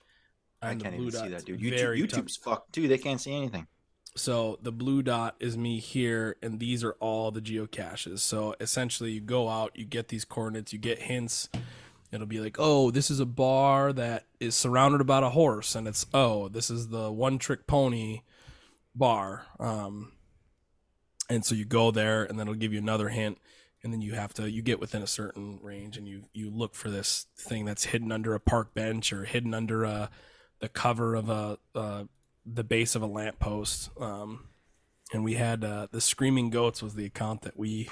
[0.61, 1.59] I I'm the can't blue even see that, dude.
[1.59, 2.87] YouTube, tough- YouTube's fucked too.
[2.87, 3.67] They can't see anything.
[4.15, 8.19] so the blue dot is me here, and these are all the geocaches.
[8.19, 11.49] So essentially, you go out, you get these coordinates, you get hints.
[12.11, 15.87] It'll be like, oh, this is a bar that is surrounded about a horse, and
[15.87, 18.21] it's oh, this is the one trick pony
[18.93, 19.47] bar.
[19.59, 20.11] Um,
[21.29, 23.39] and so you go there, and then it'll give you another hint,
[23.83, 26.75] and then you have to you get within a certain range, and you you look
[26.75, 30.09] for this thing that's hidden under a park bench or hidden under a
[30.59, 32.05] the cover of a, uh
[32.45, 33.89] the base of a lamppost.
[33.99, 34.47] Um,
[35.13, 37.89] and we had uh, the Screaming Goats was the account that we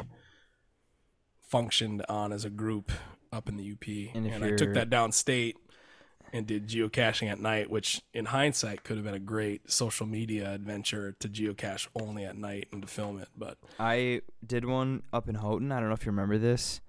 [1.42, 2.92] functioned on as a group
[3.32, 4.16] up in the UP.
[4.16, 5.56] And And, I took that downstate
[6.34, 10.54] and did geocaching at night, which in hindsight could have been a great social media
[10.54, 13.28] adventure to geocache only at night and to film it.
[13.38, 15.72] But I did one up in Houghton.
[15.72, 16.82] I don't know if you remember this.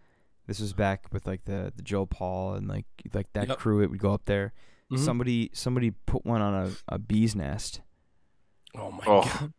[0.47, 3.59] This was back with like the, the Joe Paul and like like that Yep.
[3.59, 3.81] crew.
[3.83, 4.53] It would go up there.
[4.93, 4.99] Mhm.
[4.99, 7.81] Somebody somebody put one on a, a bee's nest.
[8.77, 9.23] oh my Oh.
[9.23, 9.53] god,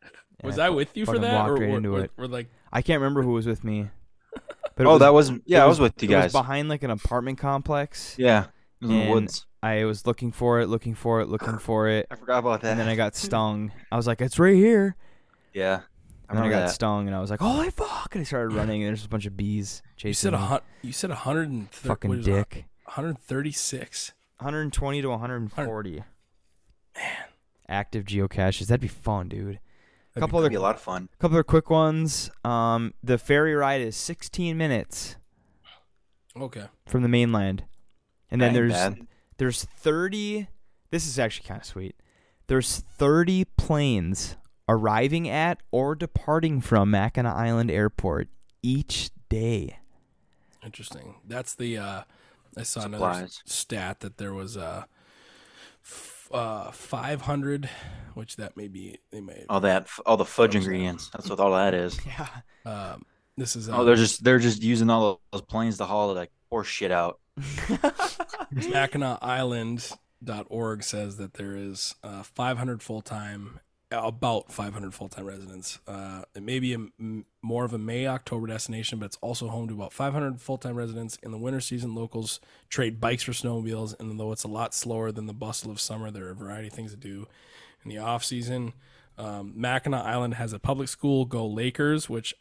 [0.44, 1.34] was I I with you for that?
[1.34, 2.10] walked Or right were- into were- it.
[2.16, 3.90] We're like, I can't remember who was with me.
[4.76, 6.32] But oh, was, that was yeah, it I was with you it was guys.
[6.32, 8.14] behind like an apartment complex.
[8.16, 8.48] Yeah, it was
[8.82, 9.46] in the woods.
[9.62, 12.70] I was looking for it, looking for it, looking for it, I forgot about that.
[12.72, 13.72] and then I got stung.
[13.90, 14.96] I was like, "It's right here."
[15.52, 15.80] yeah,
[16.28, 16.70] I And then I got that.
[16.70, 19.26] stung, and I was like, "Holy fuck!" And I started running, and there's a bunch
[19.26, 20.10] of bees chasing me.
[20.10, 20.46] you said a me.
[20.46, 22.64] hun- you said a hundred and thir- fucking what is it, dick.
[22.84, 24.12] 136.
[24.38, 25.90] 120 to 140.
[25.90, 26.04] Man.
[27.68, 28.66] Active geocaches.
[28.68, 29.40] That'd be fun, dude.
[29.46, 29.60] That'd
[30.14, 31.08] be Couple That'd be other a lot of fun.
[31.12, 32.30] A couple of quick ones.
[32.44, 35.16] Um, the ferry ride is 16 minutes
[36.36, 36.64] Okay.
[36.86, 37.64] from the mainland,
[38.30, 39.06] and then there's bad.
[39.38, 40.48] there's 30.
[40.90, 41.96] This is actually kind of sweet.
[42.46, 44.36] There's 30 planes
[44.68, 48.28] arriving at or departing from Mackinac Island Airport
[48.62, 49.78] each day.
[50.64, 51.16] Interesting.
[51.26, 52.02] That's the uh
[52.56, 54.84] I saw another stat that there was uh
[55.84, 57.68] f- uh 500
[58.14, 60.62] which that may be they may all that, all the fudge Frozen.
[60.72, 61.10] ingredients.
[61.12, 61.98] That's what all that is.
[62.06, 62.28] Yeah.
[62.66, 63.04] um
[63.36, 66.30] this is uh, Oh, they're just they're just using all those planes to haul like
[66.50, 67.20] horse shit out.
[68.52, 73.60] Mackinac Island.org says that there is uh 500 full-time
[73.90, 75.78] about 500 full-time residents.
[75.86, 79.48] Uh, it may be a m more of a May October destination, but it's also
[79.48, 81.16] home to about 500 full-time residents.
[81.22, 82.38] In the winter season, locals
[82.68, 86.10] trade bikes for snowmobiles, and though it's a lot slower than the bustle of summer,
[86.10, 87.26] there are a variety of things to do.
[87.82, 88.74] In the off season,
[89.16, 92.34] um, Mackinac Island has a public school, Go Lakers, which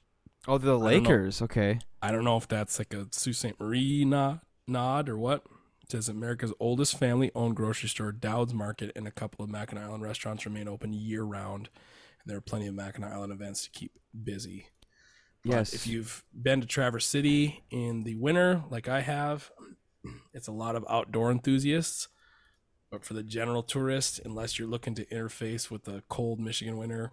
[0.49, 0.78] Oh, the.
[0.78, 1.41] Lakers.
[1.41, 1.80] Okay.
[2.02, 3.60] I don't know if that's like a Sault Ste.
[3.60, 5.44] Marie nod, nod or what.
[5.81, 9.85] It says America's oldest family owned grocery store, Doud's Market, and a couple of Mackinac
[9.85, 11.69] Island restaurants remain open year round.
[12.22, 14.68] And there are plenty of Mackinac Island events to keep busy.
[15.45, 15.73] But Yes.
[15.73, 19.49] If you've been to Traverse City in the winter, like I have,
[20.34, 22.10] it's a lot of outdoor enthusiasts.
[22.91, 27.11] But for the general tourist, unless you're looking to interface with the cold Michigan winter,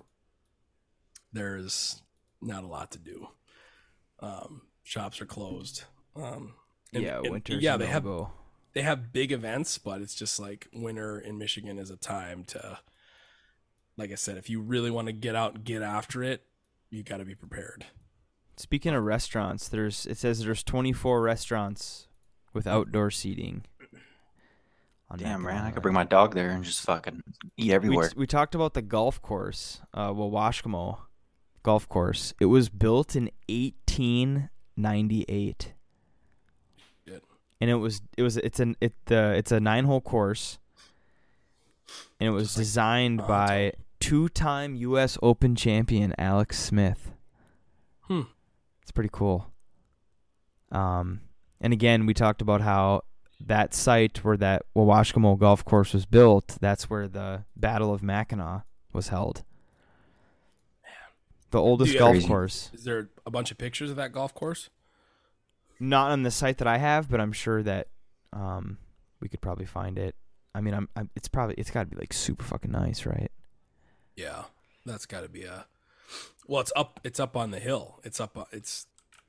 [1.32, 2.02] there's
[2.40, 3.28] not a lot to do.
[4.20, 5.84] Um, shops are closed.
[6.14, 6.54] Um,
[6.94, 7.54] and- yeah, winter.
[7.54, 8.30] yeah, they have no-go.
[8.72, 12.78] they have big events, but it's just like winter in Michigan is a time to,
[13.96, 16.42] like I said, if you really want to get out and get after it,
[16.90, 17.86] you got to be prepared.
[18.56, 22.06] Speaking of restaurants, there's it says there's 24 restaurants
[22.52, 23.64] with outdoor seating.
[25.10, 27.24] on Damn, man, I could bring my dog there and just fucking
[27.56, 28.12] eat we, everywhere.
[28.16, 30.98] we talked about the golf course, uh, Wawashkamo
[31.64, 32.32] golf course.
[32.38, 35.72] It was built in 1898, Good.
[37.64, 40.58] And it was it was it's an it uh, it's a nine hole course,
[42.20, 43.46] and it was Just like designed Toronto.
[43.46, 45.16] by two-time U.S.
[45.22, 47.12] Open champion Alex Smith.
[48.02, 48.22] Hmm.
[48.82, 49.50] It's pretty cool.
[50.70, 51.22] Um,
[51.58, 53.00] and again, we talked about how
[53.40, 58.64] that site where that Wawashkamo golf course was built, that's where the Battle of Mackinac
[58.92, 59.42] was held.
[61.50, 62.28] The oldest golf Crazy.
[62.28, 62.70] course.
[62.74, 64.68] Is there a bunch of pictures of that golf course?
[65.88, 67.88] Not on the site that I have, but I'm sure that
[68.32, 68.78] um,
[69.20, 70.14] we could probably find it.
[70.54, 73.30] I mean, I'm, I'm it's probably it's got to be like super fucking nice, right?
[74.16, 74.44] Yeah,
[74.86, 75.66] that's got to be a.
[76.46, 77.00] Well, it's up.
[77.04, 78.00] It's up on the hill.
[78.04, 78.36] It's up.
[78.38, 78.86] uh, It's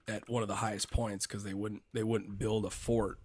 [0.08, 1.82] at one of the highest points because they wouldn't.
[1.94, 3.18] They wouldn't build a fort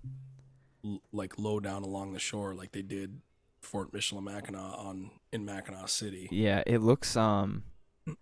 [0.85, 3.21] l- like low down along the shore like they did
[3.61, 6.29] Fort Michilimackinac on in Mackinac City.
[6.33, 7.65] Yeah, it looks um
[8.07, 8.17] If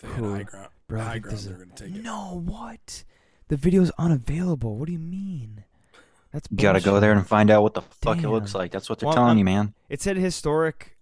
[0.00, 2.02] they had high ground, Bro, high ground, they're gonna take it.
[2.02, 3.04] No, what?
[3.52, 4.78] The video's unavailable.
[4.78, 5.64] What do you mean?
[6.32, 8.72] That's You gotta go there and find out what the fuck it looks like.
[8.72, 9.74] That's what they're Well, telling I'm- you, man.
[9.90, 10.96] It said historic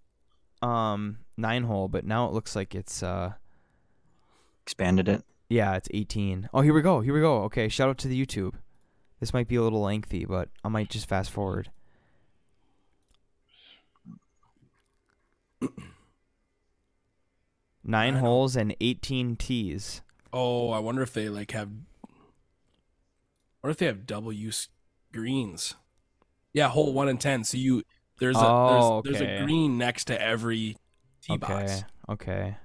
[0.60, 3.34] um nine hole, but now it looks like it's uh
[4.64, 5.24] Expanded it.
[5.48, 6.48] yeah, it's 18.
[6.52, 7.02] Oh, here we go.
[7.02, 7.44] Here we go.
[7.44, 8.54] Okay, shout out to the YouTube.
[9.20, 11.70] This might be a little lengthy, but I might just fast forward.
[17.82, 20.02] Nine holes and 18 tees.
[20.32, 21.70] Oh, I wonder if they like have.
[23.60, 24.68] What if they have double use
[25.12, 25.74] greens?
[26.52, 27.44] Yeah, hole one and ten.
[27.44, 27.82] So you
[28.18, 30.76] there's a Oh, there's, there's a green next to every
[31.22, 31.84] tee Okay, box.
[32.08, 32.56] okay.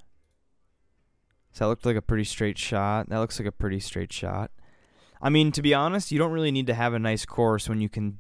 [1.52, 3.10] So that looked like a pretty straight shot.
[3.10, 4.52] That looks like a pretty straight shot.
[5.22, 7.80] I mean, to be honest, you don't really need to have a nice course when
[7.80, 8.18] you can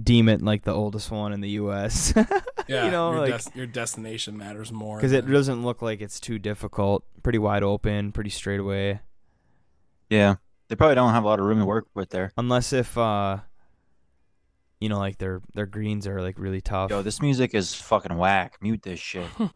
[0.00, 2.14] deem it like the oldest one in the U.S.
[2.68, 6.02] Yeah, you know, your, like des- your destination matters more because it doesn't look like
[6.02, 7.02] it's too difficult.
[7.22, 9.00] Pretty wide open, pretty straight away.
[10.10, 10.34] Yeah.
[10.68, 12.32] They probably don't have a lot of room to work with there.
[12.36, 13.38] Unless if uh,
[14.80, 16.90] you know, like their their greens are like really tough.
[16.90, 18.58] Yo, this music is fucking whack.
[18.60, 19.26] Mute this shit.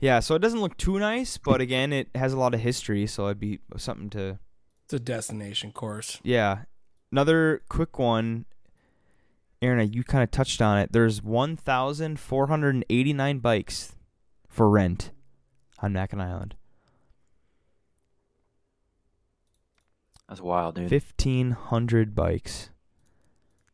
[0.00, 3.06] yeah, so it doesn't look too nice, but again, it has a lot of history,
[3.06, 4.38] so it'd be something to
[4.84, 6.20] It's a destination course.
[6.22, 6.60] Yeah.
[7.10, 8.44] Another quick one.
[9.60, 10.92] Aaron, you kind of touched on it.
[10.92, 13.96] There's 1,489 bikes
[14.48, 15.10] for rent
[15.80, 16.54] on Mackinac Island.
[20.28, 20.90] That's wild, dude.
[20.90, 22.70] 1,500 bikes.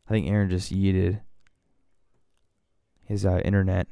[0.09, 1.21] I think Aaron just yeeted
[3.05, 3.89] his uh, internet.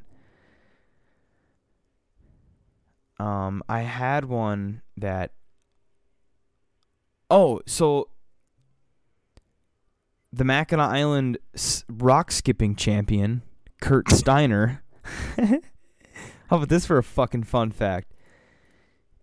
[3.18, 5.32] Um, I had one that.
[7.30, 8.09] Oh, so
[10.32, 13.43] the Mackinac Island s- rock skipping champion,
[13.80, 14.82] Kurt Steiner.
[15.39, 18.12] How about this for a fucking fun fact?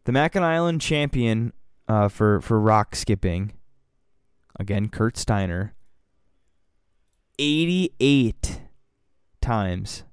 [0.06, 1.54] The Mackinac Island champion
[1.90, 3.52] uh, for for rock skipping,
[4.58, 5.74] again Kurt Steiner,
[7.38, 8.62] eighty eight
[9.42, 10.04] times.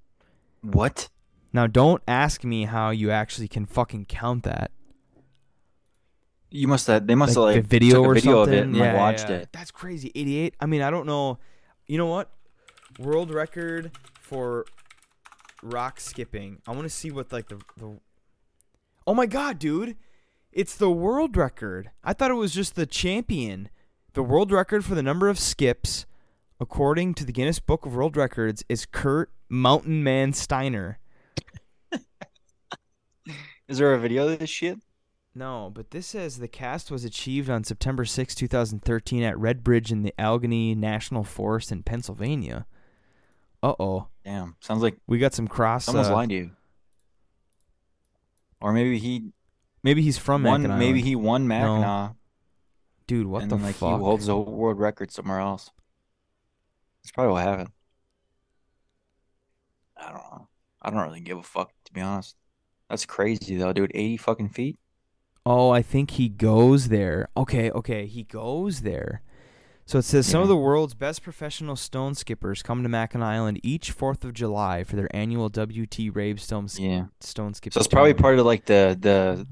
[0.63, 1.09] What?
[1.53, 4.73] Now, don't ask me how you actually can fucking count that.
[6.51, 7.07] You must have.
[7.07, 8.55] They must have Like like the video or video something.
[8.55, 9.37] of it and yeah, like, watched yeah.
[9.37, 9.49] it.
[9.53, 10.11] That's crazy.
[10.15, 10.55] 88.
[10.61, 11.39] I mean, I don't know.
[11.87, 12.31] You know what?
[12.99, 14.65] World record for
[15.63, 16.61] rock skipping.
[16.67, 17.99] I want to see what like the the.
[19.07, 19.97] Oh my god, dude!
[20.57, 21.91] It's the world record.
[22.03, 23.69] I thought it was just the champion.
[24.15, 26.07] The world record for the number of skips,
[26.59, 30.99] according to the Guinness Book of World Records, is Kurt Mountain Man Steiner.
[33.69, 34.79] Is there a video of this shit?
[35.35, 39.93] No, but this says the cast was achieved on September 6, 2013 at Red Bridge
[39.93, 42.65] in the Allegheny National Forest in Pennsylvania.
[43.63, 44.07] Uh-oh.
[44.25, 44.57] Damn.
[44.61, 46.51] Sounds like We got some cross someone's uh, lying to you.
[48.63, 49.35] Or maybe he
[49.87, 50.63] Maybe he's from won.
[50.63, 51.07] Mackinac Maybe Island.
[51.09, 52.13] he won Mackinac,
[53.07, 53.93] Dude, what and the then, like fuck?
[53.93, 55.71] he holds a world record somewhere else.
[57.03, 57.71] That's probably what happened.
[59.97, 60.49] I don't know.
[60.83, 62.37] I don't really give a fuck to be honest.
[62.91, 63.93] That's crazy though, dude.
[63.95, 64.79] Eighty fucking feet.
[65.45, 67.29] Oh, I think he goes there.
[67.37, 69.23] Okay, okay, he goes there.
[69.89, 73.61] So it says some of the world's best professional stone skippers come to Mackinac Island
[73.63, 77.05] each 4th of July for their annual WT Rave Stone, Yeah.
[77.21, 77.75] stone skipping.
[77.75, 78.23] So it's probably tournament.
[78.23, 79.47] part of like the the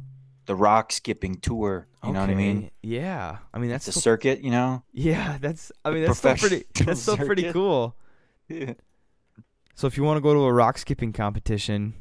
[0.47, 1.87] the rock skipping tour.
[2.05, 2.71] You know what I mean?
[2.83, 4.83] Yeah, I mean that's a still- circuit, you know.
[4.93, 7.53] yeah, that's I mean that's still pretty that's still pretty circuit.
[7.55, 7.97] cool.
[9.75, 11.95] So if you want to go to a rock skipping competition,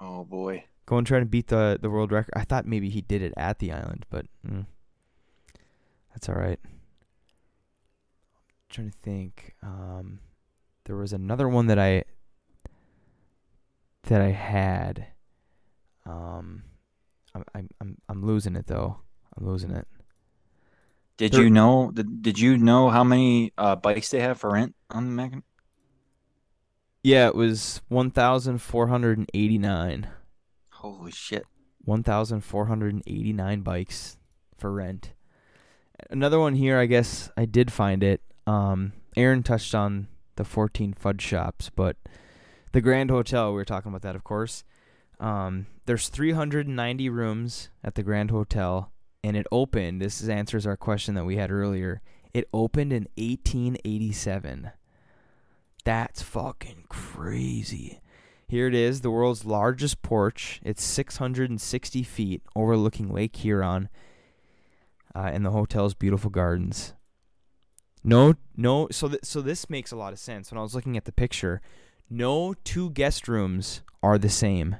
[0.00, 0.64] Oh boy.
[0.86, 2.32] go and try to beat the the world record.
[2.34, 4.66] I thought maybe he did it at the island, but mm,
[6.12, 6.58] that's all right.
[8.70, 9.54] trying to think.
[9.62, 10.20] Um,
[10.84, 12.04] there was another one that I
[14.04, 15.08] that I had.
[16.06, 16.62] Um,
[17.34, 18.98] I'm I'm I'm, I'm losing it though.
[19.36, 19.86] I'm losing it.
[21.16, 21.90] Did you know?
[21.92, 25.32] Did, did you know how many uh, bikes they have for rent on the Mac?
[27.02, 30.08] Yeah, it was one thousand four hundred and eighty nine.
[30.70, 31.44] Holy shit!
[31.84, 34.16] 1,489 bikes
[34.58, 35.12] for rent.
[36.08, 38.20] Another one here, I guess I did find it.
[38.46, 41.96] Um, Aaron touched on the 14 fudge shops, but
[42.72, 44.64] the Grand Hotel, we were talking about that, of course.
[45.20, 48.90] Um, there's 390 rooms at the Grand Hotel,
[49.22, 50.00] and it opened.
[50.00, 52.00] This is, answers our question that we had earlier.
[52.32, 54.70] It opened in 1887.
[55.84, 58.00] That's fucking crazy.
[58.48, 60.60] Here it is, the world's largest porch.
[60.64, 63.88] It's 660 feet overlooking Lake Huron
[65.14, 66.94] uh, and the hotel's beautiful gardens.
[68.02, 68.88] No, no.
[68.90, 70.50] So, th- so this makes a lot of sense.
[70.50, 71.60] When I was looking at the picture,
[72.08, 74.76] no two guest rooms are the same.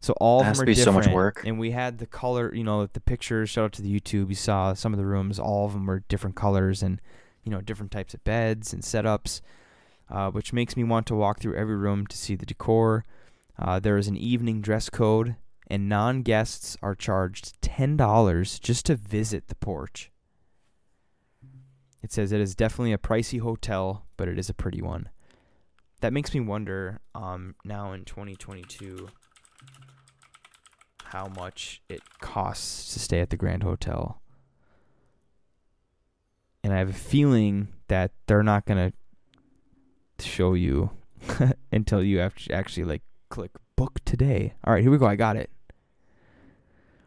[0.00, 1.42] So all That of has them to are be so much work.
[1.44, 3.50] And we had the color, you know, the pictures.
[3.50, 4.30] Shout out to the YouTube.
[4.30, 5.38] You saw some of the rooms.
[5.38, 7.00] All of them were different colors and,
[7.44, 9.42] you know, different types of beds and setups
[10.10, 13.04] uh, which makes me want to walk through every room to see the decor.
[13.58, 15.36] Uh, there is an evening dress code,
[15.68, 20.10] and non guests are charged $10 just to visit the porch.
[22.02, 25.10] It says it is definitely a pricey hotel, but it is a pretty one.
[26.00, 29.08] That makes me wonder um, now in 2022
[31.12, 34.20] how much it costs to stay at the Grand Hotel.
[36.62, 40.90] And I have a feeling that they're not going to show you
[41.72, 44.54] until you actually like click book today.
[44.64, 45.06] All right, here we go.
[45.06, 45.50] I got it.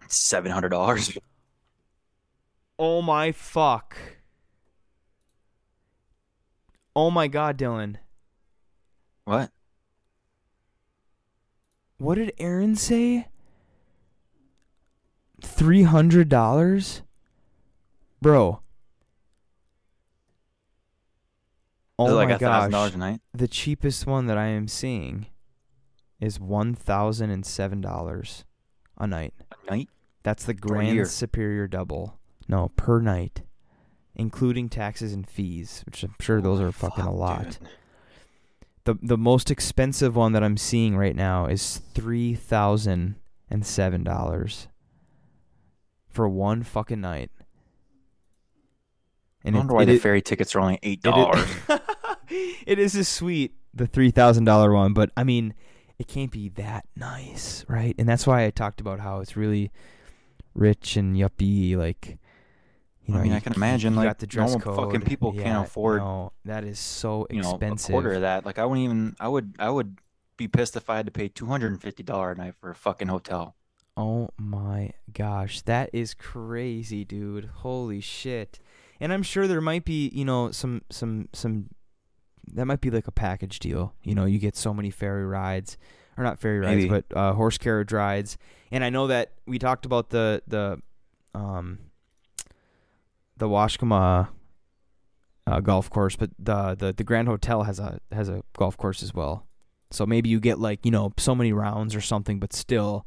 [0.08, 1.18] Seven hundred dollars.
[2.78, 3.96] Oh my fuck.
[6.96, 7.96] Oh my god, Dylan.
[9.24, 9.52] What?
[11.98, 13.28] What did Aaron say?
[15.44, 17.02] $300?
[18.22, 18.60] Bro.
[22.00, 22.80] Oh Is it like my a thousand gosh.
[22.80, 23.22] dollars a night?
[23.34, 25.28] The cheapest one that I am seeing
[26.20, 28.44] is $1,007
[28.98, 29.34] a night.
[29.52, 29.90] A night?
[30.24, 30.54] That's the.
[30.54, 32.18] Grand Superior Double.
[32.48, 33.44] No, per night,
[34.16, 37.44] including taxes and fees, which I'm sure those are fucking a fuck, lot.
[37.44, 37.58] dude.
[38.86, 43.16] The the most expensive one that I'm seeing right now is three thousand
[43.50, 44.68] and seven dollars
[46.14, 47.30] for one fucking night.
[47.38, 47.44] I
[49.48, 51.46] And it- wonder why it the ferry tickets are only eight it dollars.
[52.30, 55.54] it is a sweet, the three thousand dollar one, but I mean,
[56.00, 57.96] it can't be that nice, right?
[57.98, 59.72] And that's why I talked about how it's really
[60.54, 62.18] rich and yuppie, like.
[63.06, 65.10] You I know, mean, you- I can imagine, like, the dress normal fucking code.
[65.10, 67.90] people can't afford, No, that is so you know, expensive.
[67.90, 68.46] a quarter of that.
[68.46, 69.16] Like I wouldn't even.
[69.20, 69.56] I would.
[69.60, 69.98] I would
[70.38, 72.70] be pissed if I had to pay two hundred and fifty dollar a night for
[72.70, 73.56] a fucking hotel.
[73.96, 77.46] Oh my gosh, that is crazy, dude.
[77.46, 78.60] Holy shit.
[79.00, 81.70] And I'm sure there might be, you know, some some some
[82.54, 83.94] that might be like a package deal.
[84.04, 85.78] You know, you get so many ferry rides
[86.18, 86.90] or not ferry rides, Maybe.
[86.90, 88.38] but uh, horse carriage rides.
[88.72, 90.82] And I know that we talked about the the
[91.36, 91.80] um
[93.38, 94.28] the Wawashkamo
[95.46, 99.04] uh, golf course, but the, the the Grand Hotel has a has a golf course
[99.04, 99.46] as well.
[99.92, 103.06] So maybe you get like you know so many rounds or something, but still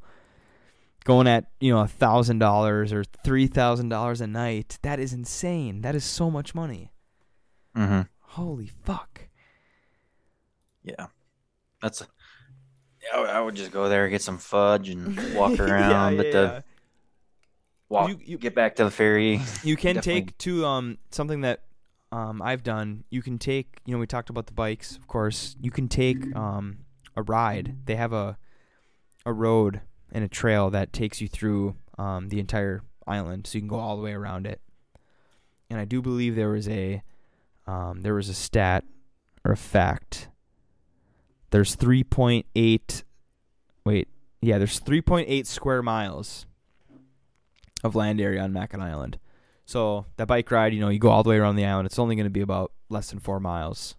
[1.07, 4.79] going at you know a thousand dollars or three thousand dollars a night.
[4.83, 5.81] That is insane.
[5.83, 6.91] That is so much money.
[7.77, 8.03] Mm-hmm.
[8.21, 9.29] Holy fuck.
[10.83, 11.07] Yeah,
[11.81, 12.03] that's.
[13.03, 16.17] Yeah, I would- just go there, get some fudge, and walk Yeah, around.
[16.17, 16.65] but yeah, the
[17.89, 19.41] walk, You- you- get back to the ferry.
[19.63, 21.63] You can take to um something that
[22.13, 23.05] um I've done.
[23.11, 25.55] You can take you know we talked about the bikes, of course.
[25.61, 26.79] You can take um
[27.17, 27.77] a ride.
[27.87, 28.39] They have a
[29.25, 29.81] a road
[30.13, 33.79] and a trail that takes you through um the entire island, so you can go
[33.79, 34.61] all the way around it.
[35.71, 37.03] And I do believe there was a
[37.67, 38.85] um there was a stat
[39.45, 40.29] or a fact.
[41.51, 43.05] There's 3.8
[43.85, 44.09] wait,
[44.41, 46.47] yeah, there's 3.8 square miles
[47.85, 49.19] of land area on Mackinac Island.
[49.65, 51.87] So that bike ride, you know, you go all the way around the island.
[51.87, 53.97] It's only going to be about less than four miles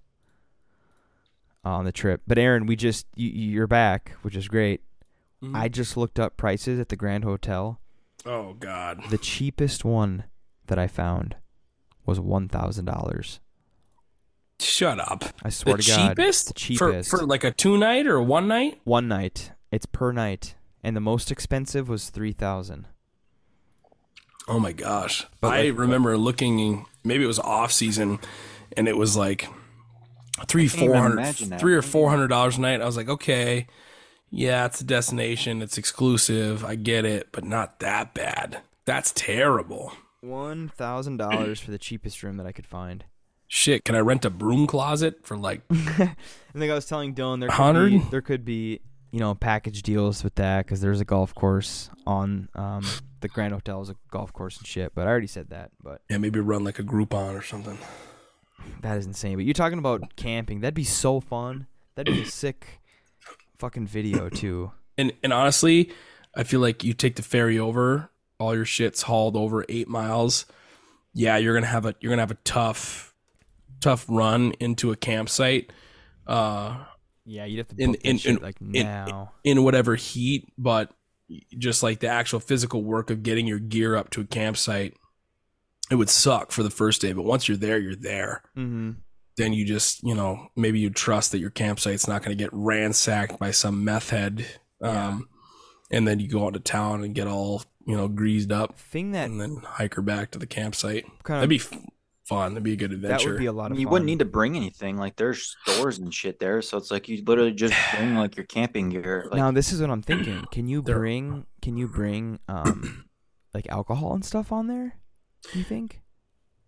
[1.63, 2.21] on the trip.
[2.25, 4.81] But Aaron, we just you, you're back, which is great.
[5.43, 5.55] Mhm.
[5.55, 7.79] I just looked up prices at the Grand Hotel.
[8.25, 9.01] oh God.
[9.09, 10.23] The cheapest one
[10.67, 11.35] that I found
[12.05, 13.39] was one thousand dollars.
[14.59, 15.23] Shut up.
[15.43, 16.47] I swear the to God, cheapest?
[16.47, 18.81] the cheapest For, for like a two night or one night?
[18.85, 19.51] one night.
[19.71, 22.87] It's per night, and the most expensive was three thousand.
[24.47, 25.27] Oh my gosh.
[25.41, 28.19] But I like- remember looking maybe it was off season
[28.75, 29.47] and it was like
[30.47, 31.59] three, can't even four hundred imagine that.
[31.59, 32.81] three or four hundred dollars a night.
[32.81, 33.67] I was like, okay,
[34.29, 38.59] yeah, it's a destination, it's exclusive, I get it, but not that bad.
[38.85, 39.91] That's terrible.
[40.21, 43.05] One thousand dollars for the cheapest room that I could find.
[43.47, 46.15] Shit, can I rent a broom closet for like I
[46.53, 47.89] think I was telling Dylan there could 100?
[47.91, 48.81] be there could be
[49.11, 52.83] you know package deals with that because there's a golf course on um,
[53.21, 54.93] the Grand Hotel is a golf course and shit.
[54.95, 55.71] But I already said that.
[55.81, 57.77] But yeah, maybe run like a Groupon or something.
[58.81, 59.35] that is insane.
[59.37, 60.59] But you're talking about camping.
[60.61, 61.67] That'd be so fun.
[61.95, 62.79] That'd be a sick
[63.59, 64.71] fucking video too.
[64.97, 65.91] And and honestly,
[66.35, 68.09] I feel like you take the ferry over,
[68.39, 70.45] all your shit's hauled over eight miles.
[71.13, 73.13] Yeah, you're gonna have a you're gonna have a tough,
[73.81, 75.71] tough run into a campsite,
[76.27, 76.83] uh,
[77.25, 79.33] Yeah, you'd have to In- in- shit in- like in- now.
[79.43, 80.47] in whatever heat.
[80.57, 80.91] But
[81.57, 84.93] just like the actual physical work of getting your gear up to a campsite,
[85.91, 87.11] it would suck for the first day.
[87.13, 88.43] But once you're there, you're there.
[88.55, 88.91] mm-hmm.
[89.37, 93.39] Then you just you know maybe you trust that your campsite's not gonna get ransacked
[93.39, 94.45] by some meth head.
[94.81, 95.19] Um, Yeah.
[95.97, 99.11] and then you go out to town and get all you know greased up Thing
[99.11, 101.05] that and then hike her back to the campsite.
[101.23, 101.59] kind That'd of be
[102.27, 102.53] fun.
[102.53, 103.31] That'd be a good adventure that adventure.
[103.33, 103.91] would be a lot of You fun.
[103.93, 104.97] wouldn't need to bring anything.
[104.97, 108.45] Like there's stores and shit there, so it's like you literally just bring like your
[108.47, 109.27] camping gear.
[109.31, 110.45] Like now this is what I'm thinking.
[110.51, 113.05] Can you bring can you bring um
[113.53, 114.95] like alcohol and stuff on there?
[115.53, 116.01] Do you think?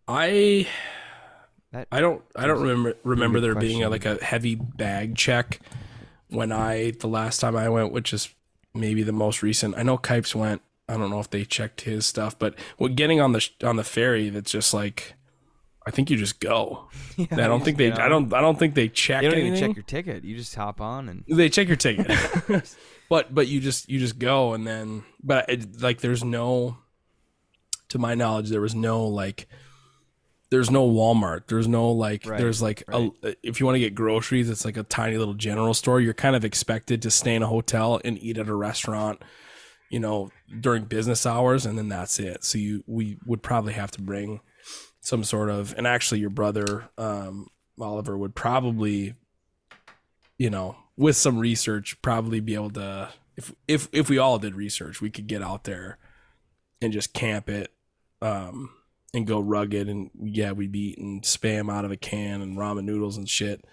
[0.07, 0.67] I
[1.71, 5.59] That I don't I don't remember remember there being a, like a heavy bag check
[6.29, 8.33] when I the last time I went, which is
[8.73, 9.77] maybe the most recent.
[9.77, 10.61] I know Kipes went.
[10.87, 13.83] I don't know if they checked his stuff, but what getting on the on the
[13.83, 15.13] ferry, that's just like.
[15.87, 16.89] I think you just go.
[17.17, 17.91] Yeah, I don't think they.
[17.91, 18.31] I don't.
[18.33, 19.23] I don't think they check.
[19.23, 19.55] You don't anything.
[19.57, 20.23] even check your ticket.
[20.23, 22.07] You just hop on and they check your ticket
[23.09, 26.77] but but you just you just go and then but it, like there's no
[27.89, 29.47] to my knowledge there was no like
[30.51, 31.47] there's no walmart.
[31.47, 33.11] There's no like Right, there's like right.
[33.23, 36.01] a, if you want to get groceries it's like a tiny little general store.
[36.01, 39.21] You're kind of expected to stay in a hotel and eat at a restaurant
[39.89, 42.43] you know during business hours and then that's it.
[42.43, 44.41] So you we would probably have to bring
[45.01, 47.47] some sort of and actually your brother um
[47.79, 49.15] oliver would probably
[50.39, 54.55] you know, with some research, probably be able to if if if we all did
[54.55, 55.99] research, we could get out there
[56.81, 57.71] and just camp it,
[58.21, 58.71] um,
[59.13, 62.83] and go rugged and yeah, we'd be eating spam out of a can and ramen
[62.85, 63.65] noodles and shit.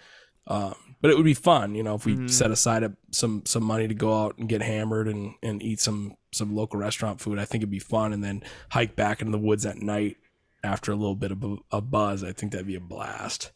[0.46, 2.30] Um, but it would be fun, you know, if we Mhm.
[2.30, 5.80] set aside a, some some money to go out and get hammered and and eat
[5.80, 7.38] some some local restaurant food.
[7.38, 10.16] I think it'd be fun, and then hike back into the woods at night
[10.62, 12.22] after a little bit of a, a buzz.
[12.24, 13.52] I think that'd be a blast.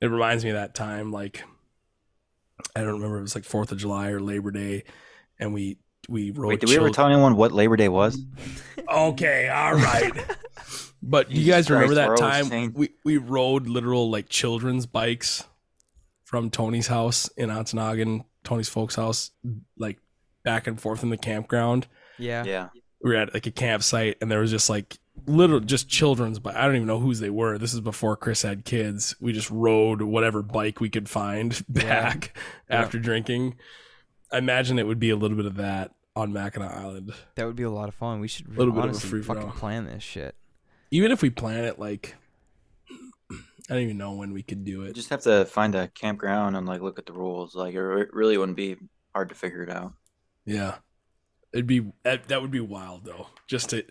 [0.00, 1.42] It reminds me of that time, like
[2.74, 3.18] I don't remember.
[3.18, 4.84] It was like Fourth of July or Labor Day,
[5.38, 5.78] and we
[6.08, 6.48] we rode.
[6.48, 8.18] wait, did we ever tell anyone what Labor Day was?
[8.88, 10.12] Okay, all right.
[11.02, 12.72] but you Jesus guys remember that time insane.
[12.74, 15.44] we we rode literal like children's bikes
[16.24, 19.30] from Tony's house in Ontonagon, Tony's folks' house,
[19.78, 19.98] like
[20.44, 21.86] back and forth in the campground.
[22.18, 22.44] yeah.
[22.44, 22.68] Yeah.
[23.02, 26.54] We were at like a campsite, and there was just like literal just children's but
[26.56, 27.56] I don't even know whose they were.
[27.56, 29.16] This is before Chris had kids.
[29.20, 32.34] We just rode whatever bike we could find back
[32.68, 32.80] Yeah.
[32.82, 33.56] after drinking.
[34.32, 37.12] I imagine it would be a little bit of that on Mackinac Island.
[37.36, 38.20] That would be a lot of fun.
[38.20, 39.52] We should Little bit of a honestly free fucking throw.
[39.52, 40.34] plan this shit.
[40.90, 42.16] Even if we plan it like
[43.30, 44.94] I don't even know when we could do You it.
[44.94, 47.54] just have to find a campground and like look at the rules.
[47.54, 47.80] Like it
[48.12, 48.76] really wouldn't be
[49.14, 49.92] hard to figure it out.
[50.44, 50.76] Yeah.
[51.52, 53.28] It'd be that that would be wild though.
[53.48, 53.84] Just to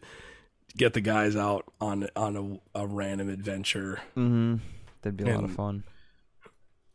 [0.77, 3.99] get the guys out on on a, a random adventure.
[4.17, 4.55] Mm-hmm.
[5.01, 5.83] That'd be a lot of fun.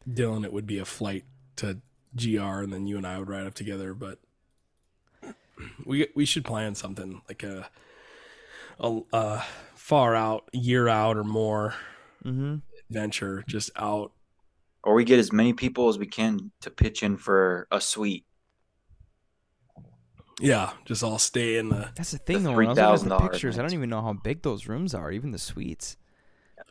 [0.08, 1.24] Dylan, it would be a flight
[1.56, 1.78] to
[2.16, 3.94] GR, and then you and I would ride up together.
[3.94, 4.18] But
[5.84, 7.68] we we should plan something like a
[8.80, 11.74] a, a far out, year out or more
[12.24, 12.56] Mm-hmm.
[12.88, 14.12] adventure, just out.
[14.82, 18.24] Or we get as many people as we can to pitch in for a suite.
[20.40, 21.90] Yeah, just all stay in the.
[21.96, 22.56] That's the thing, The though.
[22.56, 24.94] When I was looking at the $3,000 I don't even know how big those rooms
[24.94, 25.12] are.
[25.12, 25.96] Even the suites,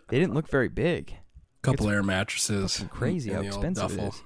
[0.10, 1.16] they didn't look very big.
[1.62, 2.84] Couple It's air mattresses.
[2.90, 4.08] crazy how expensive it duffel.
[4.10, 4.22] is.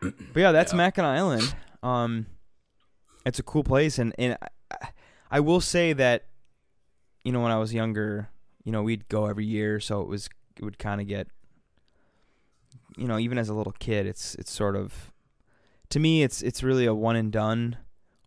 [0.32, 0.76] But yeah, that's Yeah.
[0.78, 1.54] Mackinac Island.
[1.82, 2.26] Um,
[3.26, 4.36] it's a cool place, and and
[4.70, 4.88] I,
[5.30, 6.26] I will say that,
[7.24, 8.30] you know, when I was younger,
[8.64, 11.28] you know, we'd go every year, so it was it would kind of get,
[12.96, 15.12] you know, even as a little kid, it's it's sort of
[15.90, 17.76] to me, it's it's really a one and done,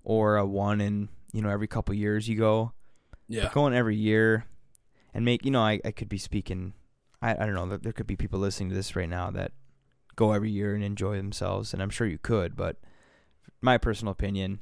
[0.04, 2.74] or a one in you know every couple years you go.
[3.28, 3.50] Yeah.
[3.54, 4.46] Going every year,
[5.14, 6.74] and make you know I, I could be speaking.
[7.22, 7.78] I I don't know.
[7.78, 9.52] There could be people listening to this right now that
[10.16, 12.56] go every year and enjoy themselves, and I'm sure you could.
[12.56, 12.78] But
[13.62, 14.60] my personal opinion,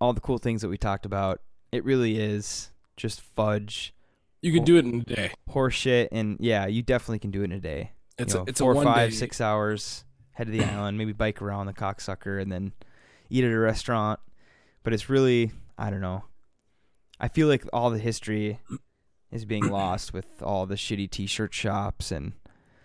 [0.00, 1.40] all the cool things that we talked about,
[1.70, 3.94] it really is just fudge,
[4.40, 5.32] You could do it in a day.
[5.50, 7.92] horseshit, and yeah, you definitely can do it in a day.
[8.18, 9.16] It's you a know, it's four, a five, day.
[9.16, 10.04] six hours.
[10.32, 12.72] Head to the island, maybe bike around the cocksucker, and then
[13.30, 14.20] eat at a restaurant.
[14.82, 16.24] But it's really, I don't know.
[17.20, 18.58] I feel like all the history
[19.30, 22.32] is being lost with all the shitty T-shirt shops and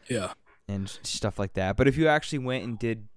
[0.10, 0.34] Yeah.
[0.68, 1.77] And stuff like that.
[1.77, 3.07] But if you actually went and did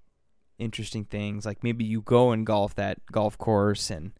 [0.58, 4.12] interesting things, like maybe you go and golf that golf course and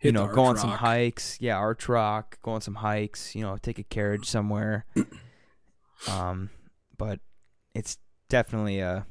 [0.00, 3.34] you Hit know go on Arch some hikes, yeah, arch rock, go on some hikes,
[3.34, 4.84] you know, take a carriage somewhere.
[6.08, 6.50] um,
[6.96, 7.20] but
[7.74, 7.98] it's
[8.28, 9.06] definitely a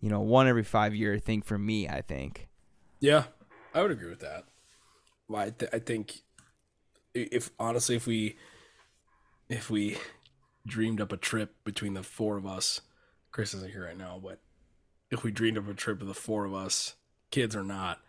[0.00, 1.88] you know one every five year thing for me.
[1.88, 2.48] I think.
[3.00, 3.24] Yeah,
[3.74, 4.44] I would agree with that.
[5.28, 6.22] Well, I, th- I think
[7.14, 8.36] if honestly, if we
[9.48, 9.96] if we
[10.66, 12.80] dreamed up a trip between the four of us,
[13.30, 14.40] Chris isn't here right now, but
[15.10, 16.94] if we dreamed up a trip of the four of us,
[17.30, 18.00] kids or not,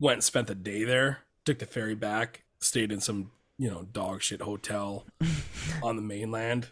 [0.00, 3.82] went and spent the day there, took the ferry back, stayed in some you know
[3.92, 5.06] dog shit hotel
[5.82, 6.68] on the mainland.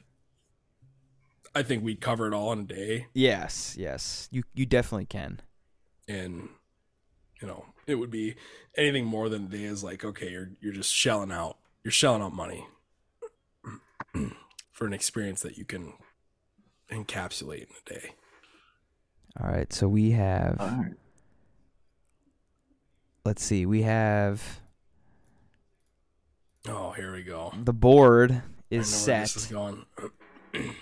[1.55, 3.07] I think we'd cover it all in a day.
[3.13, 5.41] Yes, yes, you you definitely can.
[6.09, 6.49] and
[7.41, 8.35] you know it would be
[8.77, 12.21] anything more than a day is like okay you're you're just shelling out you're shelling
[12.23, 12.67] out money
[14.81, 15.93] for an experience that you can
[16.90, 18.11] encapsulate in a day
[19.39, 20.57] All right, so we have.
[20.59, 20.94] All right.
[23.27, 24.43] Let's see, we have
[26.69, 29.86] oh here we go the board I know is where set this is going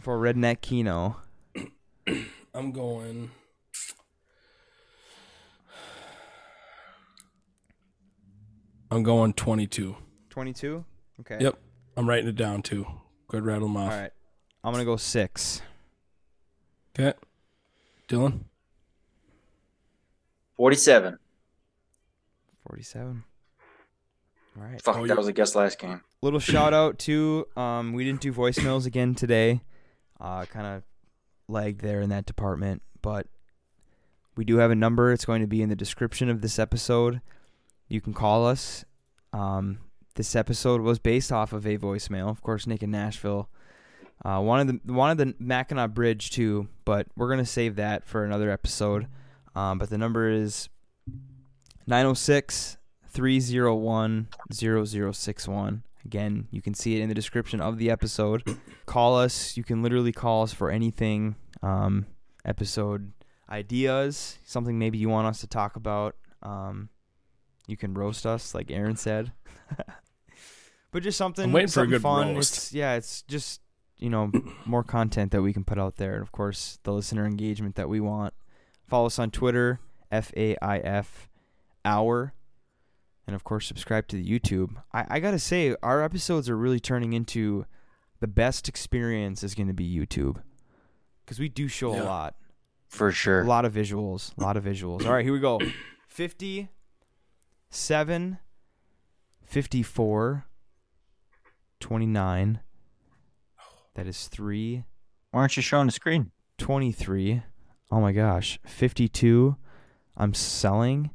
[0.00, 1.16] for Redneck Keno.
[2.54, 3.30] i'm going
[8.90, 9.96] i'm going 22
[10.28, 10.84] Twenty-two.
[11.20, 11.38] Okay.
[11.40, 11.58] Yep.
[11.96, 12.86] i'm writing it down too
[13.32, 14.10] go ahead rattle them off right.
[14.62, 15.60] I'm gonna go six.
[16.96, 17.16] okay
[18.08, 18.40] dylan
[20.56, 21.18] 47.
[22.68, 23.24] Forty-seven.
[24.56, 24.80] All right.
[24.80, 26.02] Fuck, Oh, that you- was a guess last game.
[26.20, 29.62] Little shout out to um, we didn't do voicemails again today.
[30.20, 30.82] Uh, kind of
[31.48, 33.26] lagged there in that department, but
[34.36, 35.10] we do have a number.
[35.12, 37.20] It's going to be in the description of this episode.
[37.88, 38.84] You can call us.
[39.32, 39.78] Um,
[40.14, 42.66] this episode was based off of a voicemail, of course.
[42.66, 43.48] Nick in Nashville
[44.24, 48.50] uh, wanted the wanted the Mackinac Bridge too, but we're gonna save that for another
[48.50, 49.06] episode.
[49.54, 50.68] Um, but the number is
[51.86, 52.78] 906
[53.08, 55.82] 301 0061.
[56.04, 58.42] Again, you can see it in the description of the episode.
[58.86, 59.56] Call us.
[59.56, 61.36] You can literally call us for anything.
[61.62, 62.06] Um,
[62.44, 63.12] episode
[63.48, 66.16] ideas, something maybe you want us to talk about.
[66.42, 66.88] Um,
[67.66, 69.32] you can roast us, like Aaron said.
[70.92, 72.34] but just something, I'm waiting for a something good fun.
[72.34, 72.54] roast.
[72.56, 73.60] It's yeah, it's just
[73.98, 74.30] you know
[74.66, 77.88] more content that we can put out there, and of course the listener engagement that
[77.88, 78.34] we want.
[78.86, 79.80] Follow us on Twitter,
[80.10, 81.28] F A I F,
[81.84, 82.34] hour,
[83.26, 84.76] and of course subscribe to the YouTube.
[84.92, 87.64] I, I gotta say, our episodes are really turning into
[88.20, 90.40] the best experience is going to be YouTube
[91.24, 92.36] because we do show a lot,
[92.86, 93.40] For sure.
[93.42, 95.04] a lot of visuals, a lot of visuals.
[95.04, 95.58] All right, here we go.
[97.72, 98.36] 57,
[99.46, 100.44] 54,
[101.80, 102.60] 29.
[103.94, 104.84] That is three.
[105.30, 106.32] Why aren't you showing the screen?
[106.58, 107.42] 23.
[107.90, 108.60] Oh my gosh.
[108.66, 109.56] 52.
[110.18, 111.12] I'm selling.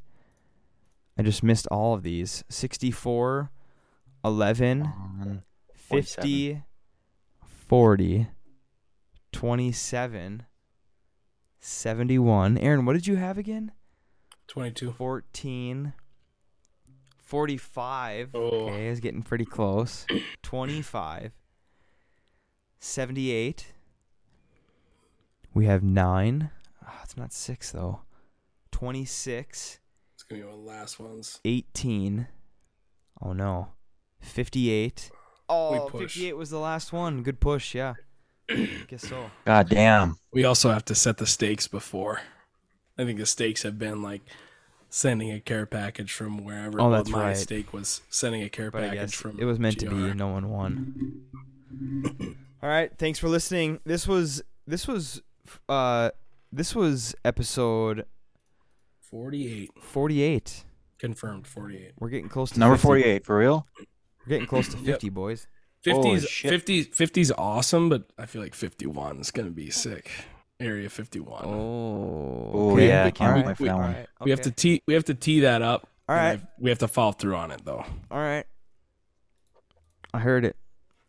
[1.15, 2.43] I just missed all of these.
[2.49, 3.51] 64.
[4.25, 4.81] 11.
[4.81, 5.43] Um,
[5.75, 6.63] 50.
[7.67, 8.27] 40.
[9.31, 10.43] 27.
[11.59, 12.57] 71.
[12.57, 13.73] Aaron, what did you have again?
[14.47, 15.93] 22 14.
[17.27, 18.31] 45.
[18.35, 18.39] Oh.
[18.39, 20.05] Okay, it's getting pretty close.
[20.43, 21.33] 25.
[22.79, 23.73] 78.
[25.53, 26.49] We have 9.
[26.85, 28.01] Ah, it's not 6 though.
[28.71, 29.79] 26.
[30.13, 32.27] it's gonna be one of the last ones 18.
[33.21, 33.69] Oh no.
[34.21, 35.11] 58.
[35.49, 36.13] Oh, push.
[36.13, 37.23] 58 was the last one.
[37.23, 37.95] Good push, yeah.
[38.49, 39.31] I Guess so.
[39.45, 40.17] God damn.
[40.31, 42.21] We also have to set the stakes before.
[42.97, 44.21] I think the stakes have been like
[44.89, 46.79] sending a care package from wherever.
[46.79, 47.37] Oh, well, that's my right.
[47.37, 49.39] stake was sending a care But package guess from.
[49.39, 50.13] it was meant to be.
[50.13, 51.21] No one won.
[52.63, 53.79] All right, thanks for listening.
[53.85, 55.21] This was this was
[55.69, 56.09] uh
[56.51, 58.05] this was episode
[59.01, 60.63] 48 48.
[60.99, 61.47] confirmed.
[61.47, 61.91] 48.
[61.99, 62.85] We're getting close to Number 50.
[62.87, 63.67] 48, for real?
[64.25, 64.85] We're getting close to Yep.
[64.85, 65.47] 50, boys.
[65.85, 66.49] 50's shit.
[66.49, 70.09] 50 50's awesome, but I feel like 51 is gonna be sick.
[70.59, 71.45] Area 51.
[71.45, 72.87] Oh, oh okay.
[72.87, 73.59] yeah, I can't right.
[73.59, 73.89] we, right.
[73.89, 74.05] okay.
[74.21, 75.87] we, have to tee we have to tee that up.
[76.09, 77.85] All right, we have to follow through on it though.
[78.09, 78.45] All right,
[80.13, 80.55] I heard it.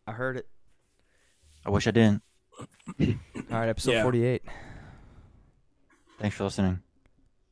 [0.06, 0.46] I heard it.
[1.64, 2.22] I wish I didn't.
[3.00, 3.06] All
[3.50, 4.02] right, episode yeah.
[4.02, 4.42] 48.
[6.18, 6.80] Thanks for listening.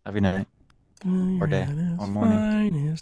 [0.05, 0.47] Every night
[1.05, 1.67] or day
[1.99, 2.97] or morning.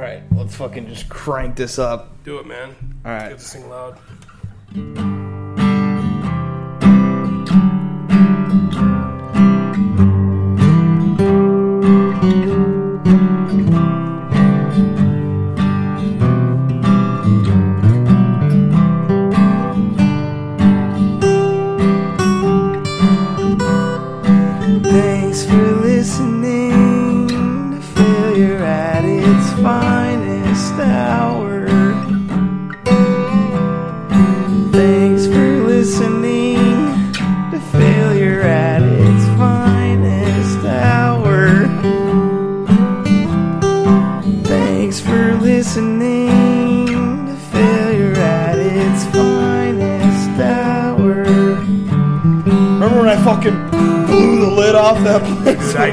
[0.00, 2.24] All right, let's fucking just crank this up.
[2.24, 2.74] Do it, man.
[3.04, 3.28] All right.
[3.28, 3.98] Get this thing loud.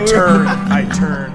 [0.10, 0.48] turn.
[0.72, 1.27] I turn.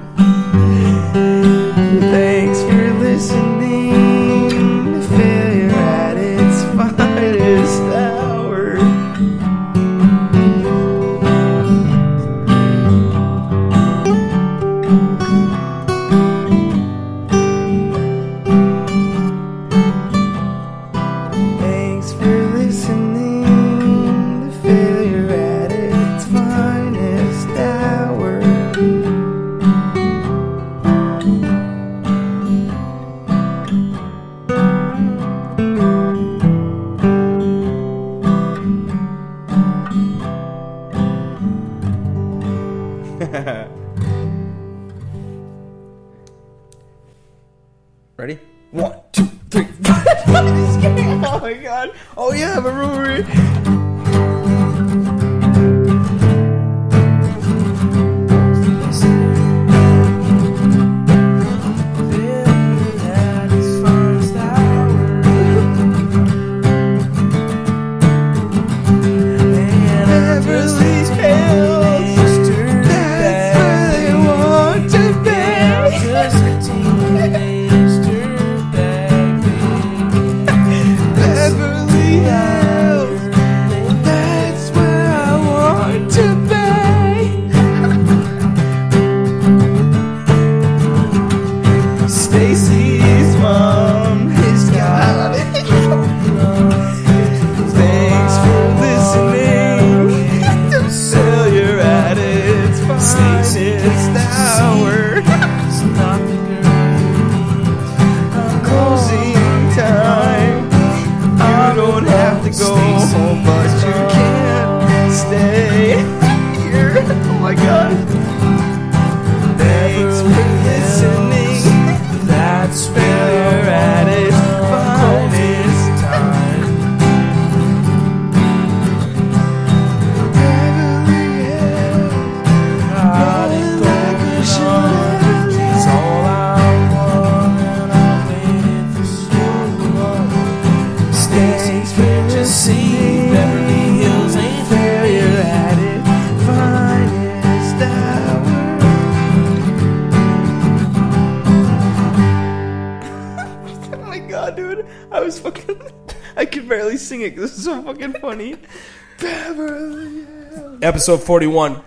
[161.03, 161.82] episode 41.